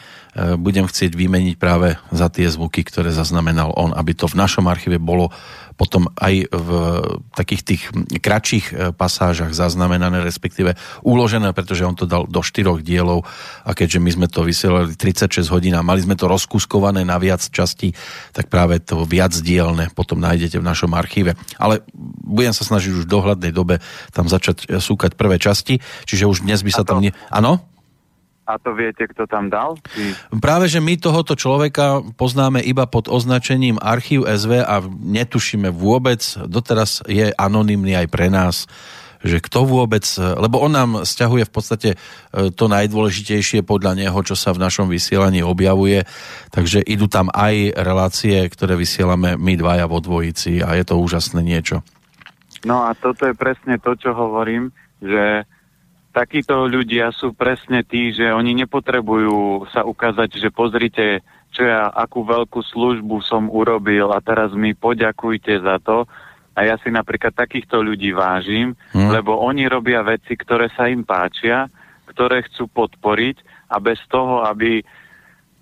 budem 0.55 0.87
chcieť 0.87 1.11
vymeniť 1.13 1.55
práve 1.59 1.99
za 2.13 2.31
tie 2.31 2.47
zvuky, 2.47 2.85
ktoré 2.85 3.11
zaznamenal 3.11 3.75
on, 3.75 3.91
aby 3.91 4.15
to 4.15 4.29
v 4.29 4.39
našom 4.39 4.65
archíve 4.69 5.01
bolo 5.01 5.33
potom 5.77 6.09
aj 6.17 6.49
v 6.49 6.69
takých 7.37 7.61
tých 7.61 7.81
kratších 8.17 8.65
e, 8.73 8.73
pasážach 8.97 9.53
zaznamenané, 9.53 10.25
respektíve 10.25 10.73
uložené, 11.05 11.53
pretože 11.53 11.85
on 11.85 11.93
to 11.93 12.09
dal 12.09 12.25
do 12.25 12.41
štyroch 12.41 12.81
dielov 12.81 13.29
a 13.61 13.77
keďže 13.77 14.01
my 14.01 14.09
sme 14.09 14.27
to 14.27 14.41
vysielali 14.41 14.97
36 14.97 15.45
hodín 15.53 15.77
a 15.77 15.85
mali 15.85 16.01
sme 16.01 16.17
to 16.17 16.25
rozkuskované 16.25 17.05
na 17.05 17.21
viac 17.21 17.45
častí, 17.45 17.93
tak 18.33 18.49
práve 18.49 18.81
to 18.81 19.05
viac 19.05 19.37
dielne 19.37 19.93
potom 19.93 20.17
nájdete 20.17 20.57
v 20.57 20.65
našom 20.65 20.97
archíve. 20.97 21.37
Ale 21.61 21.85
budem 22.25 22.57
sa 22.57 22.65
snažiť 22.65 22.97
už 22.97 23.05
v 23.05 23.13
dohľadnej 23.13 23.53
dobe 23.53 23.77
tam 24.11 24.29
začať 24.29 24.67
e, 24.67 24.79
súkať 24.81 25.17
prvé 25.17 25.41
časti, 25.41 25.79
čiže 26.05 26.29
už 26.29 26.43
dnes 26.43 26.61
by 26.61 26.71
sa 26.71 26.83
tam... 26.87 27.01
Nie... 27.03 27.15
Áno? 27.29 27.63
A 28.47 28.55
to 28.55 28.71
viete, 28.71 29.03
kto 29.11 29.27
tam 29.27 29.51
dal? 29.51 29.75
Či... 29.91 30.15
Práve, 30.39 30.71
že 30.71 30.79
my 30.79 30.95
tohoto 30.95 31.35
človeka 31.35 31.99
poznáme 32.15 32.63
iba 32.63 32.87
pod 32.87 33.11
označením 33.11 33.75
Archív 33.75 34.23
SV 34.23 34.63
a 34.63 34.79
netušíme 34.87 35.67
vôbec, 35.67 36.23
doteraz 36.47 37.03
je 37.11 37.27
anonymný 37.35 37.99
aj 37.99 38.07
pre 38.07 38.31
nás, 38.31 38.63
že 39.19 39.43
kto 39.43 39.67
vôbec, 39.67 40.07
lebo 40.15 40.63
on 40.63 40.71
nám 40.71 40.91
stiahuje 41.03 41.43
v 41.43 41.51
podstate 41.51 41.89
e, 41.91 41.97
to 42.55 42.71
najdôležitejšie 42.71 43.67
podľa 43.67 43.99
neho, 43.99 44.19
čo 44.23 44.39
sa 44.39 44.55
v 44.55 44.63
našom 44.63 44.87
vysielaní 44.87 45.43
objavuje, 45.43 46.07
takže 46.53 46.79
idú 46.87 47.11
tam 47.11 47.27
aj 47.35 47.75
relácie, 47.75 48.47
ktoré 48.47 48.79
vysielame 48.79 49.35
my 49.35 49.53
dvaja 49.59 49.91
vo 49.91 49.99
dvojici 49.99 50.63
a 50.63 50.71
je 50.79 50.87
to 50.87 50.95
úžasné 50.95 51.43
niečo. 51.43 51.83
No 52.68 52.84
a 52.84 52.91
toto 52.91 53.24
je 53.24 53.32
presne 53.32 53.80
to, 53.80 53.95
čo 53.95 54.11
hovorím, 54.11 54.76
že 54.99 55.47
takíto 56.11 56.68
ľudia 56.68 57.15
sú 57.15 57.32
presne 57.32 57.88
tí, 57.88 58.11
že 58.11 58.34
oni 58.34 58.51
nepotrebujú 58.65 59.72
sa 59.72 59.88
ukázať, 59.88 60.36
že 60.36 60.49
pozrite, 60.51 61.24
čo 61.55 61.63
ja, 61.63 61.88
akú 61.88 62.28
veľkú 62.28 62.59
službu 62.59 63.24
som 63.24 63.47
urobil 63.47 64.11
a 64.11 64.20
teraz 64.20 64.51
mi 64.51 64.76
poďakujte 64.76 65.63
za 65.63 65.80
to. 65.80 66.03
A 66.57 66.65
ja 66.65 66.76
si 66.82 66.89
napríklad 66.89 67.38
takýchto 67.38 67.86
ľudí 67.86 68.18
vážim, 68.18 68.74
hmm. 68.91 69.13
lebo 69.13 69.38
oni 69.38 69.70
robia 69.70 70.01
veci, 70.01 70.34
ktoré 70.34 70.74
sa 70.74 70.89
im 70.89 71.05
páčia, 71.05 71.70
ktoré 72.09 72.41
chcú 72.49 72.65
podporiť 72.74 73.70
a 73.70 73.78
bez 73.78 74.01
toho, 74.09 74.41
aby 74.41 74.82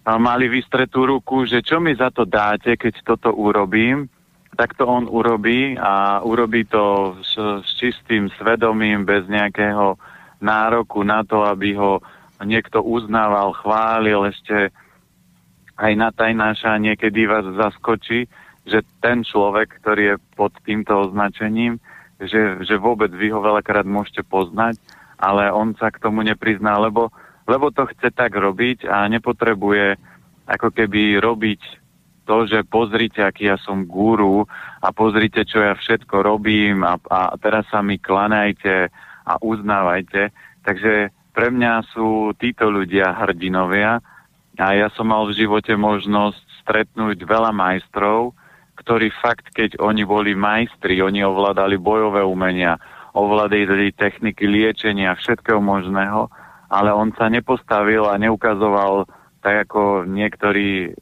mali 0.08 0.46
vystretú 0.48 1.04
ruku, 1.04 1.44
že 1.44 1.60
čo 1.60 1.84
mi 1.84 1.92
za 1.98 2.16
to 2.16 2.24
dáte, 2.24 2.80
keď 2.80 3.04
toto 3.04 3.36
urobím, 3.36 4.08
tak 4.56 4.74
to 4.80 4.88
on 4.88 5.06
urobí 5.12 5.76
a 5.76 6.24
urobí 6.24 6.66
to 6.66 7.16
s, 7.22 7.36
s 7.38 7.70
čistým 7.80 8.32
svedomím, 8.40 9.04
bez 9.04 9.28
nejakého 9.28 10.00
nároku 10.40 11.04
na 11.04 11.24
to, 11.24 11.44
aby 11.44 11.76
ho 11.76 12.00
niekto 12.44 12.84
uznával, 12.84 13.56
chválil, 13.56 14.28
ešte 14.28 14.72
aj 15.76 15.92
na 15.96 16.10
tajnáša 16.12 16.80
niekedy 16.80 17.28
vás 17.28 17.44
zaskočí, 17.56 18.28
že 18.66 18.82
ten 19.04 19.22
človek, 19.22 19.80
ktorý 19.84 20.16
je 20.16 20.16
pod 20.34 20.52
týmto 20.64 21.08
označením, 21.08 21.78
že, 22.18 22.64
že 22.64 22.76
vôbec 22.80 23.12
vy 23.12 23.30
ho 23.32 23.44
veľakrát 23.44 23.84
môžete 23.84 24.24
poznať, 24.24 24.80
ale 25.20 25.52
on 25.52 25.76
sa 25.76 25.92
k 25.92 26.02
tomu 26.02 26.24
neprizná, 26.24 26.80
lebo, 26.80 27.12
lebo 27.48 27.72
to 27.72 27.88
chce 27.92 28.12
tak 28.16 28.32
robiť 28.36 28.88
a 28.88 29.06
nepotrebuje 29.12 30.00
ako 30.48 30.68
keby 30.72 31.20
robiť 31.20 31.85
to, 32.26 32.50
že 32.50 32.66
pozrite, 32.66 33.22
aký 33.22 33.48
ja 33.54 33.58
som 33.62 33.86
guru 33.86 34.44
a 34.82 34.90
pozrite, 34.90 35.46
čo 35.46 35.62
ja 35.62 35.78
všetko 35.78 36.26
robím 36.26 36.82
a, 36.82 36.98
a 36.98 37.38
teraz 37.38 37.70
sa 37.70 37.86
mi 37.86 38.02
klanajte 38.02 38.90
a 39.26 39.34
uznávajte. 39.40 40.34
Takže 40.66 41.14
pre 41.32 41.48
mňa 41.54 41.86
sú 41.94 42.34
títo 42.36 42.68
ľudia 42.74 43.14
hrdinovia 43.14 44.02
a 44.58 44.68
ja 44.74 44.90
som 44.98 45.14
mal 45.14 45.30
v 45.30 45.38
živote 45.38 45.78
možnosť 45.78 46.66
stretnúť 46.66 47.22
veľa 47.22 47.54
majstrov, 47.54 48.34
ktorí 48.82 49.14
fakt, 49.22 49.54
keď 49.54 49.78
oni 49.80 50.04
boli 50.04 50.34
majstri, 50.34 51.00
oni 51.00 51.22
ovládali 51.22 51.78
bojové 51.78 52.26
umenia, 52.26 52.82
ovládali 53.14 53.94
techniky 53.96 54.50
liečenia, 54.50 55.16
všetkého 55.16 55.62
možného, 55.62 56.28
ale 56.68 56.90
on 56.92 57.14
sa 57.16 57.30
nepostavil 57.30 58.10
a 58.10 58.20
neukazoval 58.20 59.06
tak 59.46 59.70
ako 59.70 60.10
niektorí 60.10 60.98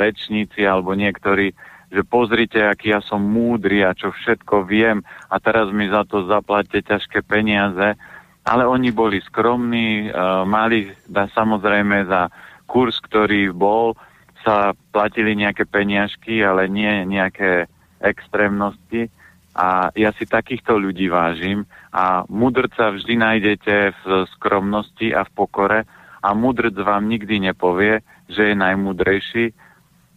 rečníci 0.00 0.64
alebo 0.64 0.96
niektorí, 0.96 1.52
že 1.92 2.02
pozrite, 2.04 2.60
aký 2.64 2.96
ja 2.96 3.00
som 3.04 3.20
múdry 3.20 3.84
a 3.84 3.92
čo 3.92 4.12
všetko 4.12 4.64
viem 4.64 5.04
a 5.28 5.36
teraz 5.36 5.68
mi 5.72 5.88
za 5.88 6.04
to 6.08 6.24
zaplatte 6.24 6.80
ťažké 6.80 7.24
peniaze. 7.24 7.96
Ale 8.48 8.64
oni 8.64 8.88
boli 8.96 9.20
skromní, 9.20 10.08
mali 10.48 10.88
da, 11.04 11.28
samozrejme 11.28 12.08
za 12.08 12.32
kurz, 12.64 12.96
ktorý 13.04 13.52
bol, 13.52 13.92
sa 14.40 14.72
platili 14.92 15.36
nejaké 15.36 15.68
peniažky, 15.68 16.40
ale 16.40 16.64
nie 16.64 17.04
nejaké 17.04 17.68
extrémnosti. 18.00 19.12
A 19.58 19.90
ja 19.92 20.14
si 20.14 20.24
takýchto 20.24 20.78
ľudí 20.78 21.10
vážim 21.10 21.66
a 21.90 22.22
mudrca 22.30 22.94
vždy 22.94 23.18
nájdete 23.18 23.76
v 24.00 24.04
skromnosti 24.38 25.10
a 25.10 25.26
v 25.26 25.30
pokore 25.34 25.80
a 26.22 26.28
mudrc 26.30 26.78
vám 26.78 27.10
nikdy 27.10 27.42
nepovie, 27.42 28.00
že 28.28 28.52
je 28.52 28.54
najmudrejší. 28.54 29.46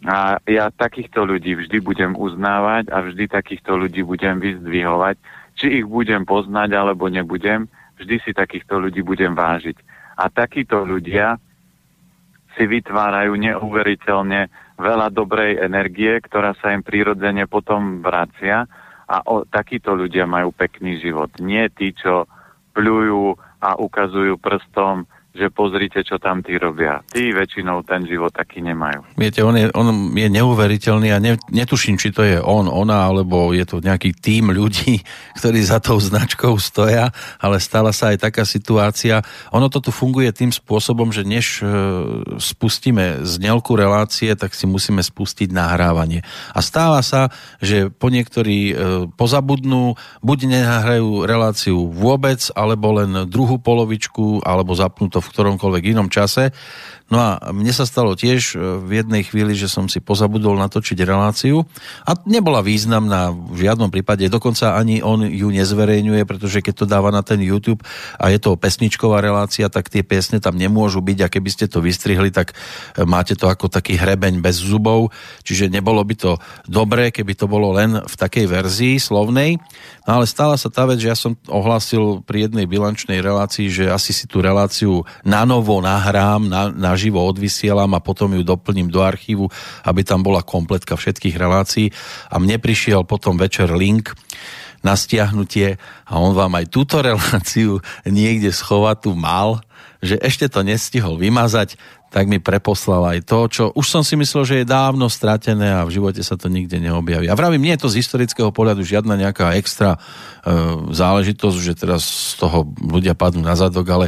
A 0.02 0.36
ja 0.50 0.68
takýchto 0.68 1.22
ľudí 1.22 1.54
vždy 1.54 1.78
budem 1.78 2.12
uznávať 2.18 2.90
a 2.90 3.06
vždy 3.06 3.30
takýchto 3.30 3.78
ľudí 3.78 4.02
budem 4.02 4.42
vyzdvihovať. 4.42 5.16
Či 5.54 5.82
ich 5.82 5.86
budem 5.86 6.26
poznať 6.26 6.74
alebo 6.74 7.06
nebudem, 7.06 7.70
vždy 8.00 8.16
si 8.24 8.30
takýchto 8.34 8.82
ľudí 8.82 9.04
budem 9.04 9.36
vážiť. 9.36 9.78
A 10.18 10.26
takíto 10.26 10.82
ľudia 10.82 11.38
si 12.58 12.64
vytvárajú 12.68 13.32
neuveriteľne 13.32 14.50
veľa 14.76 15.08
dobrej 15.14 15.62
energie, 15.62 16.20
ktorá 16.20 16.52
sa 16.58 16.74
im 16.74 16.82
prirodzene 16.82 17.46
potom 17.46 18.02
vracia 18.02 18.66
a 19.08 19.16
o, 19.24 19.44
takíto 19.46 19.94
ľudia 19.94 20.26
majú 20.26 20.52
pekný 20.52 21.00
život. 21.00 21.30
Nie 21.38 21.70
tí, 21.72 21.94
čo 21.94 22.26
pľujú 22.74 23.38
a 23.62 23.78
ukazujú 23.78 24.40
prstom 24.40 25.06
že 25.32 25.48
pozrite, 25.48 26.04
čo 26.04 26.20
tam 26.20 26.44
tí 26.44 26.60
robia. 26.60 27.00
Tí 27.08 27.32
väčšinou 27.32 27.80
ten 27.88 28.04
život 28.04 28.36
taký 28.36 28.60
nemajú. 28.60 29.16
Viete, 29.16 29.40
on 29.40 29.56
je, 29.56 29.72
on 29.72 30.12
je 30.12 30.28
neuveriteľný 30.28 31.08
a 31.08 31.18
ne, 31.24 31.40
netuším, 31.48 31.96
či 31.96 32.12
to 32.12 32.20
je 32.20 32.36
on, 32.36 32.68
ona, 32.68 33.08
alebo 33.08 33.56
je 33.56 33.64
to 33.64 33.80
nejaký 33.80 34.12
tým 34.12 34.52
ľudí, 34.52 35.00
ktorí 35.40 35.64
za 35.64 35.80
tou 35.80 35.96
značkou 35.96 36.52
stoja, 36.60 37.08
ale 37.40 37.56
stala 37.64 37.96
sa 37.96 38.12
aj 38.12 38.28
taká 38.28 38.44
situácia. 38.44 39.24
Ono 39.56 39.72
to 39.72 39.80
tu 39.80 39.88
funguje 39.88 40.28
tým 40.36 40.52
spôsobom, 40.52 41.08
že 41.08 41.24
než 41.24 41.64
e, 41.64 41.66
spustíme 42.36 43.24
znelku 43.24 43.72
relácie, 43.72 44.36
tak 44.36 44.52
si 44.52 44.68
musíme 44.68 45.00
spustiť 45.00 45.48
nahrávanie. 45.48 46.20
A 46.52 46.60
stáva 46.60 47.00
sa, 47.00 47.32
že 47.64 47.88
po 47.88 48.12
niektorí 48.12 48.58
e, 48.68 48.74
pozabudnú, 49.16 49.96
buď 50.20 50.38
nenahrajú 50.60 51.24
reláciu 51.24 51.88
vôbec, 51.88 52.52
alebo 52.52 53.00
len 53.00 53.24
druhú 53.32 53.56
polovičku, 53.56 54.44
alebo 54.44 54.76
zapnú 54.76 55.08
to 55.08 55.21
v 55.22 55.30
ktoromkoľvek 55.30 55.94
inom 55.94 56.10
čase. 56.10 56.50
No 57.12 57.20
a 57.20 57.52
mne 57.52 57.76
sa 57.76 57.84
stalo 57.84 58.16
tiež 58.16 58.56
e, 58.56 58.80
v 58.80 59.04
jednej 59.04 59.20
chvíli, 59.20 59.52
že 59.52 59.68
som 59.68 59.84
si 59.84 60.00
pozabudol 60.00 60.56
natočiť 60.56 60.96
reláciu 61.04 61.68
a 62.08 62.16
nebola 62.24 62.64
významná 62.64 63.36
v 63.36 63.68
žiadnom 63.68 63.92
prípade, 63.92 64.32
dokonca 64.32 64.80
ani 64.80 65.04
on 65.04 65.28
ju 65.28 65.52
nezverejňuje, 65.52 66.24
pretože 66.24 66.64
keď 66.64 66.72
to 66.72 66.86
dáva 66.88 67.12
na 67.12 67.20
ten 67.20 67.36
YouTube 67.44 67.84
a 68.16 68.32
je 68.32 68.40
to 68.40 68.56
pesničková 68.56 69.20
relácia, 69.20 69.68
tak 69.68 69.92
tie 69.92 70.00
piesne 70.00 70.40
tam 70.40 70.56
nemôžu 70.56 71.04
byť. 71.04 71.18
A 71.20 71.28
keby 71.28 71.52
ste 71.52 71.68
to 71.68 71.84
vystrihli, 71.84 72.32
tak 72.32 72.56
e, 72.96 73.04
máte 73.04 73.36
to 73.36 73.44
ako 73.44 73.68
taký 73.68 74.00
hrebeň 74.00 74.40
bez 74.40 74.64
zubov, 74.64 75.12
čiže 75.44 75.68
nebolo 75.68 76.00
by 76.00 76.16
to 76.16 76.40
dobré, 76.64 77.12
keby 77.12 77.36
to 77.36 77.44
bolo 77.44 77.76
len 77.76 78.00
v 78.00 78.14
takej 78.16 78.48
verzii 78.48 78.96
slovnej. 78.96 79.60
No 80.08 80.16
ale 80.16 80.24
stala 80.24 80.56
sa 80.56 80.72
tá 80.72 80.88
vec, 80.88 80.96
že 80.96 81.12
ja 81.12 81.18
som 81.18 81.36
ohlásil 81.44 82.24
pri 82.24 82.48
jednej 82.48 82.64
bilančnej 82.64 83.20
relácii, 83.20 83.68
že 83.68 83.84
asi 83.92 84.16
si 84.16 84.24
tú 84.24 84.40
reláciu 84.40 85.04
na 85.28 85.44
novo 85.44 85.76
nahrám, 85.84 86.48
na, 86.48 86.72
na 86.72 87.01
naživo 87.02 87.18
odvysielam 87.18 87.90
a 87.98 88.04
potom 88.04 88.30
ju 88.30 88.46
doplním 88.46 88.86
do 88.86 89.02
archívu, 89.02 89.50
aby 89.82 90.06
tam 90.06 90.22
bola 90.22 90.46
kompletka 90.46 90.94
všetkých 90.94 91.34
relácií. 91.34 91.90
A 92.30 92.38
mne 92.38 92.62
prišiel 92.62 93.02
potom 93.02 93.34
večer 93.34 93.74
link 93.74 94.14
na 94.86 94.94
stiahnutie 94.94 95.82
a 96.06 96.12
on 96.22 96.30
vám 96.30 96.54
aj 96.62 96.70
túto 96.70 97.02
reláciu 97.10 97.82
niekde 98.06 98.54
schovať 98.54 99.10
tu 99.10 99.18
mal, 99.18 99.58
že 99.98 100.14
ešte 100.22 100.46
to 100.46 100.62
nestihol 100.62 101.18
vymazať, 101.18 101.74
tak 102.12 102.28
mi 102.28 102.36
preposlal 102.36 103.16
aj 103.16 103.18
to, 103.24 103.38
čo 103.48 103.64
už 103.72 103.88
som 103.88 104.04
si 104.04 104.20
myslel, 104.20 104.44
že 104.44 104.56
je 104.60 104.68
dávno 104.68 105.08
stratené 105.08 105.72
a 105.72 105.88
v 105.88 105.96
živote 105.96 106.20
sa 106.20 106.36
to 106.36 106.52
nikde 106.52 106.76
neobjaví. 106.76 107.24
A 107.32 107.34
vravím, 107.34 107.64
nie 107.64 107.72
je 107.72 107.88
to 107.88 107.92
z 107.92 108.04
historického 108.04 108.52
pohľadu 108.52 108.84
žiadna 108.84 109.16
nejaká 109.16 109.56
extra 109.56 109.96
e, 109.96 109.98
záležitosť, 110.92 111.56
že 111.56 111.72
teraz 111.72 112.04
z 112.04 112.44
toho 112.44 112.68
ľudia 112.84 113.16
padnú 113.16 113.40
na 113.40 113.56
zadok, 113.56 113.88
ale, 113.88 114.06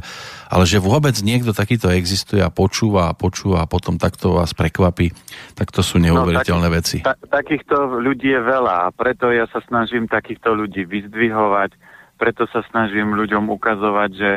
ale 0.52 0.68
že 0.68 0.84
vôbec 0.84 1.16
niekto 1.24 1.56
takýto 1.56 1.88
existuje 1.88 2.44
a 2.44 2.52
počúva 2.52 3.08
a 3.08 3.16
počúva 3.16 3.64
a 3.64 3.70
potom 3.70 3.96
takto 3.96 4.36
vás 4.36 4.52
prekvapí, 4.52 5.08
tak 5.56 5.72
to 5.72 5.80
sú 5.80 5.96
neuveriteľné 5.96 6.68
no, 6.68 6.72
tak, 6.72 6.76
veci. 6.76 6.96
Ta, 7.00 7.16
takýchto 7.16 8.04
ľudí 8.04 8.28
je 8.36 8.42
veľa 8.44 8.84
a 8.84 8.92
preto 8.92 9.32
ja 9.32 9.48
sa 9.48 9.64
snažím 9.64 10.12
takýchto 10.12 10.52
ľudí 10.52 10.84
vyzdvihovať, 10.84 11.72
preto 12.20 12.44
sa 12.52 12.60
snažím 12.68 13.16
ľuďom 13.16 13.48
ukazovať, 13.48 14.10
že 14.12 14.30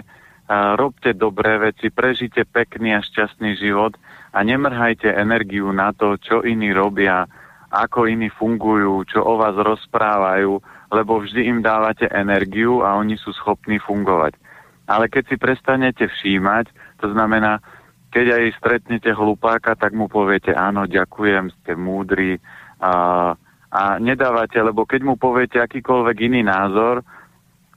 robte 0.50 1.12
dobré 1.12 1.60
veci, 1.60 1.91
prežite 1.91 2.48
pekný 2.48 2.95
a 2.95 3.04
šťastný 3.04 3.60
život 3.60 4.00
a 4.32 4.39
nemrhajte 4.43 5.12
energiu 5.12 5.72
na 5.76 5.91
to, 5.91 6.16
čo 6.16 6.43
iní 6.48 6.72
robia, 6.72 7.28
ako 7.68 8.08
iní 8.08 8.32
fungujú, 8.32 9.04
čo 9.12 9.20
o 9.28 9.36
vás 9.36 9.60
rozprávajú, 9.60 10.56
lebo 10.95 11.20
vždy 11.20 11.52
im 11.52 11.60
dávate 11.60 12.08
energiu 12.08 12.80
a 12.80 12.95
oni 12.95 13.20
sú 13.20 13.36
schopní 13.36 13.76
fungovať. 13.84 14.39
Ale 14.88 15.12
keď 15.12 15.24
si 15.28 15.36
prestanete 15.36 16.08
všímať, 16.08 16.72
to 17.04 17.12
znamená, 17.12 17.60
keď 18.08 18.39
aj 18.39 18.56
stretnete 18.56 19.12
hlupáka, 19.12 19.76
tak 19.76 19.91
mu 19.91 20.08
poviete, 20.08 20.56
áno, 20.56 20.88
ďakujem, 20.88 21.52
ste 21.60 21.76
múdri 21.76 22.39
a, 22.80 23.36
a 23.68 23.82
nedávate, 24.00 24.64
lebo 24.64 24.88
keď 24.88 25.02
mu 25.04 25.20
poviete 25.20 25.60
akýkoľvek 25.60 26.18
iný 26.24 26.48
názor, 26.48 27.04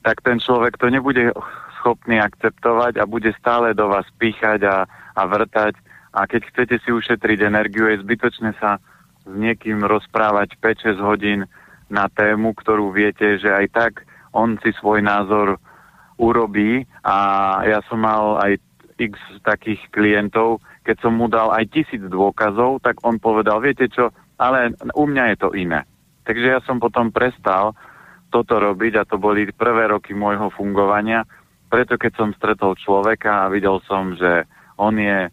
tak 0.06 0.22
ten 0.22 0.38
človek 0.38 0.78
to 0.78 0.86
nebude 0.86 1.34
schopný 1.80 2.20
akceptovať 2.20 3.00
a 3.00 3.08
bude 3.08 3.32
stále 3.40 3.72
do 3.72 3.88
vás 3.88 4.04
píchať 4.20 4.68
a, 4.68 4.76
a 5.16 5.22
vrtať. 5.24 5.74
A 6.12 6.28
keď 6.28 6.52
chcete 6.52 6.76
si 6.84 6.92
ušetriť 6.92 7.48
energiu, 7.48 7.88
je 7.88 8.04
zbytočné 8.04 8.52
sa 8.60 8.76
s 9.24 9.32
niekým 9.32 9.80
rozprávať 9.80 10.60
5-6 10.60 11.00
hodín 11.00 11.40
na 11.88 12.12
tému, 12.12 12.52
ktorú 12.52 12.92
viete, 12.92 13.40
že 13.40 13.48
aj 13.48 13.66
tak 13.72 13.92
on 14.36 14.60
si 14.62 14.70
svoj 14.78 15.02
názor 15.02 15.58
urobí 16.20 16.84
a 17.02 17.16
ja 17.64 17.80
som 17.88 18.04
mal 18.04 18.36
aj 18.44 18.60
x 19.00 19.16
takých 19.42 19.80
klientov, 19.90 20.60
keď 20.84 20.96
som 21.00 21.16
mu 21.16 21.26
dal 21.26 21.48
aj 21.50 21.72
tisíc 21.72 22.04
dôkazov, 22.04 22.84
tak 22.84 23.00
on 23.00 23.16
povedal, 23.16 23.64
viete 23.64 23.88
čo, 23.88 24.12
ale 24.36 24.76
u 24.92 25.04
mňa 25.08 25.24
je 25.34 25.36
to 25.40 25.48
iné. 25.56 25.88
Takže 26.28 26.46
ja 26.46 26.60
som 26.68 26.76
potom 26.76 27.08
prestal 27.08 27.72
toto 28.30 28.60
robiť 28.60 28.92
a 29.00 29.08
to 29.08 29.16
boli 29.18 29.48
prvé 29.50 29.90
roky 29.90 30.14
môjho 30.14 30.52
fungovania 30.54 31.26
preto 31.70 31.94
keď 31.94 32.12
som 32.18 32.34
stretol 32.34 32.74
človeka 32.74 33.46
a 33.46 33.52
videl 33.52 33.78
som, 33.86 34.18
že 34.18 34.44
on 34.74 34.98
je 34.98 35.30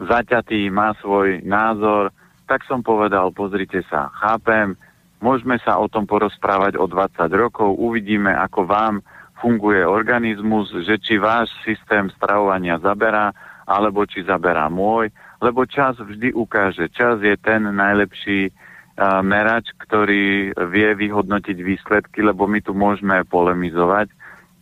zaťatý, 0.00 0.72
má 0.72 0.96
svoj 0.98 1.44
názor, 1.44 2.10
tak 2.48 2.64
som 2.64 2.80
povedal, 2.80 3.30
pozrite 3.30 3.84
sa, 3.86 4.10
chápem, 4.18 4.74
môžeme 5.22 5.60
sa 5.62 5.78
o 5.78 5.86
tom 5.86 6.08
porozprávať 6.08 6.80
o 6.80 6.88
20 6.88 7.28
rokov, 7.36 7.76
uvidíme, 7.76 8.32
ako 8.32 8.66
vám 8.66 8.94
funguje 9.38 9.82
organizmus, 9.82 10.70
že 10.86 10.98
či 11.02 11.18
váš 11.18 11.50
systém 11.66 12.08
stravovania 12.14 12.78
zaberá, 12.78 13.34
alebo 13.66 14.06
či 14.06 14.22
zaberá 14.22 14.66
môj, 14.70 15.10
lebo 15.42 15.66
čas 15.66 15.98
vždy 15.98 16.34
ukáže. 16.34 16.86
Čas 16.94 17.18
je 17.22 17.34
ten 17.38 17.62
najlepší 17.66 18.50
uh, 18.50 19.22
merač, 19.26 19.70
ktorý 19.82 20.54
vie 20.70 20.88
vyhodnotiť 20.94 21.58
výsledky, 21.58 22.22
lebo 22.22 22.46
my 22.46 22.62
tu 22.62 22.70
môžeme 22.74 23.22
polemizovať, 23.26 24.10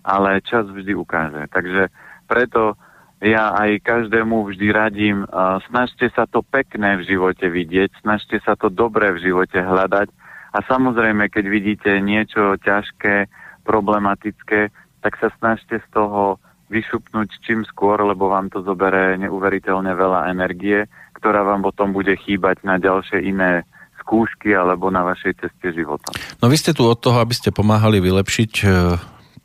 ale 0.05 0.45
čas 0.45 0.69
vždy 0.69 0.97
ukáže. 0.97 1.45
Takže 1.53 1.93
preto 2.27 2.77
ja 3.21 3.53
aj 3.53 3.85
každému 3.85 4.49
vždy 4.49 4.69
radím, 4.73 5.29
uh, 5.29 5.61
snažte 5.69 6.09
sa 6.17 6.25
to 6.25 6.41
pekné 6.41 6.97
v 6.97 7.05
živote 7.05 7.45
vidieť, 7.45 8.01
snažte 8.01 8.41
sa 8.41 8.57
to 8.57 8.73
dobré 8.73 9.13
v 9.13 9.29
živote 9.29 9.61
hľadať 9.61 10.09
A 10.57 10.59
samozrejme, 10.65 11.29
keď 11.29 11.45
vidíte 11.47 11.91
niečo 12.01 12.57
ťažké, 12.65 13.29
problematické, 13.63 14.73
tak 15.05 15.13
sa 15.21 15.29
snažte 15.39 15.79
z 15.79 15.89
toho 15.93 16.41
vyšupnúť 16.71 17.29
čím 17.45 17.67
skôr, 17.67 17.99
lebo 18.01 18.31
vám 18.31 18.49
to 18.49 18.63
zobere 18.63 19.19
neuveriteľne 19.19 19.91
veľa 19.95 20.31
energie, 20.31 20.87
ktorá 21.19 21.43
vám 21.43 21.67
potom 21.67 21.93
bude 21.93 22.15
chýbať 22.15 22.63
na 22.63 22.79
ďalšie 22.79 23.21
iné 23.27 23.67
skúšky 24.01 24.55
alebo 24.55 24.89
na 24.89 25.05
vašej 25.05 25.39
ceste 25.39 25.77
života. 25.77 26.15
No 26.41 26.49
vy 26.49 26.57
ste 26.57 26.73
tu 26.73 26.87
od 26.87 26.99
toho, 26.99 27.21
aby 27.21 27.35
ste 27.37 27.53
pomáhali 27.53 28.01
vylepšiť 28.01 28.53
e, 28.63 28.67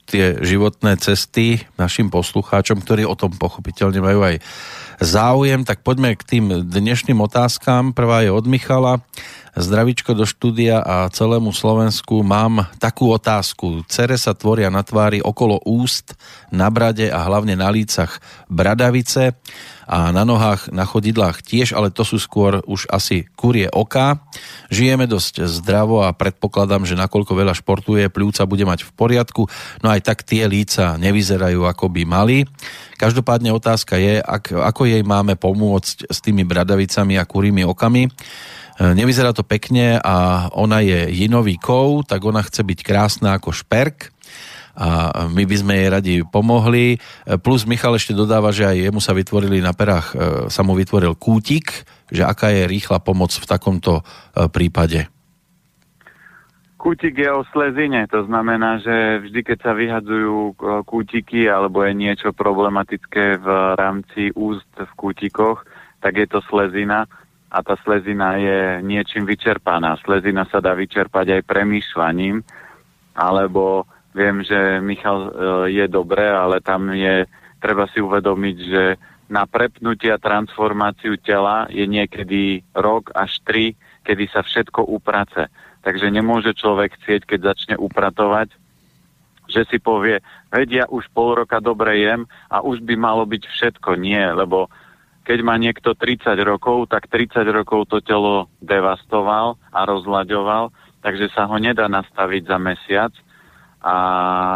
tie 0.05 0.37
životné 0.39 0.95
cesty 1.01 1.65
našim 1.75 2.13
poslucháčom, 2.13 2.81
ktorí 2.81 3.03
o 3.03 3.17
tom 3.17 3.33
pochopiteľne 3.33 3.99
majú 3.99 4.21
aj 4.21 4.39
záujem, 5.01 5.65
tak 5.65 5.81
poďme 5.81 6.15
k 6.15 6.23
tým 6.23 6.45
dnešným 6.69 7.19
otázkám. 7.19 7.91
Prvá 7.91 8.23
je 8.23 8.31
od 8.31 8.45
Michala. 8.47 9.03
Zdravičko 9.55 10.11
do 10.11 10.27
štúdia 10.27 10.83
a 10.83 11.07
celému 11.07 11.55
Slovensku. 11.55 12.27
Mám 12.27 12.67
takú 12.75 13.07
otázku. 13.15 13.87
Cere 13.87 14.19
sa 14.19 14.35
tvoria 14.35 14.67
na 14.67 14.83
tvári 14.83 15.23
okolo 15.23 15.63
úst, 15.63 16.11
na 16.51 16.67
brade 16.67 17.07
a 17.07 17.23
hlavne 17.23 17.55
na 17.55 17.71
lícach 17.71 18.19
bradavice 18.51 19.31
a 19.87 20.11
na 20.11 20.27
nohách, 20.27 20.75
na 20.75 20.83
chodidlách 20.83 21.39
tiež, 21.39 21.71
ale 21.71 21.87
to 21.87 22.03
sú 22.03 22.19
skôr 22.19 22.59
už 22.67 22.89
asi 22.91 23.31
kurie 23.39 23.71
oka. 23.71 24.19
Žijeme 24.67 25.07
dosť 25.07 25.47
zdravo 25.47 26.03
a 26.03 26.11
predpokladám, 26.11 26.83
že 26.83 26.99
nakoľko 26.99 27.31
veľa 27.31 27.55
športuje, 27.55 28.11
pľúca 28.11 28.43
bude 28.43 28.67
mať 28.67 28.83
v 28.83 28.91
poriadku, 28.91 29.47
no 29.79 29.87
aj 29.87 30.03
tak 30.03 30.27
tie 30.27 30.51
líca 30.51 30.99
nevyzerajú 30.99 31.63
ako 31.63 31.87
by 31.95 32.03
mali. 32.03 32.43
Každopádne 32.99 33.55
otázka 33.55 33.95
je, 33.95 34.19
ak, 34.19 34.51
ako 34.51 34.83
jej 34.83 35.03
máme 35.05 35.39
pomôcť 35.39 36.11
s 36.11 36.17
tými 36.19 36.43
bradavicami 36.43 37.15
a 37.15 37.23
kurými 37.23 37.63
okami. 37.63 38.11
E, 38.75 38.91
nevyzerá 38.91 39.31
to 39.31 39.47
pekne 39.47 40.03
a 40.03 40.47
ona 40.51 40.83
je 40.83 41.07
jinový 41.15 41.55
kov, 41.55 42.11
tak 42.11 42.19
ona 42.27 42.43
chce 42.43 42.59
byť 42.67 42.79
krásna 42.83 43.39
ako 43.39 43.55
šperk 43.55 44.11
a 44.75 45.23
my 45.31 45.47
by 45.47 45.55
sme 45.55 45.73
jej 45.79 45.87
radi 45.87 46.15
pomohli. 46.27 46.87
E, 46.95 46.97
plus 47.39 47.63
Michal 47.63 47.95
ešte 47.95 48.11
dodáva, 48.11 48.51
že 48.51 48.67
aj 48.67 48.91
jemu 48.91 48.99
sa 48.99 49.15
vytvorili 49.15 49.63
na 49.63 49.71
perách, 49.71 50.07
e, 50.11 50.15
sa 50.51 50.61
mu 50.67 50.75
vytvoril 50.75 51.15
kútik, 51.15 51.87
že 52.11 52.27
aká 52.27 52.51
je 52.51 52.67
rýchla 52.67 52.99
pomoc 52.99 53.31
v 53.31 53.47
takomto 53.47 54.03
prípade. 54.53 55.09
Kútik 56.77 57.17
je 57.17 57.31
o 57.33 57.41
slezine, 57.49 58.05
to 58.05 58.29
znamená, 58.29 58.77
že 58.77 59.25
vždy, 59.25 59.41
keď 59.41 59.57
sa 59.57 59.73
vyhadzujú 59.73 60.53
kútiky 60.85 61.49
alebo 61.49 61.81
je 61.81 61.97
niečo 61.97 62.29
problematické 62.29 63.41
v 63.41 63.47
rámci 63.73 64.29
úst 64.37 64.69
v 64.77 64.91
kútikoch, 64.93 65.65
tak 65.97 66.21
je 66.21 66.27
to 66.29 66.45
slezina 66.45 67.09
a 67.55 67.63
tá 67.63 67.79
slezina 67.87 68.35
je 68.35 68.83
niečím 68.83 69.23
vyčerpaná. 69.23 69.95
Slezina 70.03 70.43
sa 70.51 70.59
dá 70.59 70.75
vyčerpať 70.75 71.39
aj 71.39 71.47
premýšľaním, 71.47 72.43
alebo 73.15 73.87
viem, 74.11 74.43
že 74.43 74.83
Michal 74.83 75.19
e, 75.23 75.29
je 75.71 75.85
dobré, 75.87 76.27
ale 76.27 76.59
tam 76.59 76.91
je, 76.91 77.23
treba 77.63 77.87
si 77.95 78.03
uvedomiť, 78.03 78.57
že 78.59 78.83
na 79.31 79.47
prepnutie 79.47 80.11
a 80.11 80.19
transformáciu 80.19 81.15
tela 81.23 81.71
je 81.71 81.87
niekedy 81.87 82.59
rok 82.75 83.15
až 83.15 83.39
tri, 83.47 83.79
kedy 84.03 84.27
sa 84.27 84.43
všetko 84.43 84.83
uprace. 84.91 85.47
Takže 85.79 86.11
nemôže 86.11 86.51
človek 86.59 86.99
chcieť, 86.99 87.23
keď 87.23 87.39
začne 87.55 87.75
upratovať, 87.79 88.51
že 89.47 89.63
si 89.71 89.77
povie, 89.79 90.19
vedia, 90.51 90.89
už 90.91 91.07
pol 91.15 91.39
roka 91.39 91.63
dobre 91.63 92.03
jem 92.03 92.27
a 92.51 92.59
už 92.65 92.83
by 92.83 92.99
malo 92.99 93.23
byť 93.23 93.43
všetko. 93.47 93.95
Nie, 93.95 94.33
lebo 94.33 94.67
keď 95.25 95.39
má 95.41 95.57
niekto 95.57 95.97
30 95.97 96.37
rokov, 96.45 96.93
tak 96.93 97.09
30 97.09 97.41
rokov 97.49 97.89
to 97.89 97.97
telo 98.05 98.45
devastoval 98.61 99.57
a 99.73 99.79
rozlaďoval, 99.89 100.69
takže 101.01 101.33
sa 101.33 101.49
ho 101.49 101.57
nedá 101.57 101.89
nastaviť 101.89 102.45
za 102.45 102.57
mesiac 102.61 103.13
a 103.85 103.95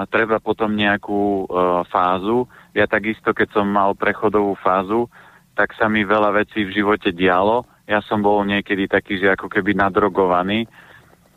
treba 0.09 0.41
potom 0.41 0.74
nejakú 0.74 1.22
e, 1.22 1.43
fázu. 1.89 2.49
Ja 2.74 2.86
takisto, 2.86 3.34
keď 3.34 3.61
som 3.61 3.70
mal 3.70 3.93
prechodovú 3.93 4.57
fázu, 4.57 5.05
tak 5.53 5.74
sa 5.78 5.86
mi 5.86 6.01
veľa 6.01 6.34
vecí 6.34 6.65
v 6.65 6.82
živote 6.82 7.13
dialo. 7.13 7.65
Ja 7.86 8.01
som 8.05 8.22
bol 8.22 8.41
niekedy 8.45 8.89
taký, 8.89 9.22
že 9.22 9.34
ako 9.34 9.49
keby 9.49 9.74
nadrogovaný, 9.74 10.70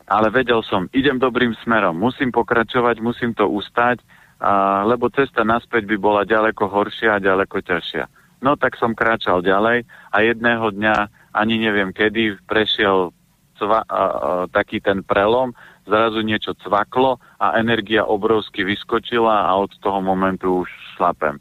ale 0.09 0.29
vedel 0.29 0.61
som, 0.65 0.89
idem 0.93 1.17
dobrým 1.17 1.57
smerom, 1.65 1.97
musím 1.97 2.29
pokračovať, 2.29 3.01
musím 3.01 3.33
to 3.33 3.49
ustať, 3.49 4.01
a, 4.41 4.81
lebo 4.89 5.09
cesta 5.13 5.45
naspäť 5.45 5.89
by 5.89 5.97
bola 5.97 6.21
ďaleko 6.25 6.65
horšia 6.65 7.17
a 7.17 7.23
ďaleko 7.23 7.61
ťažšia. 7.61 8.22
No 8.43 8.59
tak 8.59 8.75
som 8.75 8.91
kráčal 8.91 9.39
ďalej 9.39 9.87
a 10.11 10.17
jedného 10.19 10.67
dňa, 10.75 10.95
ani 11.31 11.55
neviem 11.63 11.95
kedy, 11.95 12.43
prešiel 12.43 13.15
cva, 13.55 13.87
a, 13.87 13.87
a, 13.87 14.03
taký 14.51 14.83
ten 14.83 14.99
prelom, 14.99 15.55
zrazu 15.87 16.19
niečo 16.19 16.51
cvaklo 16.59 17.23
a 17.39 17.55
energia 17.55 18.03
obrovsky 18.03 18.67
vyskočila 18.67 19.47
a 19.47 19.51
od 19.55 19.71
toho 19.79 20.03
momentu 20.03 20.67
už 20.67 20.69
šlapem. 20.99 21.39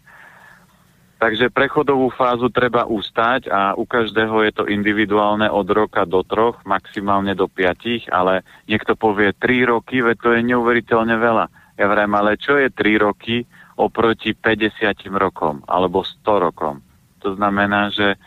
Takže 1.22 1.54
prechodovú 1.54 2.10
fázu 2.10 2.50
treba 2.50 2.82
ustať 2.82 3.46
a 3.46 3.60
u 3.78 3.86
každého 3.86 4.42
je 4.42 4.52
to 4.58 4.64
individuálne 4.66 5.46
od 5.46 5.70
roka 5.70 6.02
do 6.02 6.26
troch, 6.26 6.58
maximálne 6.66 7.38
do 7.38 7.46
piatich, 7.46 8.10
ale 8.10 8.42
niekto 8.66 8.98
povie 8.98 9.30
tri 9.30 9.62
roky, 9.62 10.02
veď 10.02 10.16
to 10.18 10.30
je 10.34 10.40
neuveriteľne 10.42 11.14
veľa. 11.14 11.46
Ja 11.78 11.86
vrem, 11.86 12.10
ale 12.18 12.34
čo 12.34 12.58
je 12.58 12.74
tri 12.74 12.98
roky 12.98 13.46
oproti 13.78 14.34
50 14.34 14.98
rokom 15.14 15.62
alebo 15.70 16.02
100 16.02 16.46
rokom? 16.50 16.82
To 17.22 17.38
znamená, 17.38 17.94
že 17.94 18.18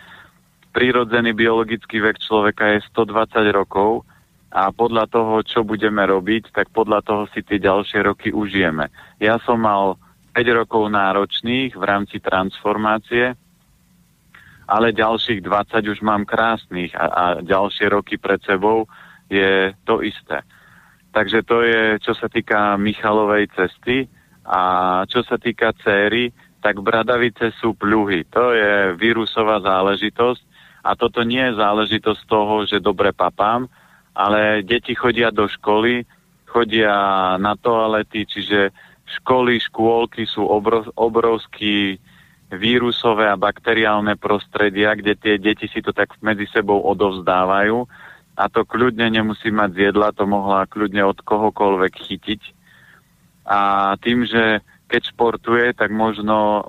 prírodzený 0.76 1.32
biologický 1.32 2.04
vek 2.04 2.20
človeka 2.20 2.76
je 2.76 2.88
120 2.91 3.52
rokov 3.56 4.04
a 4.56 4.72
podľa 4.72 5.12
toho, 5.12 5.43
čo 5.43 5.68
budeme 5.68 6.04
robiť, 6.04 6.56
tak 6.56 6.72
podľa 6.72 7.04
toho 7.04 7.24
si 7.36 7.43
tie 7.43 7.60
ďalšie 7.60 8.00
roky 8.08 8.32
užijeme. 8.32 8.88
Ja 9.20 9.39
som 9.43 9.64
mal 9.64 10.00
5 10.36 10.60
rokov 10.64 10.91
náročných 10.91 11.76
v 11.76 11.84
rámci 11.84 12.20
transformácie, 12.20 13.36
ale 14.68 14.96
ďalších 14.96 15.43
20 15.43 15.91
už 15.96 16.00
mám 16.04 16.28
krásnych 16.28 16.91
a, 16.96 17.06
a 17.08 17.24
ďalšie 17.39 17.91
roky 17.91 18.20
pred 18.20 18.39
sebou 18.43 18.88
je 19.32 19.72
to 19.88 20.02
isté. 20.04 20.41
Takže 21.16 21.48
to 21.48 21.64
je, 21.64 21.84
čo 22.04 22.12
sa 22.12 22.28
týka 22.28 22.76
Michalovej 22.76 23.48
cesty 23.56 24.12
a 24.43 24.60
čo 25.08 25.24
sa 25.24 25.39
týka 25.39 25.72
céry, 25.80 26.36
tak 26.66 26.82
bradavice 26.82 27.53
sú 27.61 27.78
pľuhy. 27.78 28.26
To 28.34 28.49
je 28.49 28.97
vírusová 28.97 29.61
záležitosť 29.61 30.41
a 30.82 30.97
toto 30.97 31.22
nie 31.22 31.45
je 31.45 31.61
záležitosť 31.61 32.22
toho, 32.26 32.66
že 32.66 32.82
dobre 32.82 33.13
papám, 33.13 33.70
ale 34.18 34.66
deti 34.66 34.97
chodia 34.97 35.30
do 35.30 35.45
školy, 35.45 36.09
chodia 36.49 37.38
na 37.38 37.53
toalety, 37.53 38.26
čiže 38.26 38.74
školy, 39.22 39.61
škôlky 39.61 40.26
sú 40.26 40.41
obrov, 40.41 40.89
obrovský 40.97 42.01
vírusové 42.49 43.30
a 43.30 43.38
bakteriálne 43.38 44.18
prostredia, 44.18 44.97
kde 44.97 45.13
tie 45.13 45.36
deti 45.38 45.70
si 45.70 45.86
to 45.86 45.93
tak 45.93 46.18
medzi 46.26 46.49
sebou 46.49 46.82
odovzdávajú 46.82 47.86
a 48.41 48.43
to 48.49 48.66
kľudne 48.66 49.05
nemusí 49.13 49.53
mať 49.53 49.70
z 49.70 49.80
jedla, 49.93 50.18
to 50.18 50.26
mohla 50.26 50.66
kľudne 50.66 51.05
od 51.05 51.22
kohokoľvek 51.22 51.93
chytiť. 51.93 52.41
A 53.45 53.93
tým, 54.01 54.26
že 54.26 54.66
keď 54.86 55.02
športuje, 55.12 55.74
tak 55.74 55.90
možno 55.90 56.62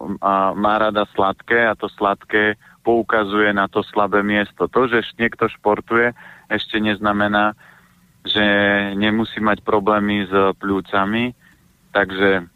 má 0.56 0.74
rada 0.80 1.04
sladké 1.12 1.68
a 1.68 1.76
to 1.76 1.88
sladké 1.92 2.56
poukazuje 2.80 3.50
na 3.52 3.66
to 3.66 3.82
slabé 3.82 4.22
miesto. 4.22 4.70
To, 4.70 4.86
že 4.88 5.04
niekto 5.18 5.50
športuje, 5.50 6.14
ešte 6.46 6.78
neznamená, 6.78 7.52
že 8.22 8.42
nemusí 8.94 9.42
mať 9.42 9.60
problémy 9.66 10.26
s 10.26 10.32
pľúcami. 10.56 11.34
Takže 11.90 12.46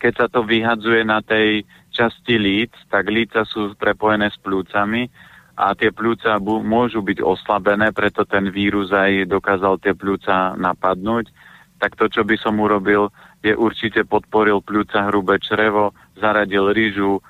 keď 0.00 0.12
sa 0.16 0.26
to 0.32 0.46
vyhadzuje 0.46 1.04
na 1.04 1.20
tej 1.20 1.66
časti 1.92 2.38
líc, 2.40 2.72
tak 2.88 3.10
líca 3.10 3.44
sú 3.44 3.74
prepojené 3.76 4.32
s 4.32 4.38
pľúcami 4.40 5.10
a 5.60 5.76
tie 5.76 5.92
pľúca 5.92 6.40
môžu 6.64 7.04
byť 7.04 7.20
oslabené, 7.20 7.92
preto 7.92 8.24
ten 8.24 8.48
vírus 8.48 8.88
aj 8.94 9.28
dokázal 9.28 9.76
tie 9.82 9.92
pľúca 9.92 10.56
napadnúť. 10.56 11.28
Tak 11.76 12.00
to, 12.00 12.08
čo 12.08 12.22
by 12.24 12.36
som 12.40 12.56
urobil, 12.62 13.12
je 13.40 13.56
určite 13.56 14.04
podporil 14.04 14.60
pľúca 14.60 15.08
hrubé 15.08 15.40
črevo, 15.40 15.96
zaradil 16.20 16.70
rýžu, 16.70 17.24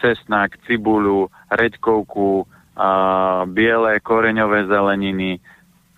cesnak, 0.00 0.56
cibulu, 0.64 1.28
reďkovku, 1.50 2.46
biele 3.50 3.92
koreňové 4.00 4.70
zeleniny, 4.70 5.42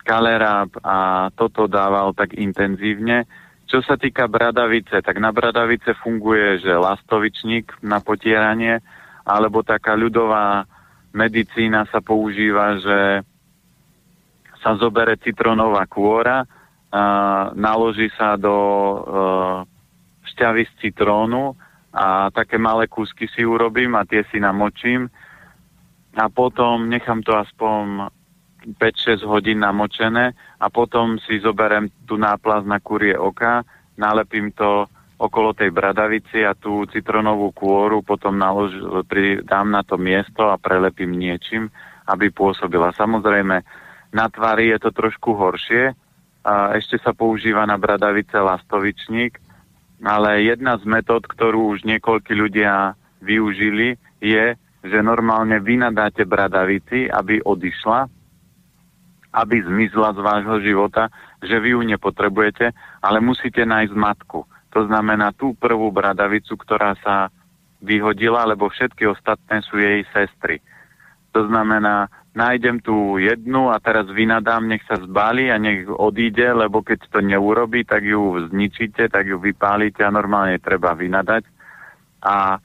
kaleráb 0.01 0.73
a 0.81 1.29
toto 1.37 1.69
dával 1.69 2.11
tak 2.17 2.33
intenzívne. 2.33 3.29
Čo 3.69 3.85
sa 3.85 3.95
týka 3.95 4.27
bradavice, 4.27 4.99
tak 4.99 5.21
na 5.21 5.31
bradavice 5.31 5.95
funguje, 6.01 6.59
že 6.59 6.73
lastovičník 6.73 7.85
na 7.85 8.01
potieranie, 8.03 8.81
alebo 9.23 9.61
taká 9.61 9.93
ľudová 9.95 10.65
medicína 11.13 11.85
sa 11.87 12.01
používa, 12.01 12.81
že 12.81 12.99
sa 14.59 14.75
zobere 14.75 15.15
citronová 15.21 15.85
kôra, 15.87 16.43
naloží 17.55 18.11
sa 18.19 18.35
do 18.35 18.55
e, 18.55 18.97
šťavy 20.27 20.63
z 20.67 20.73
citrónu 20.83 21.55
a 21.95 22.27
také 22.35 22.59
malé 22.59 22.87
kúsky 22.91 23.31
si 23.31 23.47
urobím 23.47 23.95
a 23.95 24.03
tie 24.03 24.27
si 24.27 24.39
namočím 24.43 25.07
a 26.19 26.27
potom 26.27 26.91
nechám 26.91 27.23
to 27.23 27.31
aspoň 27.35 28.11
5-6 28.77 29.23
hodín 29.23 29.63
namočené 29.63 30.35
a 30.59 30.65
potom 30.67 31.17
si 31.23 31.39
zoberiem 31.39 31.89
tú 32.05 32.19
náplast 32.19 32.67
na 32.67 32.83
kurie 32.83 33.15
oka, 33.15 33.63
nalepím 33.95 34.51
to 34.51 34.85
okolo 35.21 35.53
tej 35.53 35.69
bradavici 35.69 36.41
a 36.41 36.57
tú 36.57 36.83
citronovú 36.89 37.53
kôru 37.53 38.01
potom 38.01 38.35
nalož, 38.35 38.73
pri, 39.05 39.45
dám 39.45 39.69
na 39.69 39.85
to 39.85 39.95
miesto 39.95 40.49
a 40.49 40.57
prelepím 40.57 41.13
niečím, 41.13 41.69
aby 42.09 42.33
pôsobila. 42.33 42.89
Samozrejme, 42.97 43.61
na 44.11 44.25
tvári 44.33 44.73
je 44.73 44.77
to 44.81 44.89
trošku 44.91 45.37
horšie, 45.37 45.93
a 46.41 46.73
ešte 46.73 46.97
sa 47.01 47.13
používa 47.13 47.65
na 47.69 47.77
bradavice 47.77 48.33
lastovičník, 48.33 49.37
ale 50.01 50.49
jedna 50.49 50.81
z 50.81 50.83
metód, 50.89 51.29
ktorú 51.29 51.77
už 51.77 51.85
niekoľkí 51.85 52.33
ľudia 52.33 52.97
využili, 53.21 54.01
je, 54.17 54.57
že 54.81 54.97
normálne 55.05 55.61
vy 55.61 55.77
nadáte 55.77 56.25
bradavici, 56.25 57.05
aby 57.05 57.37
odišla, 57.45 58.09
aby 59.37 59.55
zmizla 59.61 60.17
z 60.17 60.19
vášho 60.19 60.57
života, 60.65 61.13
že 61.45 61.61
vy 61.61 61.77
ju 61.77 61.81
nepotrebujete, 61.85 62.73
ale 63.05 63.17
musíte 63.21 63.61
nájsť 63.61 63.93
matku. 63.93 64.43
To 64.73 64.81
znamená 64.89 65.37
tú 65.37 65.53
prvú 65.53 65.93
bradavicu, 65.93 66.57
ktorá 66.57 66.97
sa 67.05 67.29
vyhodila, 67.81 68.45
lebo 68.49 68.69
všetky 68.69 69.05
ostatné 69.05 69.61
sú 69.65 69.77
jej 69.77 70.01
sestry. 70.09 70.61
To 71.33 71.45
znamená, 71.45 72.09
nájdem 72.31 72.79
tú 72.79 73.19
jednu 73.19 73.71
a 73.71 73.79
teraz 73.83 74.07
vynadám, 74.07 74.63
nech 74.63 74.83
sa 74.87 74.95
zbali 74.99 75.51
a 75.51 75.59
nech 75.59 75.87
odíde, 75.87 76.55
lebo 76.55 76.79
keď 76.79 77.11
to 77.11 77.19
neurobí, 77.19 77.83
tak 77.83 78.07
ju 78.07 78.47
zničíte, 78.47 79.11
tak 79.11 79.27
ju 79.27 79.35
vypálite 79.35 79.99
a 80.03 80.13
normálne 80.13 80.55
treba 80.63 80.95
vynadať. 80.95 81.43
A 82.23 82.59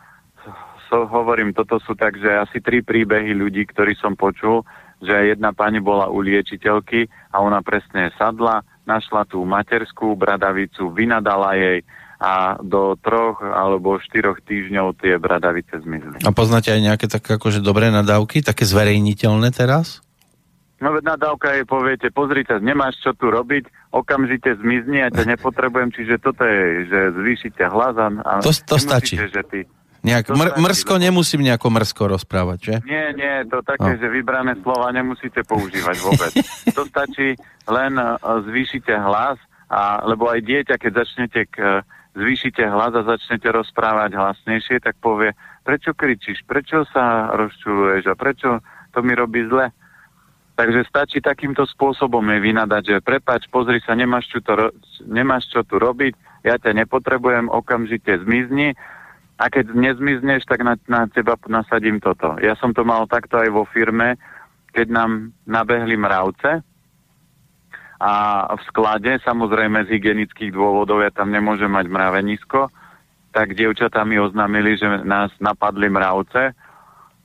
so, 0.87 1.07
hovorím, 1.11 1.51
toto 1.51 1.83
sú 1.83 1.99
takže 1.99 2.47
asi 2.47 2.63
tri 2.63 2.83
príbehy 2.83 3.35
ľudí, 3.35 3.67
ktorí 3.67 3.99
som 3.99 4.15
počul, 4.15 4.63
že 5.03 5.35
jedna 5.35 5.51
pani 5.51 5.83
bola 5.83 6.09
u 6.09 6.23
liečiteľky 6.23 7.11
a 7.35 7.43
ona 7.43 7.61
presne 7.61 8.15
sadla, 8.17 8.63
našla 8.87 9.27
tú 9.27 9.43
materskú 9.43 10.15
bradavicu, 10.15 10.95
vynadala 10.95 11.59
jej 11.59 11.83
a 12.17 12.57
do 12.65 12.97
troch 13.01 13.45
alebo 13.45 14.01
štyroch 14.01 14.41
týždňov 14.41 14.97
tie 15.01 15.21
bradavice 15.21 15.81
zmizli. 15.85 16.25
A 16.25 16.33
poznáte 16.33 16.73
aj 16.73 16.81
nejaké 16.81 17.07
také 17.13 17.37
akože 17.37 17.61
dobré 17.61 17.93
nadávky, 17.93 18.41
také 18.41 18.65
zverejniteľné 18.65 19.53
teraz? 19.53 20.01
No 20.77 20.93
veď 20.93 21.17
nadávka 21.17 21.57
je, 21.57 21.65
poviete, 21.65 22.13
pozrite, 22.13 22.61
nemáš 22.61 23.01
čo 23.01 23.17
tu 23.17 23.33
robiť, 23.33 23.93
okamžite 23.97 24.61
zmizni, 24.61 25.01
ja 25.01 25.09
ťa 25.09 25.25
nepotrebujem, 25.37 25.93
čiže 25.93 26.21
toto 26.21 26.45
je, 26.45 26.89
že 26.89 27.01
zvýšite 27.17 27.65
hlas 27.69 27.97
a, 27.97 28.09
a 28.13 28.33
to, 28.45 28.53
to 28.53 28.77
stačí. 28.77 29.17
Že 29.17 29.43
ty, 29.49 29.61
Nejak, 30.07 30.31
mr- 30.31 30.55
mrsko 30.55 31.03
nemusím 31.03 31.43
nejako 31.43 31.67
mrsko 31.67 32.03
rozprávať, 32.15 32.59
že? 32.63 32.75
Nie, 32.87 33.11
nie, 33.11 33.43
to 33.51 33.59
také, 33.67 33.97
oh. 33.97 33.99
že 33.99 34.07
vybrané 34.07 34.55
slova 34.63 34.95
nemusíte 34.95 35.43
používať 35.43 35.97
vôbec. 35.99 36.33
to 36.79 36.87
stačí 36.87 37.35
len 37.67 37.99
uh, 37.99 38.15
zvýšite 38.47 38.95
hlas, 38.95 39.35
a, 39.67 40.07
lebo 40.07 40.31
aj 40.31 40.47
dieťa, 40.47 40.79
keď 40.79 40.93
začnete 41.03 41.41
k, 41.51 41.83
zvýšite 42.17 42.65
hlas 42.65 42.97
a 42.97 43.05
začnete 43.05 43.53
rozprávať 43.53 44.17
hlasnejšie, 44.17 44.81
tak 44.81 44.97
povie, 45.05 45.37
prečo 45.63 45.93
kričíš, 45.93 46.43
prečo 46.49 46.89
sa 46.89 47.31
rozčuluješ 47.37 48.09
a 48.09 48.15
prečo 48.17 48.65
to 48.97 49.05
mi 49.05 49.13
robí 49.13 49.45
zle. 49.47 49.69
Takže 50.57 50.89
stačí 50.89 51.21
takýmto 51.21 51.69
spôsobom 51.69 52.25
je 52.33 52.41
vynadať, 52.41 52.83
že 52.97 53.05
prepač, 53.05 53.45
pozri 53.53 53.77
sa, 53.85 53.93
nemáš 53.93 54.33
čo, 54.33 54.41
to, 54.41 54.73
nemáš 55.05 55.53
čo 55.53 55.61
tu 55.69 55.77
robiť, 55.77 56.17
ja 56.49 56.57
ťa 56.57 56.73
nepotrebujem, 56.73 57.53
okamžite 57.53 58.25
zmizni 58.25 58.73
a 59.37 59.53
keď 59.53 59.77
nezmizneš, 59.77 60.49
tak 60.49 60.65
na, 60.65 60.81
na 60.89 61.05
teba 61.13 61.37
nasadím 61.45 62.01
toto. 62.01 62.41
Ja 62.41 62.57
som 62.57 62.73
to 62.73 62.89
mal 62.89 63.05
takto 63.05 63.37
aj 63.37 63.53
vo 63.53 63.69
firme, 63.69 64.17
keď 64.73 64.87
nám 64.89 65.37
nabehli 65.45 66.01
mravce 66.01 66.65
a 67.97 68.45
v 68.53 68.63
sklade, 68.69 69.17
samozrejme 69.25 69.89
z 69.89 69.97
hygienických 69.97 70.53
dôvodov, 70.53 71.01
ja 71.01 71.09
tam 71.09 71.33
nemôžem 71.33 71.73
mať 71.73 71.89
mravenisko, 71.89 72.69
tak 73.33 73.57
dievčatá 73.57 74.05
mi 74.05 74.21
oznámili, 74.21 74.77
že 74.77 74.89
nás 75.05 75.33
napadli 75.41 75.89
mravce, 75.89 76.53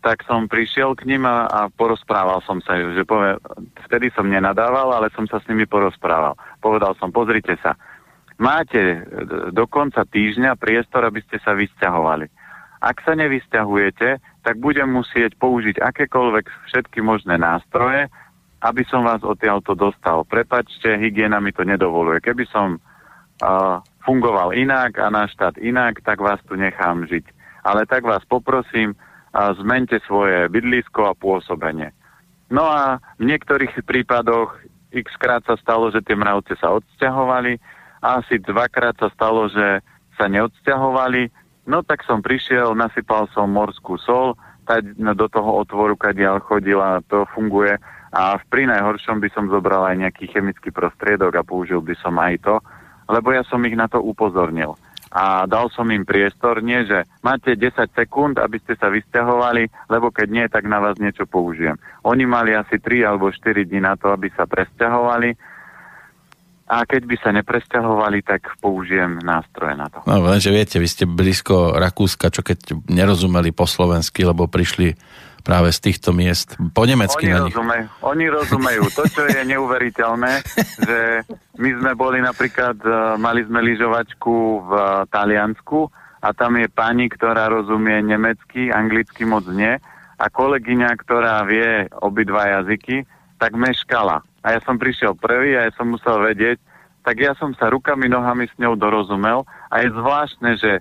tak 0.02 0.26
som 0.26 0.50
prišiel 0.50 0.98
k 0.98 1.06
nim 1.06 1.24
a, 1.30 1.46
a 1.46 1.60
porozprával 1.70 2.42
som 2.42 2.58
sa, 2.64 2.74
že 2.76 3.06
povie, 3.06 3.38
vtedy 3.86 4.10
som 4.18 4.26
nenadával, 4.26 4.92
ale 4.98 5.14
som 5.14 5.30
sa 5.30 5.38
s 5.38 5.48
nimi 5.48 5.70
porozprával. 5.70 6.34
Povedal 6.58 6.98
som, 6.98 7.14
pozrite 7.14 7.54
sa, 7.62 7.78
máte 8.42 8.82
e, 8.82 9.00
do 9.54 9.66
konca 9.70 10.02
týždňa 10.02 10.58
priestor, 10.58 11.06
aby 11.06 11.22
ste 11.22 11.38
sa 11.46 11.54
vysťahovali. 11.54 12.28
Ak 12.82 12.98
sa 13.06 13.14
nevysťahujete, 13.14 14.42
tak 14.42 14.56
budem 14.58 14.90
musieť 14.90 15.38
použiť 15.38 15.78
akékoľvek 15.78 16.50
všetky 16.66 17.06
možné 17.06 17.38
nástroje, 17.38 18.10
aby 18.62 18.86
som 18.86 19.02
vás 19.02 19.26
odtiaľto 19.26 19.74
dostal. 19.74 20.22
Prepačte, 20.26 20.98
hygiena 21.02 21.42
mi 21.42 21.50
to 21.50 21.66
nedovoluje. 21.66 22.22
Keby 22.22 22.46
som 22.54 22.78
uh, 22.78 23.82
fungoval 24.06 24.54
inak 24.54 25.02
a 25.02 25.10
náš 25.10 25.34
štát 25.34 25.58
inak, 25.58 26.02
tak 26.06 26.22
vás 26.22 26.38
tu 26.46 26.54
nechám 26.54 27.10
žiť. 27.10 27.26
Ale 27.66 27.90
tak 27.90 28.06
vás 28.06 28.22
poprosím, 28.30 28.94
uh, 28.94 29.54
zmente 29.58 29.98
svoje 30.06 30.46
bydlisko 30.50 31.10
a 31.10 31.18
pôsobenie. 31.18 31.90
No 32.54 32.70
a 32.70 33.02
v 33.18 33.34
niektorých 33.34 33.82
prípadoch 33.82 34.54
x 34.94 35.10
krát 35.18 35.42
sa 35.48 35.58
stalo, 35.58 35.90
že 35.90 36.04
tie 36.06 36.14
mravce 36.14 36.54
sa 36.60 36.76
odsťahovali, 36.78 37.58
a 38.02 38.18
asi 38.20 38.42
dvakrát 38.42 38.98
sa 38.98 39.14
stalo, 39.14 39.46
že 39.48 39.86
sa 40.18 40.26
neodsťahovali. 40.26 41.30
No 41.70 41.86
tak 41.86 42.02
som 42.10 42.26
prišiel, 42.26 42.74
nasypal 42.74 43.30
som 43.32 43.54
morskú 43.54 43.96
sol, 44.02 44.34
tať 44.66 44.98
do 44.98 45.28
toho 45.30 45.62
otvoru, 45.62 45.94
kadiaľ 45.94 46.42
chodila, 46.42 47.02
to 47.06 47.30
funguje. 47.34 47.78
A 48.12 48.36
v 48.36 48.44
pri 48.52 48.68
najhoršom 48.68 49.24
by 49.24 49.30
som 49.32 49.48
zobral 49.48 49.88
aj 49.88 49.96
nejaký 49.96 50.28
chemický 50.28 50.70
prostriedok 50.76 51.32
a 51.40 51.48
použil 51.48 51.80
by 51.80 51.96
som 52.04 52.20
aj 52.20 52.44
to, 52.44 52.56
lebo 53.08 53.32
ja 53.32 53.44
som 53.48 53.64
ich 53.64 53.76
na 53.76 53.88
to 53.88 54.04
upozornil. 54.04 54.76
A 55.12 55.44
dal 55.44 55.68
som 55.76 55.92
im 55.92 56.08
priestor, 56.08 56.64
nie 56.64 56.88
že 56.88 57.04
máte 57.20 57.60
10 57.60 57.92
sekúnd, 57.92 58.40
aby 58.40 58.64
ste 58.64 58.80
sa 58.80 58.88
vysťahovali, 58.88 59.92
lebo 59.92 60.08
keď 60.08 60.28
nie, 60.32 60.46
tak 60.48 60.64
na 60.64 60.80
vás 60.80 60.96
niečo 61.04 61.28
použijem. 61.28 61.76
Oni 62.08 62.24
mali 62.24 62.56
asi 62.56 62.80
3 62.80 63.12
alebo 63.12 63.28
4 63.28 63.68
dní 63.68 63.84
na 63.84 64.00
to, 64.00 64.08
aby 64.16 64.32
sa 64.32 64.48
presťahovali 64.48 65.36
a 66.72 66.88
keď 66.88 67.04
by 67.04 67.16
sa 67.20 67.36
nepresťahovali, 67.36 68.24
tak 68.24 68.56
použijem 68.64 69.20
nástroje 69.20 69.76
na 69.76 69.92
to. 69.92 70.00
No, 70.08 70.24
lenže 70.24 70.56
viete, 70.56 70.80
vy 70.80 70.88
ste 70.88 71.04
blízko 71.04 71.76
Rakúska, 71.76 72.32
čo 72.32 72.48
keď 72.48 72.80
nerozumeli 72.88 73.52
po 73.52 73.68
slovensky, 73.68 74.24
lebo 74.24 74.48
prišli 74.48 74.96
práve 75.42 75.74
z 75.76 75.92
týchto 75.92 76.16
miest. 76.16 76.56
Po 76.72 76.86
nemecky 76.88 77.28
oni 77.28 77.34
na 77.34 77.40
nich. 77.46 77.56
Rozumejú, 77.58 77.86
oni 78.06 78.26
rozumejú. 78.30 78.84
To, 78.96 79.04
čo 79.10 79.22
je 79.28 79.42
neuveriteľné, 79.46 80.34
že 80.88 81.00
my 81.58 81.70
sme 81.82 81.92
boli 81.98 82.22
napríklad, 82.22 82.78
e, 82.82 82.90
mali 83.20 83.42
sme 83.46 83.60
lyžovačku 83.66 84.36
v 84.66 84.72
Taliansku 85.10 85.90
a 86.22 86.30
tam 86.32 86.62
je 86.62 86.70
pani, 86.70 87.10
ktorá 87.10 87.50
rozumie 87.50 88.00
nemecky, 88.06 88.70
anglicky 88.70 89.26
moc 89.26 89.44
nie 89.50 89.76
a 90.22 90.26
kolegyňa, 90.30 90.90
ktorá 91.02 91.42
vie 91.50 91.90
obidva 91.98 92.62
jazyky, 92.62 93.10
tak 93.42 93.58
meškala 93.58 94.22
a 94.42 94.48
ja 94.58 94.60
som 94.66 94.78
prišiel 94.82 95.14
prvý 95.18 95.54
a 95.58 95.70
ja 95.70 95.72
som 95.78 95.94
musel 95.94 96.18
vedieť, 96.22 96.58
tak 97.02 97.18
ja 97.18 97.34
som 97.38 97.54
sa 97.58 97.70
rukami, 97.70 98.10
nohami 98.10 98.50
s 98.50 98.56
ňou 98.58 98.78
dorozumel 98.78 99.46
a 99.70 99.82
je 99.82 99.90
zvláštne, 99.90 100.52
že 100.58 100.72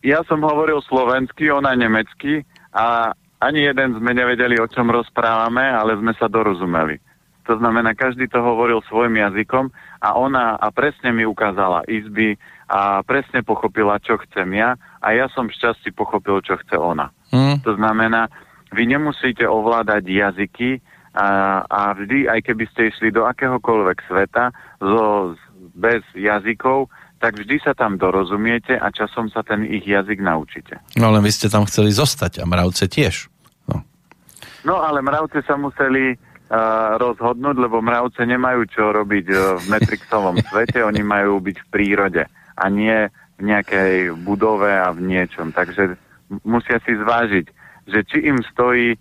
ja 0.00 0.24
som 0.26 0.40
hovoril 0.40 0.80
slovensky, 0.86 1.52
ona 1.52 1.76
nemecky 1.76 2.46
a 2.74 3.14
ani 3.40 3.60
jeden 3.66 3.96
sme 3.96 4.12
nevedeli, 4.12 4.60
o 4.60 4.68
čom 4.68 4.92
rozprávame, 4.92 5.64
ale 5.64 5.96
sme 5.96 6.12
sa 6.14 6.28
dorozumeli. 6.28 7.00
To 7.48 7.56
znamená, 7.56 7.96
každý 7.96 8.28
to 8.28 8.38
hovoril 8.38 8.84
svojim 8.86 9.16
jazykom 9.16 9.72
a 10.04 10.08
ona 10.14 10.54
a 10.60 10.70
presne 10.70 11.10
mi 11.10 11.26
ukázala 11.26 11.82
izby 11.88 12.36
a 12.70 13.02
presne 13.02 13.42
pochopila, 13.42 13.98
čo 13.98 14.20
chcem 14.28 14.54
ja 14.54 14.76
a 15.02 15.06
ja 15.16 15.26
som 15.32 15.50
šťastí 15.50 15.90
pochopil, 15.96 16.44
čo 16.44 16.60
chce 16.60 16.78
ona. 16.78 17.10
Hmm. 17.34 17.58
To 17.64 17.74
znamená, 17.74 18.30
vy 18.70 18.86
nemusíte 18.86 19.42
ovládať 19.48 20.04
jazyky, 20.06 20.78
a, 21.10 21.62
a 21.66 21.80
vždy, 21.98 22.30
aj 22.30 22.40
keby 22.46 22.64
ste 22.70 22.94
išli 22.94 23.10
do 23.10 23.26
akéhokoľvek 23.26 23.98
sveta 24.06 24.54
zo, 24.78 25.34
bez 25.74 26.06
jazykov, 26.14 26.86
tak 27.20 27.36
vždy 27.36 27.60
sa 27.60 27.76
tam 27.76 28.00
dorozumiete 28.00 28.80
a 28.80 28.88
časom 28.88 29.28
sa 29.28 29.44
ten 29.44 29.68
ich 29.68 29.84
jazyk 29.84 30.24
naučíte. 30.24 30.80
No 30.96 31.12
ale 31.12 31.20
vy 31.20 31.30
ste 31.30 31.52
tam 31.52 31.68
chceli 31.68 31.92
zostať 31.92 32.40
a 32.40 32.48
mravce 32.48 32.88
tiež. 32.88 33.28
No, 33.68 33.84
no 34.64 34.74
ale 34.80 35.04
mravce 35.04 35.44
sa 35.44 35.60
museli 35.60 36.16
uh, 36.16 36.96
rozhodnúť, 36.96 37.56
lebo 37.60 37.84
mravce 37.84 38.24
nemajú 38.24 38.64
čo 38.72 38.96
robiť 38.96 39.26
uh, 39.28 39.38
v 39.60 39.64
Matrixovom 39.68 40.40
svete, 40.48 40.80
oni 40.80 41.04
majú 41.04 41.44
byť 41.44 41.56
v 41.60 41.66
prírode 41.68 42.24
a 42.56 42.64
nie 42.72 43.12
v 43.36 43.40
nejakej 43.44 44.16
budove 44.24 44.72
a 44.72 44.88
v 44.88 45.04
niečom. 45.04 45.52
Takže 45.52 46.00
musia 46.40 46.80
si 46.88 46.96
zvážiť, 46.96 47.46
že 47.84 48.00
či 48.08 48.32
im 48.32 48.40
stojí 48.56 48.96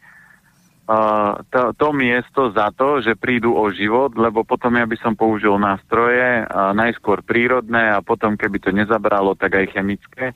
to, 1.53 1.61
to 1.77 1.87
miesto 1.93 2.49
za 2.49 2.73
to, 2.73 2.97
že 2.97 3.13
prídu 3.13 3.53
o 3.53 3.69
život, 3.69 4.09
lebo 4.17 4.41
potom 4.41 4.73
ja 4.73 4.89
by 4.89 4.97
som 4.97 5.13
použil 5.13 5.53
nástroje, 5.61 6.49
najskôr 6.73 7.21
prírodné 7.21 7.93
a 7.93 8.01
potom, 8.01 8.33
keby 8.33 8.57
to 8.57 8.73
nezabralo, 8.73 9.37
tak 9.37 9.53
aj 9.53 9.69
chemické, 9.69 10.33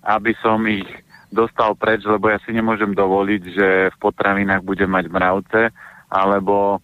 aby 0.00 0.32
som 0.40 0.64
ich 0.64 0.88
dostal 1.28 1.76
preč, 1.76 2.04
lebo 2.08 2.32
ja 2.32 2.40
si 2.44 2.56
nemôžem 2.56 2.92
dovoliť, 2.96 3.42
že 3.52 3.68
v 3.92 3.96
potravinách 4.00 4.64
budem 4.64 4.88
mať 4.88 5.12
mravce 5.12 5.62
alebo 6.12 6.80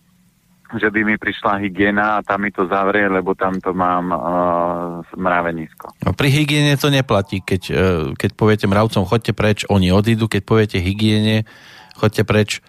že 0.76 0.92
by 0.92 1.00
mi 1.00 1.16
prišla 1.16 1.64
hygiena 1.64 2.20
a 2.20 2.24
tam 2.24 2.44
mi 2.44 2.52
to 2.52 2.68
zavrie, 2.68 3.08
lebo 3.08 3.32
tam 3.32 3.56
to 3.56 3.72
mám 3.72 4.12
uh, 4.12 5.00
mravenisko. 5.16 5.96
No, 6.04 6.12
pri 6.12 6.28
hygiene 6.28 6.76
to 6.76 6.92
neplatí. 6.92 7.40
Keď, 7.40 7.62
uh, 7.72 7.78
keď 8.12 8.30
poviete 8.36 8.68
mravcom, 8.68 9.08
chodte 9.08 9.32
preč, 9.32 9.64
oni 9.72 9.88
odídu. 9.88 10.28
Keď 10.28 10.42
poviete 10.44 10.76
hygiene, 10.76 11.48
chodte 11.96 12.20
preč, 12.20 12.60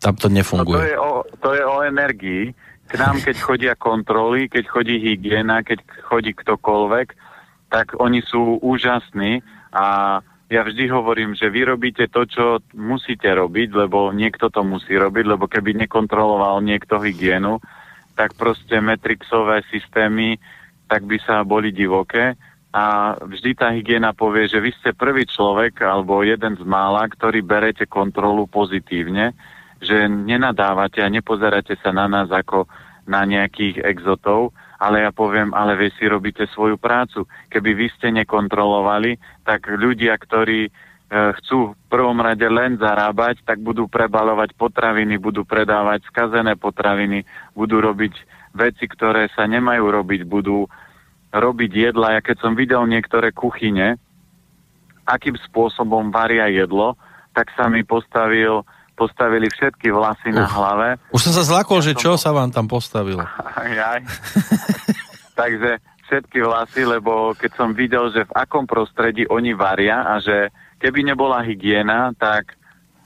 tam 0.00 0.16
to 0.16 0.28
nefunguje. 0.28 0.76
No, 0.76 0.80
to, 0.80 0.88
je 0.88 0.98
o, 0.98 1.12
to 1.40 1.48
je 1.54 1.64
o 1.64 1.76
energii. 1.84 2.54
K 2.86 2.92
nám, 3.02 3.18
keď 3.18 3.36
chodia 3.42 3.74
kontroly, 3.74 4.46
keď 4.46 4.64
chodí 4.70 5.02
hygiena, 5.02 5.66
keď 5.66 5.82
chodí 6.06 6.32
ktokoľvek, 6.32 7.08
tak 7.66 7.98
oni 7.98 8.22
sú 8.22 8.62
úžasní 8.62 9.42
a 9.74 10.18
ja 10.46 10.62
vždy 10.62 10.86
hovorím, 10.86 11.34
že 11.34 11.50
vy 11.50 11.66
robíte 11.66 12.06
to, 12.06 12.22
čo 12.22 12.62
musíte 12.78 13.26
robiť, 13.26 13.74
lebo 13.74 14.14
niekto 14.14 14.46
to 14.46 14.62
musí 14.62 14.94
robiť, 14.94 15.24
lebo 15.26 15.50
keby 15.50 15.74
nekontroloval 15.86 16.62
niekto 16.62 17.02
hygienu, 17.02 17.58
tak 18.14 18.38
proste 18.38 18.78
metrixové 18.78 19.66
systémy, 19.66 20.38
tak 20.86 21.02
by 21.02 21.18
sa 21.26 21.42
boli 21.42 21.74
divoké. 21.74 22.38
A 22.70 23.16
vždy 23.18 23.58
tá 23.58 23.74
hygiena 23.74 24.14
povie, 24.14 24.46
že 24.46 24.62
vy 24.62 24.70
ste 24.78 24.94
prvý 24.94 25.26
človek 25.26 25.82
alebo 25.82 26.22
jeden 26.22 26.54
z 26.54 26.62
mála, 26.62 27.10
ktorý 27.10 27.42
berete 27.42 27.90
kontrolu 27.90 28.46
pozitívne, 28.46 29.34
že 29.86 30.10
nenadávate 30.10 30.98
a 30.98 31.08
nepozeráte 31.08 31.78
sa 31.78 31.94
na 31.94 32.10
nás 32.10 32.26
ako 32.28 32.66
na 33.06 33.22
nejakých 33.22 33.86
exotov, 33.86 34.50
ale 34.82 35.06
ja 35.06 35.14
poviem, 35.14 35.54
ale 35.54 35.78
vy 35.78 35.88
si 35.94 36.04
robíte 36.10 36.44
svoju 36.50 36.76
prácu. 36.76 37.24
Keby 37.48 37.70
vy 37.72 37.86
ste 37.94 38.10
nekontrolovali, 38.10 39.16
tak 39.46 39.70
ľudia, 39.70 40.18
ktorí 40.18 40.68
e, 40.68 40.70
chcú 41.40 41.72
v 41.72 41.74
prvom 41.86 42.18
rade 42.18 42.44
len 42.44 42.76
zarábať, 42.76 43.46
tak 43.46 43.62
budú 43.62 43.86
prebalovať 43.86 44.52
potraviny, 44.58 45.16
budú 45.22 45.46
predávať 45.46 46.04
skazené 46.10 46.58
potraviny, 46.58 47.22
budú 47.54 47.78
robiť 47.78 48.14
veci, 48.52 48.84
ktoré 48.90 49.30
sa 49.32 49.46
nemajú 49.46 49.86
robiť, 49.86 50.26
budú 50.26 50.66
robiť 51.30 51.70
jedla. 51.72 52.18
Ja 52.18 52.20
keď 52.20 52.36
som 52.42 52.52
videl 52.58 52.82
niektoré 52.90 53.30
kuchyne, 53.30 53.96
akým 55.06 55.38
spôsobom 55.46 56.10
varia 56.10 56.50
jedlo, 56.50 56.98
tak 57.32 57.54
sa 57.54 57.70
mi 57.70 57.86
postavil 57.86 58.66
postavili 58.96 59.52
všetky 59.52 59.92
vlasy 59.92 60.32
uh, 60.32 60.42
na 60.42 60.46
hlave. 60.48 60.88
Už 61.12 61.28
som 61.28 61.34
sa 61.36 61.44
zlakol, 61.44 61.84
ja 61.84 61.92
že 61.92 62.00
čo 62.00 62.16
sa 62.16 62.32
vám 62.32 62.50
tam 62.50 62.64
postavilo. 62.66 63.22
Takže 65.40 65.78
všetky 66.08 66.38
vlasy, 66.40 66.82
lebo 66.88 67.36
keď 67.36 67.50
som 67.52 67.76
videl, 67.76 68.08
že 68.10 68.24
v 68.24 68.32
akom 68.32 68.64
prostredí 68.64 69.28
oni 69.28 69.52
varia 69.52 70.06
a 70.06 70.22
že 70.22 70.48
keby 70.80 71.04
nebola 71.04 71.44
hygiena, 71.44 72.14
tak 72.16 72.56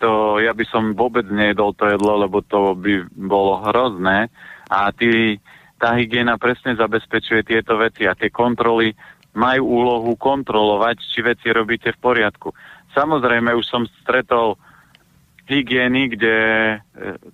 to 0.01 0.41
ja 0.41 0.57
by 0.57 0.65
som 0.69 0.97
vôbec 0.97 1.29
nejedol 1.29 1.77
to 1.77 1.85
jedlo, 1.91 2.25
lebo 2.25 2.41
to 2.41 2.73
by 2.79 3.05
bolo 3.13 3.61
hrozné. 3.69 4.33
A 4.71 4.95
tí, 4.95 5.37
tá 5.77 5.93
hygiena 5.97 6.41
presne 6.41 6.73
zabezpečuje 6.77 7.45
tieto 7.45 7.77
veci 7.77 8.09
a 8.09 8.17
tie 8.17 8.33
kontroly 8.33 8.97
majú 9.37 9.63
úlohu 9.63 10.13
kontrolovať, 10.19 10.97
či 11.01 11.21
veci 11.23 11.53
robíte 11.53 11.95
v 11.95 12.03
poriadku. 12.03 12.51
Samozrejme, 12.97 13.55
už 13.55 13.67
som 13.67 13.87
stretol 14.03 14.59
hygieny, 15.51 16.15
kde 16.15 16.37
e, 16.39 16.77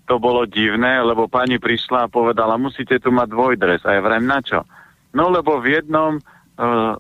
to 0.09 0.17
bolo 0.17 0.49
divné, 0.49 1.05
lebo 1.05 1.29
pani 1.29 1.61
prišla 1.61 2.09
a 2.09 2.13
povedala, 2.13 2.57
musíte 2.57 2.97
tu 2.97 3.13
mať 3.13 3.29
dvojdres. 3.29 3.85
A 3.85 3.95
ja 3.95 4.01
vrem, 4.01 4.25
na 4.25 4.41
čo? 4.41 4.65
No 5.13 5.29
lebo 5.29 5.61
v 5.61 5.81
jednom, 5.81 6.21
uh, 6.61 6.93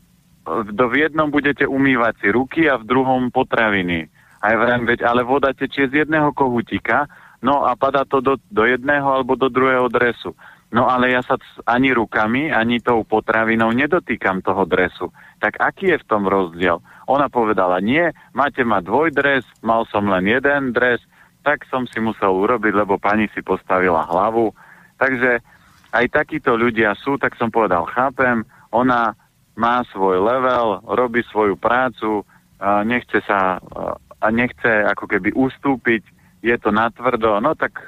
do 0.72 0.84
v 0.88 0.94
jednom 1.04 1.28
budete 1.28 1.68
umývať 1.68 2.14
si 2.24 2.28
ruky 2.32 2.64
a 2.64 2.80
v 2.80 2.88
druhom 2.88 3.28
potraviny. 3.28 4.08
A 4.40 4.44
ja 4.52 4.56
vrem, 4.56 4.88
veď, 4.88 5.04
ale 5.04 5.20
voda 5.20 5.52
tečie 5.52 5.88
z 5.88 6.06
jedného 6.06 6.32
kohutíka, 6.32 7.04
no 7.44 7.68
a 7.68 7.76
padá 7.76 8.08
to 8.08 8.24
do, 8.24 8.40
do 8.48 8.64
jedného 8.64 9.04
alebo 9.04 9.36
do 9.36 9.52
druhého 9.52 9.88
dresu. 9.92 10.32
No 10.74 10.90
ale 10.90 11.14
ja 11.14 11.22
sa 11.22 11.38
ani 11.62 11.94
rukami, 11.94 12.50
ani 12.50 12.82
tou 12.82 13.06
potravinou 13.06 13.70
nedotýkam 13.70 14.42
toho 14.42 14.66
dresu. 14.66 15.14
Tak 15.38 15.62
aký 15.62 15.94
je 15.94 16.02
v 16.02 16.08
tom 16.10 16.26
rozdiel? 16.26 16.82
Ona 17.06 17.30
povedala, 17.30 17.78
nie, 17.78 18.10
máte 18.34 18.66
mať 18.66 18.82
dvojdres, 18.90 19.46
mal 19.62 19.86
som 19.86 20.10
len 20.10 20.26
jeden 20.26 20.74
dres, 20.74 20.98
tak 21.46 21.62
som 21.70 21.86
si 21.86 22.02
musel 22.02 22.34
urobiť, 22.34 22.74
lebo 22.74 22.98
pani 22.98 23.30
si 23.30 23.46
postavila 23.46 24.02
hlavu. 24.10 24.50
Takže 24.98 25.38
aj 25.94 26.06
takíto 26.10 26.58
ľudia 26.58 26.98
sú, 26.98 27.14
tak 27.14 27.38
som 27.38 27.46
povedal, 27.46 27.86
chápem, 27.86 28.42
ona 28.74 29.14
má 29.54 29.86
svoj 29.94 30.18
level, 30.18 30.82
robí 30.82 31.22
svoju 31.30 31.54
prácu, 31.54 32.26
nechce 32.84 33.22
sa 33.24 33.62
a 34.18 34.26
nechce 34.34 34.82
ako 34.90 35.06
keby 35.06 35.30
ustúpiť, 35.32 36.02
je 36.42 36.56
to 36.58 36.74
natvrdo, 36.74 37.38
no 37.38 37.54
tak 37.54 37.78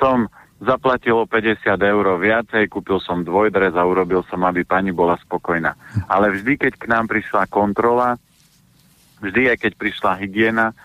som 0.00 0.26
zaplatil 0.60 1.16
o 1.16 1.24
50 1.24 1.64
eur 1.64 2.06
viacej, 2.20 2.68
kúpil 2.68 3.00
som 3.00 3.24
dvojdrez 3.24 3.72
a 3.72 3.82
urobil 3.82 4.20
som, 4.28 4.44
aby 4.44 4.62
pani 4.62 4.92
bola 4.92 5.16
spokojná. 5.24 5.72
Ale 6.06 6.36
vždy, 6.36 6.60
keď 6.60 6.72
k 6.76 6.84
nám 6.86 7.08
prišla 7.08 7.48
kontrola, 7.48 8.20
vždy 9.24 9.56
aj 9.56 9.58
keď 9.64 9.72
prišla 9.80 10.12
hygiena, 10.20 10.76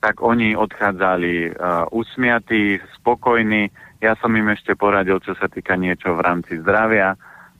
tak 0.00 0.24
oni 0.24 0.56
odchádzali 0.56 1.52
uh, 1.52 1.84
usmiatí, 1.92 2.80
spokojní. 3.00 3.68
Ja 4.00 4.16
som 4.16 4.32
im 4.32 4.48
ešte 4.48 4.78
poradil, 4.78 5.20
čo 5.20 5.36
sa 5.36 5.50
týka 5.50 5.76
niečo 5.76 6.14
v 6.14 6.24
rámci 6.24 6.56
zdravia, 6.62 7.18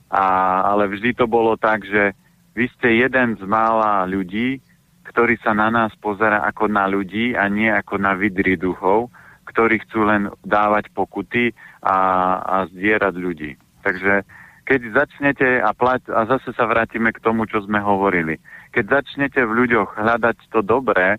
a, 0.09 0.25
ale 0.65 0.89
vždy 0.89 1.13
to 1.19 1.27
bolo 1.29 1.59
tak, 1.61 1.85
že 1.85 2.17
vy 2.57 2.71
ste 2.79 3.05
jeden 3.05 3.37
z 3.37 3.45
mála 3.45 4.09
ľudí, 4.09 4.63
ktorý 5.05 5.37
sa 5.43 5.53
na 5.53 5.69
nás 5.69 5.93
pozera 5.99 6.47
ako 6.49 6.71
na 6.71 6.89
ľudí 6.89 7.37
a 7.37 7.51
nie 7.51 7.69
ako 7.69 8.01
na 8.01 8.17
vidry 8.17 8.57
duchov, 8.57 9.13
ktorí 9.49 9.81
chcú 9.89 10.05
len 10.05 10.29
dávať 10.45 10.93
pokuty 10.93 11.57
a, 11.81 11.99
a 12.45 12.57
zdierať 12.69 13.15
ľudí. 13.17 13.51
Takže 13.83 14.23
keď 14.69 14.81
začnete 14.93 15.65
a, 15.65 15.73
plať, 15.73 16.13
a 16.13 16.29
zase 16.29 16.53
sa 16.53 16.69
vrátime 16.69 17.09
k 17.17 17.23
tomu, 17.25 17.49
čo 17.49 17.65
sme 17.65 17.81
hovorili 17.81 18.37
keď 18.73 19.03
začnete 19.03 19.41
v 19.43 19.53
ľuďoch 19.65 19.97
hľadať 19.97 20.39
to 20.53 20.61
dobré 20.61 21.17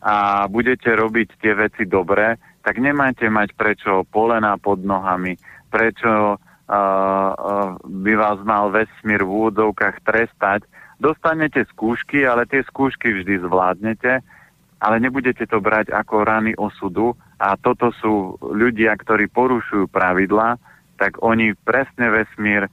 a 0.00 0.46
budete 0.48 0.88
robiť 0.92 1.28
tie 1.40 1.52
veci 1.56 1.84
dobre, 1.88 2.38
tak 2.60 2.78
nemáte 2.80 3.28
mať 3.28 3.56
prečo 3.56 4.04
polena 4.08 4.56
pod 4.60 4.84
nohami, 4.84 5.36
prečo 5.72 6.36
uh, 6.36 6.38
uh, 6.38 7.76
by 7.82 8.12
vás 8.16 8.38
mal 8.44 8.68
vesmír 8.72 9.24
v 9.24 9.32
úvodovkách 9.32 10.04
trestať. 10.04 10.64
Dostanete 11.00 11.64
skúšky, 11.72 12.28
ale 12.28 12.44
tie 12.44 12.60
skúšky 12.68 13.10
vždy 13.10 13.42
zvládnete, 13.48 14.20
ale 14.80 14.96
nebudete 15.00 15.48
to 15.48 15.60
brať 15.60 15.92
ako 15.92 16.24
rany 16.24 16.52
osudu 16.56 17.16
a 17.40 17.56
toto 17.56 17.88
sú 17.96 18.36
ľudia, 18.44 18.92
ktorí 19.00 19.32
porušujú 19.32 19.88
pravidla, 19.88 20.60
tak 21.00 21.16
oni 21.24 21.56
presne 21.64 22.12
vesmír 22.12 22.68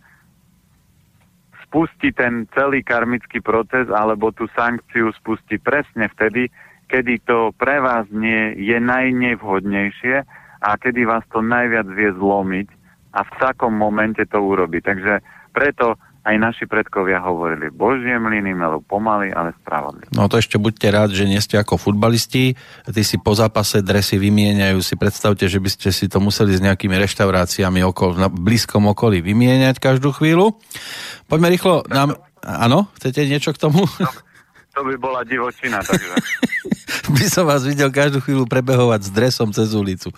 spustí 1.63 2.11
ten 2.11 2.47
celý 2.51 2.83
karmický 2.83 3.39
proces 3.39 3.87
alebo 3.87 4.35
tú 4.35 4.51
sankciu 4.51 5.15
spustí 5.15 5.55
presne 5.55 6.11
vtedy, 6.11 6.51
kedy 6.91 7.23
to 7.23 7.55
pre 7.55 7.79
vás 7.79 8.07
nie 8.11 8.55
je 8.59 8.75
najnevhodnejšie 8.79 10.23
a 10.63 10.69
kedy 10.75 11.07
vás 11.07 11.23
to 11.31 11.39
najviac 11.39 11.87
vie 11.91 12.11
zlomiť 12.15 12.67
a 13.15 13.23
v 13.23 13.31
takom 13.39 13.71
momente 13.71 14.23
to 14.27 14.39
urobi. 14.39 14.83
Takže 14.83 15.23
preto 15.55 15.95
aj 16.27 16.35
naši 16.35 16.67
predkovia 16.67 17.23
hovorili, 17.23 17.71
Božie 17.71 18.19
mlyny 18.19 18.51
melú 18.51 18.83
pomaly, 18.83 19.31
ale 19.31 19.55
spravodlivo. 19.63 20.11
No 20.11 20.27
to 20.27 20.35
ešte 20.35 20.59
buďte 20.59 20.87
rád, 20.91 21.09
že 21.15 21.23
nie 21.23 21.39
ste 21.39 21.55
ako 21.55 21.79
futbalisti, 21.79 22.51
ty 22.91 23.01
si 23.07 23.15
po 23.15 23.31
zápase 23.31 23.79
dresy 23.79 24.19
vymieňajú, 24.19 24.77
si 24.83 24.99
predstavte, 24.99 25.47
že 25.47 25.63
by 25.63 25.69
ste 25.71 25.89
si 25.95 26.11
to 26.11 26.19
museli 26.19 26.51
s 26.51 26.59
nejakými 26.59 26.99
reštauráciami 26.99 27.79
okolo, 27.87 28.19
na 28.19 28.27
blízkom 28.27 28.91
okolí 28.91 29.23
vymieňať 29.23 29.79
každú 29.79 30.11
chvíľu. 30.11 30.59
Poďme 31.31 31.47
rýchlo, 31.47 31.87
nám... 31.87 32.19
Áno, 32.47 32.87
chcete 32.95 33.27
niečo 33.27 33.51
k 33.51 33.59
tomu? 33.59 33.83
To, 33.97 34.07
to 34.77 34.85
by 34.85 34.95
bola 35.01 35.25
divočina, 35.25 35.81
takže... 35.81 36.13
by 37.17 37.25
som 37.25 37.49
vás 37.49 37.65
videl 37.65 37.89
každú 37.89 38.21
chvíľu 38.21 38.45
prebehovať 38.45 39.09
s 39.09 39.09
dresom 39.09 39.49
cez 39.49 39.73
ulicu. 39.73 40.13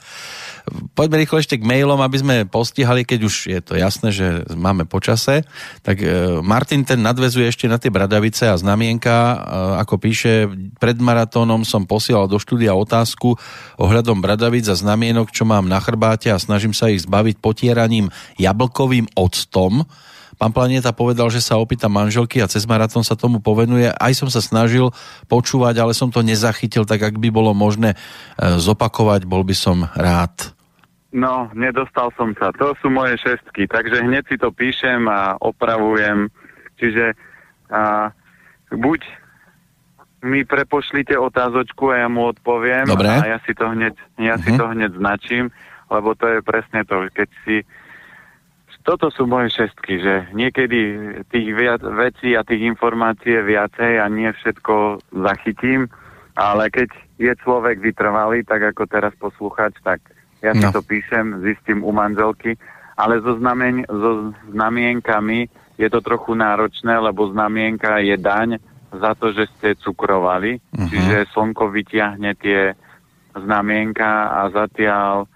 Poďme 0.94 1.22
rýchlo 1.24 1.42
ešte 1.42 1.58
k 1.58 1.66
mailom, 1.66 1.98
aby 1.98 2.18
sme 2.20 2.36
postihali, 2.46 3.08
keď 3.08 3.20
už 3.26 3.36
je 3.50 3.60
to 3.64 3.74
jasné, 3.80 4.10
že 4.14 4.28
máme 4.54 4.86
počase. 4.86 5.48
Tak 5.82 5.98
e, 6.02 6.08
Martin 6.46 6.86
ten 6.86 7.02
nadvezuje 7.02 7.50
ešte 7.50 7.66
na 7.66 7.82
tie 7.82 7.90
bradavice 7.90 8.50
a 8.52 8.60
znamienka. 8.60 9.16
E, 9.16 9.36
ako 9.82 9.96
píše, 9.98 10.46
pred 10.78 10.98
maratónom 11.02 11.66
som 11.66 11.90
posielal 11.90 12.30
do 12.30 12.38
štúdia 12.38 12.78
otázku 12.78 13.34
ohľadom 13.82 14.22
bradavic 14.22 14.70
a 14.70 14.78
znamienok, 14.78 15.34
čo 15.34 15.48
mám 15.48 15.66
na 15.66 15.82
chrbáte 15.82 16.30
a 16.30 16.38
snažím 16.38 16.76
sa 16.76 16.92
ich 16.92 17.02
zbaviť 17.02 17.42
potieraním 17.42 18.14
jablkovým 18.38 19.10
octom 19.18 19.90
Pán 20.40 20.56
Planeta 20.56 20.96
povedal, 20.96 21.28
že 21.28 21.44
sa 21.44 21.60
opýta 21.60 21.92
manželky 21.92 22.40
a 22.40 22.48
cez 22.48 22.64
maratón 22.64 23.04
sa 23.04 23.20
tomu 23.20 23.44
povenuje. 23.44 23.92
Aj 23.92 24.14
som 24.16 24.32
sa 24.32 24.40
snažil 24.40 24.96
počúvať, 25.28 25.84
ale 25.84 25.92
som 25.92 26.08
to 26.08 26.24
nezachytil, 26.24 26.88
tak 26.88 27.04
ak 27.04 27.20
by 27.20 27.28
bolo 27.28 27.52
možné 27.52 27.94
e, 27.94 27.98
zopakovať, 28.56 29.28
bol 29.28 29.44
by 29.44 29.52
som 29.52 29.92
rád. 30.00 30.56
No, 31.12 31.52
nedostal 31.52 32.16
som 32.16 32.32
sa. 32.40 32.56
To 32.56 32.72
sú 32.80 32.88
moje 32.88 33.20
šestky, 33.20 33.68
takže 33.68 34.00
hneď 34.00 34.32
si 34.32 34.38
to 34.40 34.48
píšem 34.56 35.12
a 35.12 35.36
opravujem. 35.44 36.32
Čiže 36.80 37.20
a, 37.68 38.16
buď 38.72 39.04
mi 40.24 40.48
prepošlite 40.48 41.20
otázočku 41.20 41.92
a 41.92 42.08
ja 42.08 42.08
mu 42.08 42.32
odpoviem 42.32 42.88
Dobre. 42.88 43.12
a 43.12 43.36
ja 43.36 43.38
si 43.44 43.52
to 43.52 43.68
hneď, 43.68 43.96
ja 44.16 44.40
uh-huh. 44.40 44.44
si 44.44 44.50
mhm. 44.56 44.60
to 44.60 44.66
hneď 44.72 44.92
značím 44.96 45.46
lebo 45.90 46.14
to 46.16 46.26
je 46.30 46.40
presne 46.46 46.86
to, 46.86 47.10
keď 47.12 47.30
si 47.44 47.66
toto 48.90 49.14
sú 49.14 49.30
moje 49.30 49.54
šestky, 49.54 50.02
že 50.02 50.34
niekedy 50.34 50.80
tých 51.30 51.54
viac 51.54 51.86
vecí 51.86 52.34
a 52.34 52.42
tých 52.42 52.66
informácií 52.66 53.38
je 53.38 53.44
viacej 53.46 54.02
a 54.02 54.10
nie 54.10 54.34
všetko 54.34 55.06
zachytím, 55.14 55.86
ale 56.34 56.74
keď 56.74 56.90
je 57.22 57.30
človek 57.38 57.78
vytrvalý, 57.78 58.42
tak 58.42 58.74
ako 58.74 58.90
teraz 58.90 59.14
poslúchať, 59.22 59.78
tak 59.86 60.02
ja 60.42 60.58
si 60.58 60.66
no. 60.66 60.74
to 60.74 60.82
píšem, 60.82 61.38
zistím 61.46 61.86
u 61.86 61.94
manželky, 61.94 62.58
ale 62.98 63.22
so, 63.22 63.38
znamen, 63.38 63.86
so 63.86 64.34
znamienkami 64.50 65.46
je 65.78 65.88
to 65.94 66.02
trochu 66.02 66.34
náročné, 66.34 66.98
lebo 66.98 67.30
znamienka 67.30 68.02
je 68.02 68.18
daň 68.18 68.58
za 68.90 69.14
to, 69.14 69.30
že 69.38 69.46
ste 69.54 69.78
cukrovali, 69.78 70.58
uh-huh. 70.58 70.90
čiže 70.90 71.30
slnko 71.30 71.70
vyťahne 71.70 72.34
tie 72.42 72.74
znamienka 73.38 74.34
a 74.34 74.50
zatiaľ 74.50 75.30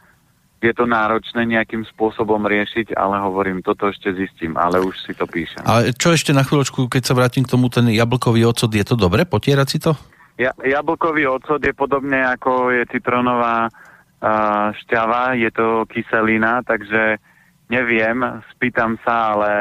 je 0.64 0.72
to 0.72 0.88
náročné 0.88 1.44
nejakým 1.44 1.84
spôsobom 1.92 2.48
riešiť, 2.48 2.96
ale 2.96 3.20
hovorím, 3.20 3.60
toto 3.60 3.92
ešte 3.92 4.16
zistím, 4.16 4.56
ale 4.56 4.80
už 4.80 4.96
si 5.04 5.12
to 5.12 5.28
píšem. 5.28 5.60
Ale 5.68 5.92
čo 5.92 6.16
ešte 6.16 6.32
na 6.32 6.48
chvíľočku, 6.48 6.88
keď 6.88 7.04
sa 7.04 7.14
vrátim 7.14 7.44
k 7.44 7.52
tomu, 7.52 7.68
ten 7.68 7.92
jablkový 7.92 8.48
ocot, 8.48 8.72
je 8.72 8.88
to 8.88 8.96
dobre 8.96 9.28
potierať 9.28 9.68
si 9.68 9.78
to? 9.84 9.92
Ja, 10.40 10.56
jablkový 10.64 11.28
ocot 11.28 11.60
je 11.60 11.76
podobne 11.76 12.24
ako 12.24 12.72
je 12.72 12.88
citronová 12.90 13.68
uh, 13.68 14.72
šťava, 14.88 15.36
je 15.36 15.52
to 15.52 15.84
kyselina, 15.92 16.64
takže 16.64 17.20
neviem, 17.68 18.24
spýtam 18.56 18.96
sa, 19.04 19.36
ale 19.36 19.52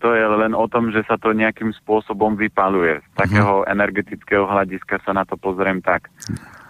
to 0.00 0.14
je 0.14 0.24
len 0.24 0.52
o 0.56 0.66
tom, 0.70 0.88
že 0.94 1.04
sa 1.04 1.20
to 1.20 1.36
nejakým 1.36 1.74
spôsobom 1.84 2.38
vypaluje. 2.38 3.02
Z 3.02 3.12
takého 3.16 3.62
uh-huh. 3.62 3.72
energetického 3.72 4.46
hľadiska 4.46 5.02
sa 5.02 5.12
na 5.12 5.28
to 5.28 5.34
pozriem 5.34 5.82
tak. 5.82 6.08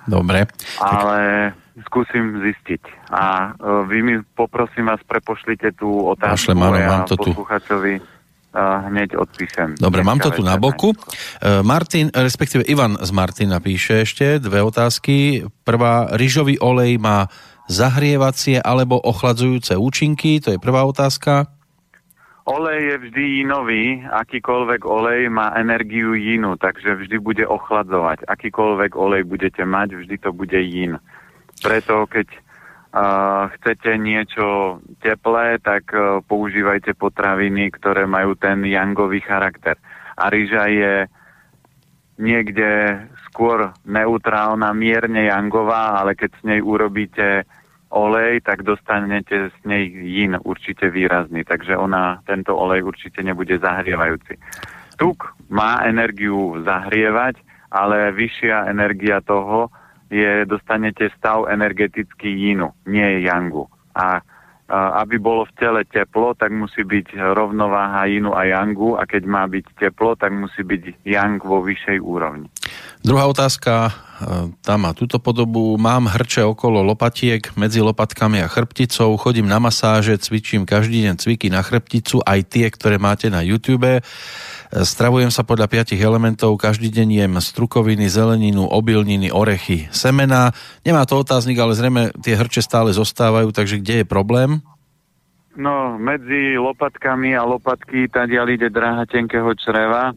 Dobre. 0.06 0.46
Ale 0.80 1.52
skúsim 1.84 2.40
zistiť. 2.40 3.12
A 3.12 3.52
uh, 3.52 3.84
vy 3.84 3.98
mi 4.00 4.14
poprosím 4.32 4.88
vás, 4.88 5.02
prepošlite 5.04 5.76
tú 5.76 6.08
otázku 6.08 6.56
Pošlem, 6.56 6.60
áno, 6.64 6.78
mám 6.80 7.04
to 7.04 7.16
posluchačovi 7.20 7.94
uh, 8.00 8.88
hneď 8.88 9.20
odpíšem. 9.20 9.76
Dobre, 9.76 10.00
mám 10.00 10.16
to 10.16 10.32
tu 10.32 10.40
na 10.40 10.56
boku. 10.56 10.96
Uh, 10.96 11.60
Martin, 11.60 12.08
respektíve 12.08 12.64
Ivan 12.64 12.96
z 12.96 13.10
Martina 13.12 13.60
píše 13.60 14.08
ešte 14.08 14.40
dve 14.40 14.64
otázky. 14.64 15.44
Prvá, 15.68 16.16
ryžový 16.16 16.56
olej 16.56 16.96
má 16.96 17.28
zahrievacie 17.68 18.62
alebo 18.62 18.96
ochladzujúce 18.96 19.74
účinky, 19.74 20.38
to 20.38 20.54
je 20.54 20.58
prvá 20.62 20.86
otázka. 20.86 21.50
Olej 22.46 22.94
je 22.94 22.96
vždy 23.10 23.24
inový, 23.42 24.06
akýkoľvek 24.06 24.86
olej 24.86 25.26
má 25.26 25.50
energiu 25.58 26.14
jinu, 26.14 26.54
takže 26.54 26.94
vždy 26.94 27.18
bude 27.18 27.42
ochladzovať. 27.42 28.22
Akýkoľvek 28.22 28.94
olej 28.94 29.26
budete 29.26 29.66
mať, 29.66 29.98
vždy 29.98 30.14
to 30.22 30.30
bude 30.30 30.54
jin. 30.54 30.94
Preto 31.60 32.04
keď 32.08 32.28
uh, 32.32 33.52
chcete 33.58 33.96
niečo 33.96 34.78
teplé, 35.00 35.60
tak 35.60 35.88
uh, 35.92 36.20
používajte 36.24 36.96
potraviny, 36.96 37.72
ktoré 37.72 38.04
majú 38.04 38.36
ten 38.36 38.64
jangový 38.64 39.24
charakter. 39.24 39.76
A 40.16 40.32
rýža 40.32 40.68
je 40.72 40.94
niekde 42.16 43.00
skôr 43.28 43.76
neutrálna, 43.84 44.72
mierne 44.72 45.28
jangová, 45.28 46.00
ale 46.00 46.16
keď 46.16 46.30
s 46.32 46.42
nej 46.48 46.60
urobíte 46.64 47.44
olej, 47.92 48.40
tak 48.42 48.64
dostanete 48.64 49.52
z 49.52 49.56
nej 49.68 49.84
jin 49.88 50.36
určite 50.42 50.90
výrazný, 50.90 51.44
takže 51.44 51.76
ona, 51.76 52.20
tento 52.26 52.56
olej 52.56 52.82
určite 52.82 53.22
nebude 53.22 53.60
zahrievajúci. 53.60 54.40
Tuk 54.96 55.36
má 55.52 55.84
energiu 55.84 56.56
zahrievať, 56.64 57.36
ale 57.70 58.10
vyššia 58.16 58.72
energia 58.72 59.20
toho 59.20 59.68
je, 60.10 60.46
dostanete 60.46 61.10
stav 61.18 61.50
energetický 61.50 62.30
jinu, 62.30 62.72
nie 62.86 63.24
yangu. 63.26 63.66
A 63.96 64.20
aby 64.72 65.22
bolo 65.22 65.46
v 65.46 65.54
tele 65.54 65.80
teplo, 65.86 66.34
tak 66.34 66.50
musí 66.50 66.82
byť 66.82 67.14
rovnováha 67.38 68.10
inu 68.10 68.34
a 68.34 68.50
yangu 68.50 68.98
a 68.98 69.06
keď 69.06 69.22
má 69.22 69.46
byť 69.46 69.78
teplo, 69.78 70.18
tak 70.18 70.34
musí 70.34 70.66
byť 70.66 71.06
yang 71.06 71.38
vo 71.38 71.62
vyššej 71.62 72.02
úrovni. 72.02 72.50
Druhá 73.06 73.30
otázka, 73.30 73.72
e, 73.86 73.90
tá 74.66 74.74
má 74.74 74.90
túto 74.90 75.22
podobu. 75.22 75.78
Mám 75.78 76.10
hrče 76.10 76.42
okolo 76.42 76.82
lopatiek, 76.82 77.54
medzi 77.54 77.78
lopatkami 77.78 78.42
a 78.42 78.50
chrbticou, 78.50 79.14
chodím 79.14 79.46
na 79.46 79.62
masáže, 79.62 80.18
cvičím 80.18 80.66
každý 80.66 81.06
deň 81.06 81.14
cviky 81.14 81.46
na 81.46 81.62
chrbticu, 81.62 82.18
aj 82.26 82.40
tie, 82.50 82.66
ktoré 82.66 82.98
máte 82.98 83.30
na 83.30 83.46
YouTube. 83.46 83.86
E, 83.86 84.02
stravujem 84.72 85.30
sa 85.30 85.46
podľa 85.46 85.70
piatich 85.70 86.02
elementov, 86.02 86.58
každý 86.58 86.90
deň 86.90 87.08
jem 87.14 87.34
strukoviny, 87.38 88.10
zeleninu, 88.10 88.66
obilniny, 88.66 89.30
orechy, 89.30 89.86
semena. 89.94 90.50
Nemá 90.82 91.06
to 91.06 91.22
otáznik, 91.22 91.62
ale 91.62 91.78
zrejme 91.78 92.10
tie 92.18 92.34
hrče 92.34 92.58
stále 92.58 92.90
zostávajú, 92.90 93.54
takže 93.54 93.78
kde 93.78 94.02
je 94.02 94.06
problém? 94.08 94.66
No, 95.56 95.96
medzi 95.96 96.60
lopatkami 96.60 97.32
a 97.32 97.40
lopatky 97.40 98.12
tadiaľ 98.12 98.46
ide 98.52 98.68
dráha 98.68 99.08
tenkého 99.08 99.56
čreva, 99.56 100.12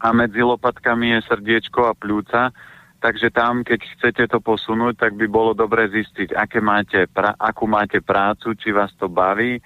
a 0.00 0.06
medzi 0.12 0.44
lopatkami 0.44 1.16
je 1.16 1.20
srdiečko 1.26 1.88
a 1.88 1.96
pľúca, 1.96 2.52
takže 3.00 3.32
tam, 3.32 3.64
keď 3.64 3.80
chcete 3.96 4.24
to 4.28 4.38
posunúť, 4.40 5.08
tak 5.08 5.12
by 5.16 5.26
bolo 5.28 5.56
dobre 5.56 5.88
zistiť, 5.88 6.36
aké 6.36 6.60
máte 6.60 7.08
pra- 7.08 7.36
akú 7.36 7.64
máte 7.64 8.00
prácu, 8.04 8.52
či 8.56 8.72
vás 8.72 8.92
to 9.00 9.08
baví 9.08 9.60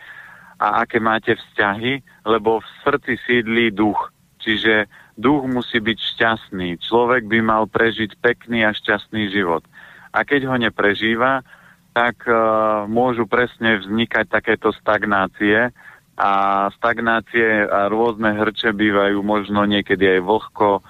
a 0.60 0.84
aké 0.84 1.00
máte 1.00 1.34
vzťahy, 1.34 2.04
lebo 2.28 2.60
v 2.60 2.68
srdci 2.84 3.16
sídlí 3.26 3.72
duch. 3.72 4.12
Čiže 4.40 4.88
duch 5.20 5.44
musí 5.48 5.80
byť 5.80 5.98
šťastný. 5.98 6.80
Človek 6.80 7.28
by 7.28 7.38
mal 7.44 7.64
prežiť 7.68 8.16
pekný 8.20 8.64
a 8.64 8.76
šťastný 8.76 9.28
život. 9.28 9.64
A 10.10 10.24
keď 10.24 10.48
ho 10.48 10.56
neprežíva, 10.56 11.44
tak 11.92 12.22
uh, 12.24 12.86
môžu 12.86 13.26
presne 13.26 13.82
vznikať 13.82 14.30
takéto 14.30 14.70
stagnácie, 14.72 15.74
a 16.20 16.30
stagnácie 16.76 17.64
a 17.64 17.88
rôzne 17.88 18.36
hrče 18.36 18.76
bývajú 18.76 19.24
možno 19.24 19.64
niekedy 19.64 20.20
aj 20.20 20.20
vlhko 20.20 20.84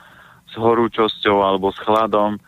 s 0.50 0.54
horúčosťou 0.58 1.38
alebo 1.38 1.70
s 1.70 1.78
chladom. 1.78 2.42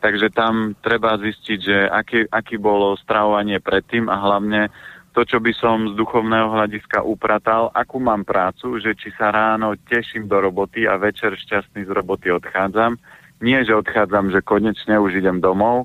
Takže 0.00 0.32
tam 0.32 0.72
treba 0.80 1.20
zistiť, 1.20 1.58
že 1.60 1.78
aký, 1.92 2.24
aký 2.32 2.56
bolo 2.56 2.96
stravovanie 2.96 3.60
predtým 3.60 4.08
a 4.08 4.16
hlavne 4.16 4.72
to, 5.12 5.28
čo 5.28 5.44
by 5.44 5.52
som 5.52 5.92
z 5.92 5.94
duchovného 5.94 6.56
hľadiska 6.56 7.04
upratal, 7.04 7.68
akú 7.76 8.00
mám 8.00 8.24
prácu, 8.24 8.80
že 8.80 8.96
či 8.96 9.12
sa 9.12 9.28
ráno 9.28 9.76
teším 9.76 10.24
do 10.24 10.40
roboty 10.40 10.88
a 10.88 10.96
večer 10.96 11.36
šťastný 11.36 11.84
z 11.84 11.90
roboty 11.92 12.32
odchádzam. 12.32 12.96
Nie, 13.44 13.60
že 13.60 13.76
odchádzam, 13.76 14.32
že 14.32 14.40
konečne 14.40 14.96
už 14.96 15.20
idem 15.20 15.44
domov, 15.44 15.84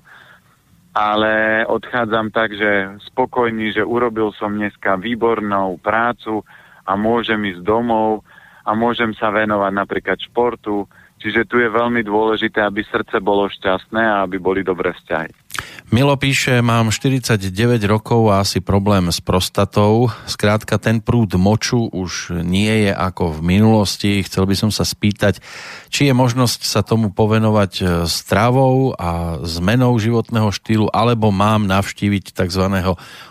ale 0.97 1.61
odchádzam 1.69 2.33
tak, 2.33 2.57
že 2.57 2.97
spokojný, 3.13 3.69
že 3.69 3.85
urobil 3.85 4.33
som 4.33 4.57
dneska 4.57 4.97
výbornou 4.97 5.77
prácu 5.77 6.41
a 6.89 6.97
môžem 6.97 7.37
ísť 7.53 7.61
domov 7.61 8.25
a 8.65 8.73
môžem 8.73 9.13
sa 9.13 9.29
venovať 9.29 9.71
napríklad 9.77 10.17
športu. 10.17 10.89
Čiže 11.21 11.45
tu 11.45 11.61
je 11.61 11.69
veľmi 11.69 12.01
dôležité, 12.01 12.65
aby 12.65 12.81
srdce 12.81 13.21
bolo 13.21 13.45
šťastné 13.45 14.01
a 14.01 14.25
aby 14.25 14.41
boli 14.41 14.65
dobré 14.65 14.89
vzťahy. 14.97 15.46
Milo 15.87 16.19
píše, 16.19 16.59
mám 16.59 16.91
49 16.91 17.47
rokov 17.87 18.27
a 18.27 18.43
asi 18.43 18.59
problém 18.59 19.07
s 19.07 19.23
prostatou. 19.23 20.11
Skrátka, 20.27 20.75
ten 20.75 20.99
prúd 20.99 21.39
moču 21.39 21.87
už 21.87 22.43
nie 22.43 22.83
je 22.83 22.91
ako 22.91 23.39
v 23.39 23.55
minulosti. 23.55 24.19
Chcel 24.19 24.51
by 24.51 24.55
som 24.59 24.67
sa 24.67 24.83
spýtať, 24.83 25.39
či 25.87 26.11
je 26.11 26.13
možnosť 26.13 26.67
sa 26.67 26.83
tomu 26.83 27.15
povenovať 27.15 27.71
e, 27.79 27.83
stravou 28.03 28.99
a 28.99 29.39
zmenou 29.47 29.95
životného 29.95 30.51
štýlu, 30.51 30.91
alebo 30.91 31.31
mám 31.31 31.63
navštíviť 31.63 32.35
tzv. 32.35 32.67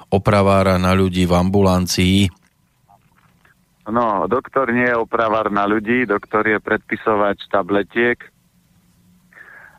opravára 0.08 0.80
na 0.80 0.96
ľudí 0.96 1.28
v 1.28 1.36
ambulancii. 1.36 2.32
No, 3.84 4.24
doktor 4.32 4.72
nie 4.72 4.88
je 4.88 4.96
opravár 4.96 5.52
na 5.52 5.68
ľudí, 5.68 6.08
doktor 6.08 6.48
je 6.48 6.56
predpisovač 6.56 7.44
tabletiek, 7.52 8.16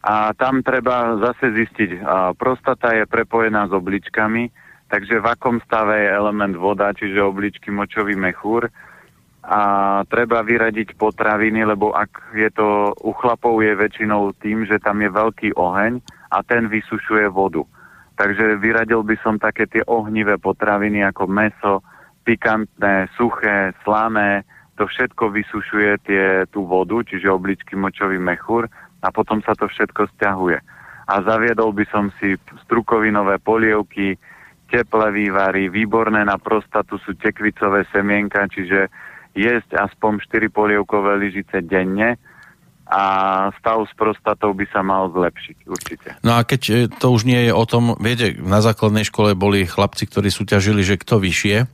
a 0.03 0.31
tam 0.37 0.61
treba 0.61 1.17
zase 1.17 1.51
zistiť, 1.51 2.05
prostata 2.37 2.93
je 2.93 3.09
prepojená 3.09 3.65
s 3.67 3.73
obličkami, 3.73 4.49
takže 4.87 5.19
v 5.19 5.25
akom 5.25 5.57
stave 5.65 6.05
je 6.05 6.15
element 6.15 6.55
voda, 6.55 6.93
čiže 6.93 7.19
obličky, 7.19 7.73
močový 7.73 8.15
mechúr. 8.15 8.69
A 9.47 9.59
treba 10.11 10.43
vyradiť 10.43 10.99
potraviny, 10.99 11.63
lebo 11.63 11.95
ak 11.95 12.35
je 12.35 12.51
to 12.51 12.91
u 12.99 13.15
chlapov 13.15 13.63
je 13.63 13.79
väčšinou 13.79 14.35
tým, 14.43 14.67
že 14.67 14.75
tam 14.75 14.99
je 14.99 15.07
veľký 15.07 15.55
oheň 15.55 16.03
a 16.35 16.43
ten 16.43 16.67
vysušuje 16.67 17.31
vodu. 17.31 17.63
Takže 18.19 18.59
vyradil 18.59 19.07
by 19.07 19.15
som 19.23 19.39
také 19.39 19.63
tie 19.71 19.87
ohnivé 19.87 20.35
potraviny 20.35 20.99
ako 21.07 21.31
meso, 21.31 21.79
pikantné, 22.27 23.07
suché, 23.15 23.71
slané, 23.87 24.43
to 24.75 24.83
všetko 24.83 25.31
vysušuje 25.31 25.91
tie, 26.03 26.25
tú 26.51 26.67
vodu, 26.67 26.99
čiže 27.07 27.31
obličky, 27.31 27.79
močový 27.79 28.19
mechúr 28.19 28.67
a 29.01 29.07
potom 29.13 29.43
sa 29.45 29.53
to 29.53 29.69
všetko 29.69 30.09
stiahuje. 30.17 30.59
A 31.07 31.13
zaviedol 31.23 31.71
by 31.71 31.85
som 31.87 32.11
si 32.19 32.35
strukovinové 32.67 33.39
polievky, 33.39 34.19
teplé 34.67 35.07
vývary, 35.15 35.71
výborné 35.71 36.27
na 36.27 36.35
prostatu 36.35 36.99
sú 36.99 37.15
tekvicové 37.15 37.87
semienka, 37.95 38.51
čiže 38.51 38.91
jesť 39.31 39.79
aspoň 39.79 40.19
4 40.27 40.51
polievkové 40.51 41.15
lyžice 41.15 41.63
denne 41.63 42.19
a 42.87 43.03
stav 43.59 43.83
s 43.83 43.91
prostatou 43.99 44.55
by 44.55 44.63
sa 44.71 44.79
mal 44.79 45.11
zlepšiť, 45.11 45.57
určite. 45.67 46.09
No 46.23 46.39
a 46.39 46.47
keď 46.47 46.61
e, 46.71 46.75
to 46.87 47.11
už 47.11 47.27
nie 47.27 47.51
je 47.51 47.51
o 47.51 47.65
tom, 47.67 47.99
viete, 47.99 48.39
na 48.39 48.63
základnej 48.63 49.03
škole 49.03 49.35
boli 49.35 49.67
chlapci, 49.67 50.07
ktorí 50.07 50.31
súťažili, 50.31 50.87
že 50.87 50.95
kto 50.95 51.19
vyššie, 51.19 51.67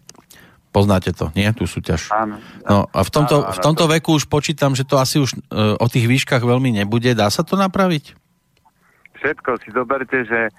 poznáte 0.74 1.14
to, 1.14 1.30
nie? 1.38 1.46
Tú 1.54 1.70
súťaž. 1.70 2.10
Áno. 2.10 2.42
No 2.66 2.90
a 2.90 3.00
v 3.06 3.12
tomto, 3.14 3.46
áno, 3.46 3.48
áno, 3.48 3.56
v 3.56 3.60
tomto 3.62 3.86
veku 3.86 4.18
už 4.18 4.26
počítam, 4.26 4.74
že 4.74 4.84
to 4.84 4.98
asi 4.98 5.22
už 5.22 5.38
e, 5.38 5.78
o 5.78 5.86
tých 5.86 6.10
výškach 6.10 6.42
veľmi 6.42 6.74
nebude. 6.74 7.14
Dá 7.14 7.30
sa 7.30 7.46
to 7.46 7.54
napraviť? 7.54 8.18
Všetko 9.22 9.62
si 9.62 9.70
zoberte, 9.70 10.26
že 10.26 10.50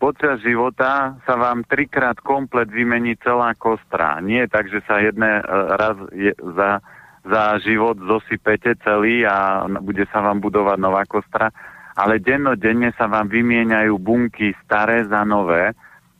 počas 0.00 0.40
života 0.40 1.20
sa 1.28 1.34
vám 1.36 1.68
trikrát 1.68 2.16
komplet 2.24 2.72
vymení 2.72 3.14
celá 3.20 3.52
kostra. 3.54 4.18
Nie 4.24 4.48
tak, 4.48 4.72
že 4.72 4.80
sa 4.88 4.98
jedné 5.04 5.38
e, 5.38 5.42
raz 5.76 5.96
je, 6.16 6.32
za 6.56 6.80
za 7.22 7.58
život 7.62 7.94
zosypete 8.02 8.74
celý 8.82 9.22
a 9.22 9.66
bude 9.78 10.02
sa 10.10 10.18
vám 10.18 10.42
budovať 10.42 10.78
nová 10.78 11.06
kostra, 11.06 11.54
ale 11.94 12.18
dennodenne 12.18 12.90
sa 12.98 13.06
vám 13.06 13.30
vymieňajú 13.30 13.94
bunky 14.00 14.56
staré 14.66 15.06
za 15.06 15.22
nové 15.22 15.70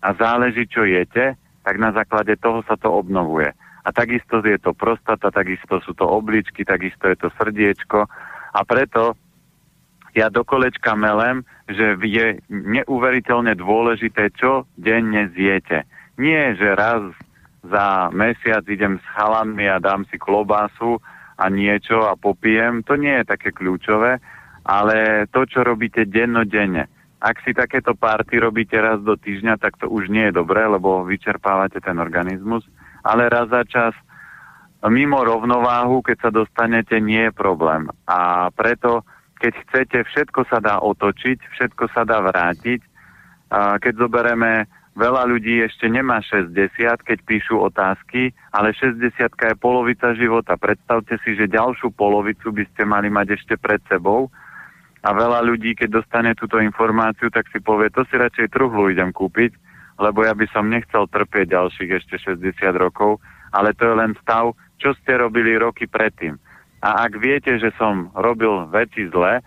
a 0.03 0.09
záleží, 0.15 0.67
čo 0.71 0.87
jete, 0.87 1.35
tak 1.63 1.79
na 1.79 1.95
základe 1.95 2.35
toho 2.39 2.63
sa 2.67 2.75
to 2.79 2.91
obnovuje. 2.91 3.51
A 3.83 3.89
takisto 3.91 4.39
je 4.43 4.59
to 4.63 4.75
prostata, 4.75 5.35
takisto 5.35 5.83
sú 5.83 5.95
to 5.95 6.07
obličky, 6.07 6.63
takisto 6.63 7.11
je 7.11 7.17
to 7.19 7.29
srdiečko 7.35 8.07
a 8.53 8.61
preto 8.63 9.19
ja 10.13 10.29
do 10.29 10.45
kolečka 10.45 10.93
melem, 10.93 11.41
že 11.73 11.97
je 12.05 12.37
neuveriteľne 12.53 13.57
dôležité, 13.57 14.29
čo 14.37 14.69
denne 14.77 15.33
zjete. 15.33 15.89
Nie, 16.21 16.53
že 16.53 16.77
raz 16.77 17.01
za 17.65 18.13
mesiac 18.13 18.61
idem 18.69 19.01
s 19.01 19.05
chalanmi 19.17 19.65
a 19.73 19.81
dám 19.81 20.05
si 20.13 20.21
klobásu 20.21 21.01
a 21.41 21.49
niečo 21.49 22.05
a 22.05 22.19
popijem, 22.19 22.85
to 22.85 23.01
nie 23.01 23.23
je 23.23 23.25
také 23.25 23.57
kľúčové, 23.57 24.21
ale 24.69 25.27
to, 25.33 25.49
čo 25.49 25.65
robíte 25.65 26.05
dennodenne. 26.05 26.87
Ak 27.23 27.39
si 27.47 27.55
takéto 27.55 27.95
párty 27.95 28.43
robíte 28.43 28.75
raz 28.75 28.99
do 28.99 29.15
týždňa, 29.15 29.55
tak 29.63 29.79
to 29.79 29.87
už 29.87 30.11
nie 30.11 30.27
je 30.29 30.43
dobré, 30.43 30.67
lebo 30.67 31.07
vyčerpávate 31.07 31.79
ten 31.79 32.03
organizmus, 32.03 32.67
ale 33.07 33.31
raz 33.31 33.47
za 33.47 33.63
čas 33.63 33.95
mimo 34.91 35.23
rovnováhu, 35.23 36.03
keď 36.03 36.17
sa 36.19 36.31
dostanete, 36.35 36.99
nie 36.99 37.31
je 37.31 37.33
problém. 37.33 37.87
A 38.11 38.51
preto, 38.51 39.07
keď 39.39 39.53
chcete, 39.63 39.99
všetko 40.11 40.51
sa 40.51 40.59
dá 40.59 40.83
otočiť, 40.83 41.39
všetko 41.55 41.95
sa 41.95 42.03
dá 42.03 42.19
vrátiť. 42.19 42.83
Keď 43.55 43.95
zoberieme 43.95 44.67
Veľa 44.93 45.25
ľudí 45.25 45.65
ešte 45.65 45.89
nemá 45.89 46.21
60, 46.21 46.69
keď 47.01 47.19
píšu 47.25 47.57
otázky, 47.57 48.37
ale 48.53 48.77
60 48.77 49.09
je 49.17 49.57
polovica 49.57 50.13
života. 50.13 50.61
Predstavte 50.61 51.17
si, 51.25 51.33
že 51.33 51.49
ďalšiu 51.49 51.97
polovicu 51.97 52.53
by 52.53 52.65
ste 52.69 52.85
mali 52.85 53.09
mať 53.09 53.41
ešte 53.41 53.55
pred 53.57 53.81
sebou. 53.89 54.29
A 55.03 55.11
veľa 55.11 55.43
ľudí, 55.43 55.75
keď 55.75 55.99
dostane 55.99 56.31
túto 56.39 56.63
informáciu, 56.63 57.27
tak 57.27 57.51
si 57.51 57.59
povie, 57.59 57.91
to 57.91 58.07
si 58.07 58.15
radšej 58.15 58.55
truhlu 58.55 58.87
idem 58.87 59.11
kúpiť, 59.11 59.51
lebo 59.99 60.23
ja 60.23 60.31
by 60.31 60.47
som 60.55 60.71
nechcel 60.71 61.11
trpieť 61.11 61.51
ďalších 61.51 61.91
ešte 61.91 62.15
60 62.23 62.55
rokov, 62.79 63.19
ale 63.51 63.75
to 63.75 63.91
je 63.91 63.95
len 63.99 64.15
stav, 64.23 64.55
čo 64.79 64.95
ste 65.03 65.19
robili 65.19 65.59
roky 65.59 65.91
predtým. 65.91 66.39
A 66.83 67.07
ak 67.07 67.19
viete, 67.19 67.59
že 67.59 67.75
som 67.79 68.15
robil 68.15 68.67
veci 68.71 69.07
zle, 69.11 69.43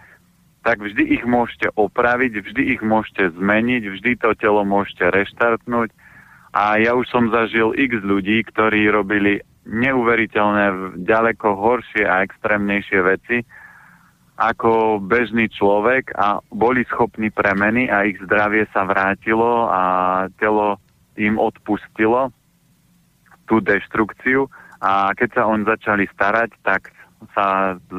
tak 0.64 0.84
vždy 0.84 1.20
ich 1.20 1.24
môžete 1.24 1.72
opraviť, 1.78 2.42
vždy 2.42 2.64
ich 2.76 2.82
môžete 2.84 3.36
zmeniť, 3.40 3.84
vždy 3.86 4.12
to 4.20 4.36
telo 4.36 4.64
môžete 4.68 5.08
reštartnúť. 5.08 5.92
A 6.56 6.80
ja 6.80 6.96
už 6.96 7.08
som 7.12 7.32
zažil 7.32 7.76
x 7.76 8.00
ľudí, 8.04 8.44
ktorí 8.48 8.88
robili 8.88 9.44
neuveriteľné, 9.68 10.98
ďaleko 11.04 11.48
horšie 11.54 12.08
a 12.08 12.24
extrémnejšie 12.24 13.00
veci 13.04 13.38
ako 14.36 15.00
bežný 15.00 15.48
človek 15.48 16.12
a 16.20 16.44
boli 16.52 16.84
schopní 16.92 17.32
premeny 17.32 17.88
a 17.88 18.04
ich 18.04 18.20
zdravie 18.20 18.68
sa 18.76 18.84
vrátilo 18.84 19.72
a 19.72 19.82
telo 20.36 20.76
im 21.16 21.40
odpustilo 21.40 22.36
tú 23.48 23.64
deštrukciu 23.64 24.52
a 24.84 25.16
keď 25.16 25.30
sa 25.40 25.44
on 25.48 25.64
začali 25.64 26.04
starať, 26.12 26.52
tak 26.68 26.92
sa 27.32 27.74
e, 27.74 27.96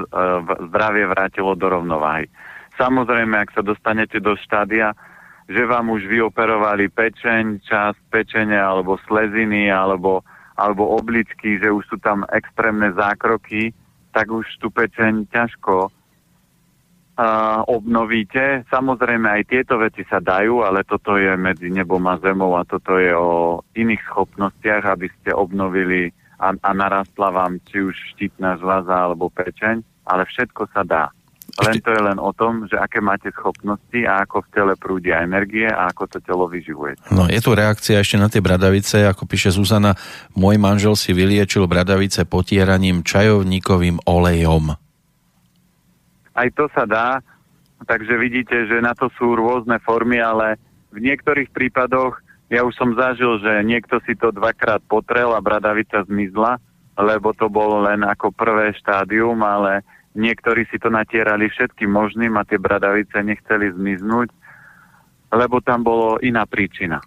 zdravie 0.68 1.08
vrátilo 1.08 1.56
do 1.56 1.72
rovnováhy. 1.72 2.28
Samozrejme, 2.76 3.40
ak 3.40 3.56
sa 3.56 3.64
dostanete 3.64 4.20
do 4.20 4.36
štádia, 4.36 4.92
že 5.48 5.64
vám 5.64 5.88
už 5.88 6.04
vyoperovali 6.04 6.92
pečeň, 6.92 7.64
časť 7.64 8.00
pečene 8.12 8.60
alebo 8.60 9.00
sleziny 9.08 9.72
alebo, 9.72 10.20
alebo 10.60 11.00
obličky, 11.00 11.56
že 11.56 11.72
už 11.72 11.88
sú 11.88 11.96
tam 12.04 12.28
extrémne 12.28 12.92
zákroky, 12.92 13.72
tak 14.12 14.28
už 14.28 14.44
tú 14.60 14.68
pečeň 14.68 15.32
ťažko 15.32 15.95
uh, 17.16 17.64
obnovíte. 17.66 18.68
Samozrejme 18.68 19.26
aj 19.26 19.42
tieto 19.48 19.80
veci 19.80 20.04
sa 20.06 20.20
dajú, 20.20 20.62
ale 20.62 20.84
toto 20.84 21.16
je 21.16 21.32
medzi 21.34 21.72
nebom 21.72 22.04
a 22.06 22.20
zemou 22.20 22.54
a 22.54 22.62
toto 22.68 23.00
je 23.00 23.12
o 23.16 23.64
iných 23.74 24.02
schopnostiach, 24.12 24.84
aby 24.84 25.08
ste 25.20 25.32
obnovili 25.32 26.12
a, 26.36 26.52
a 26.52 26.70
narastla 26.76 27.32
vám 27.32 27.58
či 27.64 27.80
už 27.80 27.96
štítna 28.14 28.60
žľaza 28.60 28.92
alebo 28.92 29.32
pečeň, 29.32 29.80
ale 30.04 30.22
všetko 30.28 30.68
sa 30.70 30.84
dá. 30.84 31.04
Len 31.56 31.80
to 31.80 31.88
je 31.88 32.02
len 32.04 32.20
o 32.20 32.36
tom, 32.36 32.68
že 32.68 32.76
aké 32.76 33.00
máte 33.00 33.32
schopnosti 33.32 33.96
a 34.04 34.28
ako 34.28 34.44
v 34.44 34.48
tele 34.52 34.74
prúdia 34.76 35.24
energie 35.24 35.64
a 35.64 35.88
ako 35.88 36.04
to 36.04 36.18
telo 36.20 36.44
vyživuje. 36.52 37.00
No, 37.08 37.32
je 37.32 37.40
tu 37.40 37.56
reakcia 37.56 37.96
ešte 37.96 38.20
na 38.20 38.28
tie 38.28 38.44
bradavice, 38.44 39.08
ako 39.08 39.24
píše 39.24 39.56
Zuzana, 39.56 39.96
môj 40.36 40.60
manžel 40.60 40.92
si 41.00 41.16
vyliečil 41.16 41.64
bradavice 41.64 42.28
potieraním 42.28 43.00
čajovníkovým 43.00 44.04
olejom. 44.04 44.76
Aj 46.36 46.48
to 46.52 46.68
sa 46.76 46.84
dá, 46.84 47.24
takže 47.88 48.14
vidíte, 48.20 48.68
že 48.68 48.84
na 48.84 48.92
to 48.92 49.08
sú 49.16 49.32
rôzne 49.32 49.80
formy, 49.80 50.20
ale 50.20 50.60
v 50.92 51.00
niektorých 51.00 51.48
prípadoch 51.50 52.20
ja 52.52 52.62
už 52.62 52.76
som 52.76 52.92
zažil, 52.92 53.40
že 53.40 53.64
niekto 53.64 53.98
si 54.04 54.14
to 54.14 54.30
dvakrát 54.30 54.84
potrel 54.84 55.32
a 55.32 55.40
bradavica 55.40 56.04
zmizla, 56.04 56.60
lebo 57.00 57.32
to 57.32 57.48
bolo 57.48 57.82
len 57.82 58.04
ako 58.04 58.30
prvé 58.30 58.76
štádium, 58.76 59.40
ale 59.40 59.82
Niektorí 60.16 60.64
si 60.72 60.80
to 60.80 60.88
natierali 60.88 61.52
všetkým 61.52 61.92
možným 61.92 62.40
a 62.40 62.48
tie 62.48 62.56
bradavice 62.56 63.20
nechceli 63.20 63.68
zmiznúť, 63.68 64.32
lebo 65.28 65.60
tam 65.60 65.84
bolo 65.84 66.16
iná 66.24 66.48
príčina. 66.48 67.04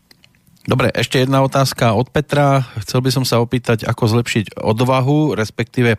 Dobre, 0.70 0.94
ešte 0.94 1.18
jedna 1.18 1.42
otázka 1.42 1.98
od 1.98 2.14
Petra. 2.14 2.62
Chcel 2.86 3.02
by 3.02 3.10
som 3.10 3.26
sa 3.26 3.42
opýtať, 3.42 3.90
ako 3.90 4.14
zlepšiť 4.14 4.62
odvahu, 4.62 5.34
respektíve 5.34 5.98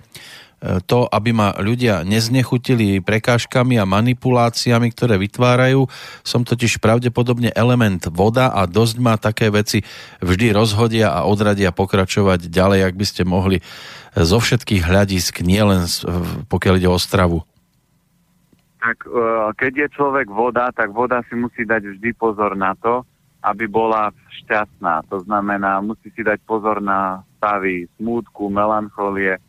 to, 0.60 1.08
aby 1.08 1.32
ma 1.32 1.56
ľudia 1.56 2.04
neznechutili 2.04 3.00
prekážkami 3.00 3.80
a 3.80 3.88
manipuláciami, 3.88 4.92
ktoré 4.92 5.16
vytvárajú. 5.16 5.88
Som 6.20 6.44
totiž 6.44 6.84
pravdepodobne 6.84 7.48
element 7.56 8.04
voda 8.12 8.52
a 8.52 8.68
dosť 8.68 8.96
ma 9.00 9.16
také 9.16 9.48
veci 9.48 9.80
vždy 10.20 10.52
rozhodia 10.52 11.16
a 11.16 11.24
odradia 11.24 11.72
pokračovať 11.72 12.52
ďalej, 12.52 12.92
ak 12.92 12.94
by 12.94 13.06
ste 13.08 13.22
mohli 13.24 13.64
zo 14.12 14.36
všetkých 14.36 14.84
hľadisk, 14.84 15.40
nielen 15.40 15.88
pokiaľ 16.50 16.74
ide 16.76 16.90
o 16.90 17.00
stravu? 17.00 17.40
Tak 18.80 19.04
e, 19.04 19.10
keď 19.60 19.72
je 19.86 19.88
človek 19.96 20.26
voda, 20.28 20.72
tak 20.72 20.92
voda 20.92 21.20
si 21.28 21.36
musí 21.36 21.68
dať 21.68 21.96
vždy 21.96 22.10
pozor 22.16 22.56
na 22.56 22.72
to, 22.80 23.04
aby 23.44 23.68
bola 23.68 24.12
šťastná. 24.44 25.08
To 25.08 25.20
znamená, 25.24 25.80
musí 25.84 26.12
si 26.12 26.20
dať 26.24 26.40
pozor 26.44 26.80
na 26.80 27.24
stavy 27.40 27.88
smútku, 27.96 28.52
melancholie. 28.52 29.40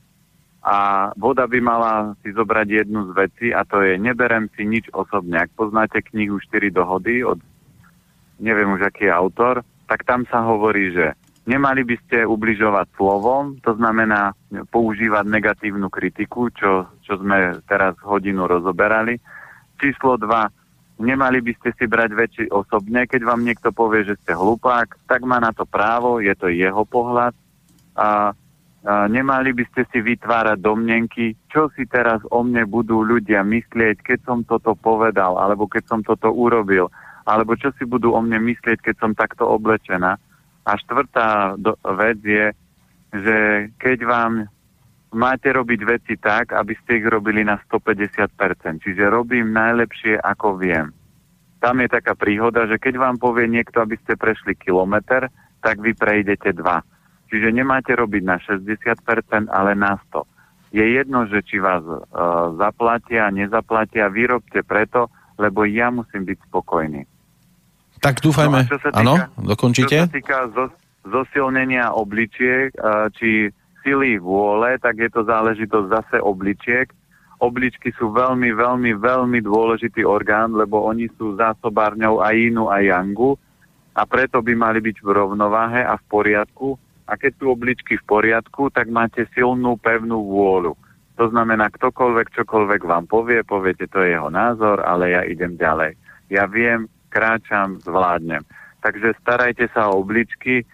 A 0.61 1.09
voda 1.17 1.49
by 1.49 1.57
mala 1.57 2.13
si 2.21 2.29
zobrať 2.29 2.85
jednu 2.85 3.09
z 3.09 3.11
vecí 3.17 3.47
a 3.49 3.65
to 3.65 3.81
je 3.81 3.97
neberem 3.97 4.45
si 4.53 4.61
nič 4.61 4.93
osobne. 4.93 5.41
Ak 5.41 5.51
poznáte 5.57 6.05
knihu 6.13 6.37
4 6.37 6.69
dohody 6.69 7.25
od 7.25 7.41
neviem 8.37 8.69
už 8.73 8.85
aký 8.85 9.09
je 9.09 9.13
autor, 9.13 9.65
tak 9.89 10.05
tam 10.05 10.25
sa 10.29 10.45
hovorí, 10.45 10.93
že 10.93 11.17
Nemali 11.41 11.81
by 11.81 11.95
ste 12.05 12.17
ubližovať 12.21 12.93
slovom, 12.93 13.57
to 13.65 13.73
znamená 13.73 14.37
používať 14.69 15.25
negatívnu 15.25 15.89
kritiku, 15.89 16.53
čo, 16.53 16.85
čo 17.01 17.17
sme 17.17 17.57
teraz 17.65 17.97
hodinu 18.05 18.45
rozoberali. 18.45 19.17
Číslo 19.81 20.21
2. 20.21 21.01
Nemali 21.01 21.41
by 21.41 21.51
ste 21.57 21.73
si 21.73 21.89
brať 21.89 22.13
väčší 22.13 22.45
osobne, 22.53 23.09
keď 23.09 23.25
vám 23.25 23.41
niekto 23.41 23.73
povie, 23.73 24.05
že 24.05 24.21
ste 24.21 24.37
hlupák, 24.37 25.09
tak 25.09 25.25
má 25.25 25.41
na 25.41 25.49
to 25.49 25.65
právo, 25.65 26.21
je 26.21 26.29
to 26.37 26.45
jeho 26.53 26.85
pohľad. 26.85 27.33
A, 27.97 28.37
nemali 28.85 29.53
by 29.53 29.63
ste 29.69 29.85
si 29.93 29.99
vytvárať 30.01 30.57
domnenky, 30.57 31.37
čo 31.53 31.69
si 31.77 31.85
teraz 31.85 32.21
o 32.33 32.41
mne 32.41 32.65
budú 32.65 33.05
ľudia 33.05 33.45
myslieť, 33.45 34.01
keď 34.01 34.19
som 34.25 34.39
toto 34.41 34.73
povedal, 34.73 35.37
alebo 35.37 35.69
keď 35.69 35.83
som 35.85 35.99
toto 36.01 36.33
urobil, 36.33 36.89
alebo 37.29 37.53
čo 37.53 37.69
si 37.77 37.85
budú 37.85 38.17
o 38.17 38.21
mne 38.21 38.41
myslieť, 38.41 38.81
keď 38.81 38.95
som 38.97 39.11
takto 39.13 39.45
oblečená 39.45 40.17
a 40.65 40.71
štvrtá 40.77 41.57
do, 41.57 41.77
vec 41.97 42.19
je, 42.25 42.47
že 43.13 43.37
keď 43.77 43.97
vám 44.05 44.33
máte 45.11 45.51
robiť 45.51 45.81
veci 45.83 46.13
tak, 46.15 46.55
aby 46.55 46.73
ste 46.81 47.03
ich 47.03 47.05
robili 47.05 47.43
na 47.43 47.59
150%. 47.59 48.81
Čiže 48.81 49.11
robím 49.11 49.51
najlepšie, 49.51 50.17
ako 50.17 50.57
viem. 50.57 50.89
Tam 51.61 51.77
je 51.77 51.89
taká 51.91 52.17
príhoda, 52.17 52.65
že 52.65 52.81
keď 52.81 52.97
vám 52.97 53.17
povie 53.21 53.45
niekto, 53.45 53.83
aby 53.83 53.99
ste 54.01 54.17
prešli 54.17 54.57
kilometr, 54.57 55.29
tak 55.61 55.77
vy 55.77 55.93
prejdete 55.93 56.57
dva. 56.57 56.81
Čiže 57.31 57.55
nemáte 57.55 57.95
robiť 57.95 58.23
na 58.27 58.35
60%, 58.43 59.47
ale 59.47 59.71
na 59.71 59.95
100. 60.11 60.75
Je 60.75 60.83
jedno, 60.83 61.23
že 61.31 61.39
či 61.47 61.63
vás 61.63 61.79
uh, 61.79 62.03
zaplatia, 62.59 63.31
nezaplatia, 63.31 64.11
vyrobte 64.11 64.59
preto, 64.67 65.07
lebo 65.39 65.63
ja 65.63 65.87
musím 65.87 66.27
byť 66.27 66.37
spokojný. 66.51 67.07
Tak 68.03 68.19
dúfajme, 68.19 68.67
no 68.67 68.91
áno, 68.91 69.13
dokončíte. 69.39 69.95
Čo 69.95 70.07
sa 70.07 70.11
týka 70.11 70.37
zos, 70.51 70.73
zosilnenia 71.07 71.95
obličiek, 71.95 72.75
uh, 72.75 73.07
či 73.15 73.47
sily 73.79 74.19
vôle, 74.19 74.75
tak 74.83 74.99
je 74.99 75.07
to 75.07 75.23
záležitosť 75.23 75.87
zase 75.87 76.17
obličiek. 76.19 76.91
Obličky 77.41 77.95
sú 77.95 78.11
veľmi, 78.13 78.53
veľmi, 78.53 78.91
veľmi 78.99 79.39
dôležitý 79.41 80.05
orgán, 80.05 80.53
lebo 80.53 80.83
oni 80.83 81.09
sú 81.17 81.39
zásobárňou 81.39 82.21
aj 82.21 82.35
inu, 82.37 82.69
aj 82.69 82.83
jangu 82.85 83.39
a 83.91 84.07
preto 84.07 84.39
by 84.39 84.53
mali 84.55 84.79
byť 84.79 85.03
v 85.03 85.09
rovnováhe 85.09 85.81
a 85.83 85.99
v 85.99 86.03
poriadku. 86.07 86.79
A 87.09 87.17
keď 87.17 87.31
sú 87.37 87.53
obličky 87.53 87.97
v 87.97 88.07
poriadku, 88.07 88.69
tak 88.69 88.89
máte 88.89 89.25
silnú, 89.33 89.77
pevnú 89.77 90.21
vôľu. 90.25 90.73
To 91.19 91.25
znamená, 91.29 91.69
ktokoľvek, 91.69 92.33
čokoľvek 92.33 92.81
vám 92.87 93.05
povie, 93.05 93.45
poviete, 93.45 93.85
to 93.85 94.01
je 94.01 94.17
jeho 94.17 94.29
názor, 94.33 94.81
ale 94.81 95.13
ja 95.13 95.21
idem 95.21 95.53
ďalej. 95.59 95.93
Ja 96.31 96.47
viem, 96.47 96.89
kráčam, 97.11 97.77
zvládnem. 97.83 98.41
Takže 98.81 99.13
starajte 99.21 99.69
sa 99.75 99.91
o 99.91 100.01
obličky, 100.01 100.65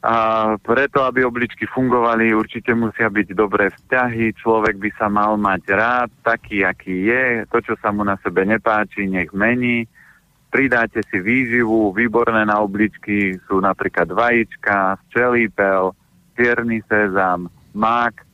a 0.00 0.56
preto, 0.56 1.04
aby 1.04 1.28
obličky 1.28 1.68
fungovali, 1.68 2.32
určite 2.32 2.72
musia 2.72 3.12
byť 3.12 3.36
dobré 3.36 3.68
vzťahy, 3.68 4.32
človek 4.32 4.80
by 4.80 4.90
sa 4.96 5.12
mal 5.12 5.36
mať 5.36 5.62
rád, 5.68 6.08
taký, 6.24 6.64
aký 6.64 7.04
je, 7.04 7.44
to, 7.52 7.60
čo 7.60 7.74
sa 7.84 7.92
mu 7.92 8.00
na 8.00 8.16
sebe 8.24 8.48
nepáči, 8.48 9.04
nech 9.04 9.28
mení. 9.36 9.84
Pridáte 10.50 11.00
si 11.06 11.22
výživu, 11.22 11.94
výborné 11.94 12.42
na 12.42 12.58
obličky 12.58 13.38
sú 13.46 13.62
napríklad 13.62 14.10
vajíčka, 14.10 14.98
včelípel, 15.08 15.94
čierny 16.34 16.82
sezam, 16.90 17.46
mák, 17.72 18.26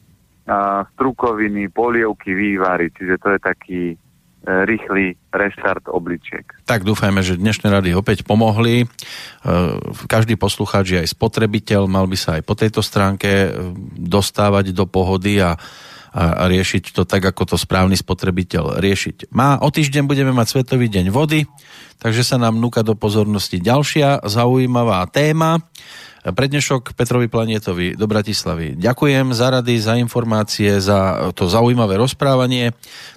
strukoviny, 0.97 1.69
polievky, 1.69 2.33
vývary, 2.33 2.89
čiže 2.95 3.21
to 3.21 3.29
je 3.35 3.41
taký 3.43 3.83
E, 4.47 4.63
rýchly 4.63 5.19
reštart 5.35 5.91
obličiek. 5.91 6.47
Tak 6.71 6.87
dúfajme, 6.87 7.19
že 7.19 7.35
dnešné 7.35 7.67
rady 7.67 7.99
opäť 7.99 8.23
pomohli. 8.23 8.87
E, 8.87 8.87
každý 10.07 10.39
poslucháč 10.39 11.03
aj 11.03 11.19
spotrebiteľ, 11.19 11.91
mal 11.91 12.07
by 12.07 12.15
sa 12.15 12.39
aj 12.39 12.47
po 12.47 12.55
tejto 12.55 12.79
stránke 12.79 13.27
e, 13.27 13.49
dostávať 13.99 14.71
do 14.71 14.87
pohody 14.87 15.43
a, 15.43 15.59
a 16.17 16.49
riešiť 16.49 16.97
to 16.97 17.05
tak, 17.05 17.21
ako 17.21 17.45
to 17.45 17.57
správny 17.61 17.93
spotrebiteľ 17.93 18.81
riešiť 18.81 19.29
má. 19.37 19.61
O 19.61 19.69
týždeň 19.69 20.09
budeme 20.09 20.33
mať 20.33 20.57
Svetový 20.57 20.89
deň 20.89 21.13
vody, 21.13 21.45
takže 22.01 22.25
sa 22.25 22.41
nám 22.41 22.57
núka 22.57 22.81
do 22.81 22.97
pozornosti 22.97 23.61
ďalšia 23.61 24.25
zaujímavá 24.25 25.05
téma. 25.13 25.61
Prednešok 26.27 26.97
Petrovi 26.97 27.29
Planietovi 27.31 27.95
do 27.95 28.09
Bratislavy. 28.09 28.81
Ďakujem 28.81 29.31
za 29.31 29.61
rady, 29.61 29.75
za 29.79 29.95
informácie, 29.95 30.81
za 30.81 31.31
to 31.37 31.47
zaujímavé 31.47 32.01
rozprávanie. 32.01 32.73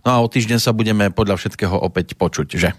No 0.05 0.09
a 0.13 0.17
o 0.21 0.27
týždeň 0.30 0.59
sa 0.61 0.76
budeme 0.76 1.09
podľa 1.09 1.39
všetkého 1.41 1.73
opäť 1.73 2.13
počuť, 2.19 2.47
že? 2.53 2.69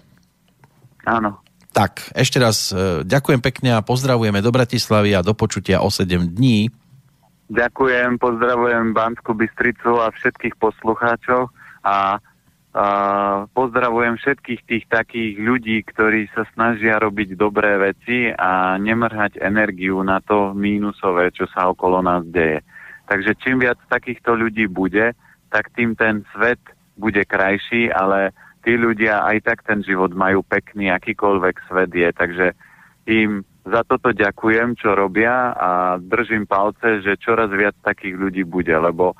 Áno. 1.03 1.41
Tak, 1.71 2.15
ešte 2.15 2.35
raz 2.39 2.71
e, 2.71 3.03
ďakujem 3.07 3.39
pekne 3.39 3.79
a 3.79 3.83
pozdravujeme 3.83 4.43
do 4.43 4.51
Bratislavy 4.51 5.15
a 5.15 5.23
do 5.23 5.31
počutia 5.31 5.79
o 5.79 5.87
7 5.87 6.35
dní. 6.35 6.67
Ďakujem, 7.51 8.15
pozdravujem 8.15 8.95
Banskú 8.95 9.35
Bystricu 9.35 9.99
a 9.99 10.07
všetkých 10.15 10.55
poslucháčov 10.55 11.51
a 11.83 12.19
Uh, 12.71 13.51
pozdravujem 13.51 14.15
všetkých 14.15 14.61
tých 14.63 14.85
takých 14.87 15.35
ľudí, 15.43 15.83
ktorí 15.91 16.31
sa 16.31 16.47
snažia 16.55 17.03
robiť 17.03 17.35
dobré 17.35 17.75
veci 17.75 18.31
a 18.31 18.79
nemrhať 18.79 19.43
energiu 19.43 19.99
na 19.99 20.23
to 20.23 20.55
mínusové, 20.55 21.35
čo 21.35 21.51
sa 21.51 21.67
okolo 21.67 21.99
nás 21.99 22.23
deje. 22.31 22.63
Takže 23.11 23.35
čím 23.43 23.59
viac 23.59 23.75
takýchto 23.91 24.39
ľudí 24.39 24.71
bude, 24.71 25.11
tak 25.51 25.67
tým 25.75 25.99
ten 25.99 26.23
svet 26.31 26.63
bude 26.95 27.19
krajší, 27.27 27.91
ale 27.91 28.31
tí 28.63 28.79
ľudia 28.79 29.19
aj 29.19 29.51
tak 29.51 29.67
ten 29.67 29.83
život 29.83 30.15
majú 30.15 30.39
pekný, 30.39 30.95
akýkoľvek 30.95 31.55
svet 31.67 31.91
je. 31.91 32.07
Takže 32.15 32.47
im 33.11 33.43
za 33.61 33.81
toto 33.85 34.09
ďakujem, 34.09 34.73
čo 34.77 34.97
robia 34.97 35.53
a 35.53 36.01
držím 36.01 36.49
palce, 36.49 37.05
že 37.05 37.21
čoraz 37.21 37.53
viac 37.53 37.77
takých 37.85 38.17
ľudí 38.17 38.43
bude, 38.45 38.73
lebo 38.73 39.13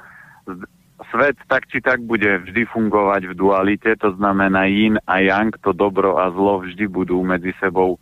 svet 1.14 1.38
tak 1.46 1.70
či 1.70 1.82
tak 1.82 2.02
bude 2.02 2.42
vždy 2.46 2.66
fungovať 2.70 3.30
v 3.30 3.38
dualite, 3.38 3.90
to 3.98 4.14
znamená 4.18 4.66
yin 4.66 4.98
a 5.06 5.22
yang, 5.22 5.54
to 5.62 5.74
dobro 5.74 6.18
a 6.18 6.30
zlo 6.34 6.62
vždy 6.66 6.90
budú 6.90 7.22
medzi 7.22 7.54
sebou 7.62 8.02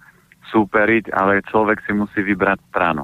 súperiť, 0.52 1.12
ale 1.14 1.46
človek 1.46 1.84
si 1.84 1.92
musí 1.94 2.24
vybrať 2.24 2.60
stranu. 2.72 3.04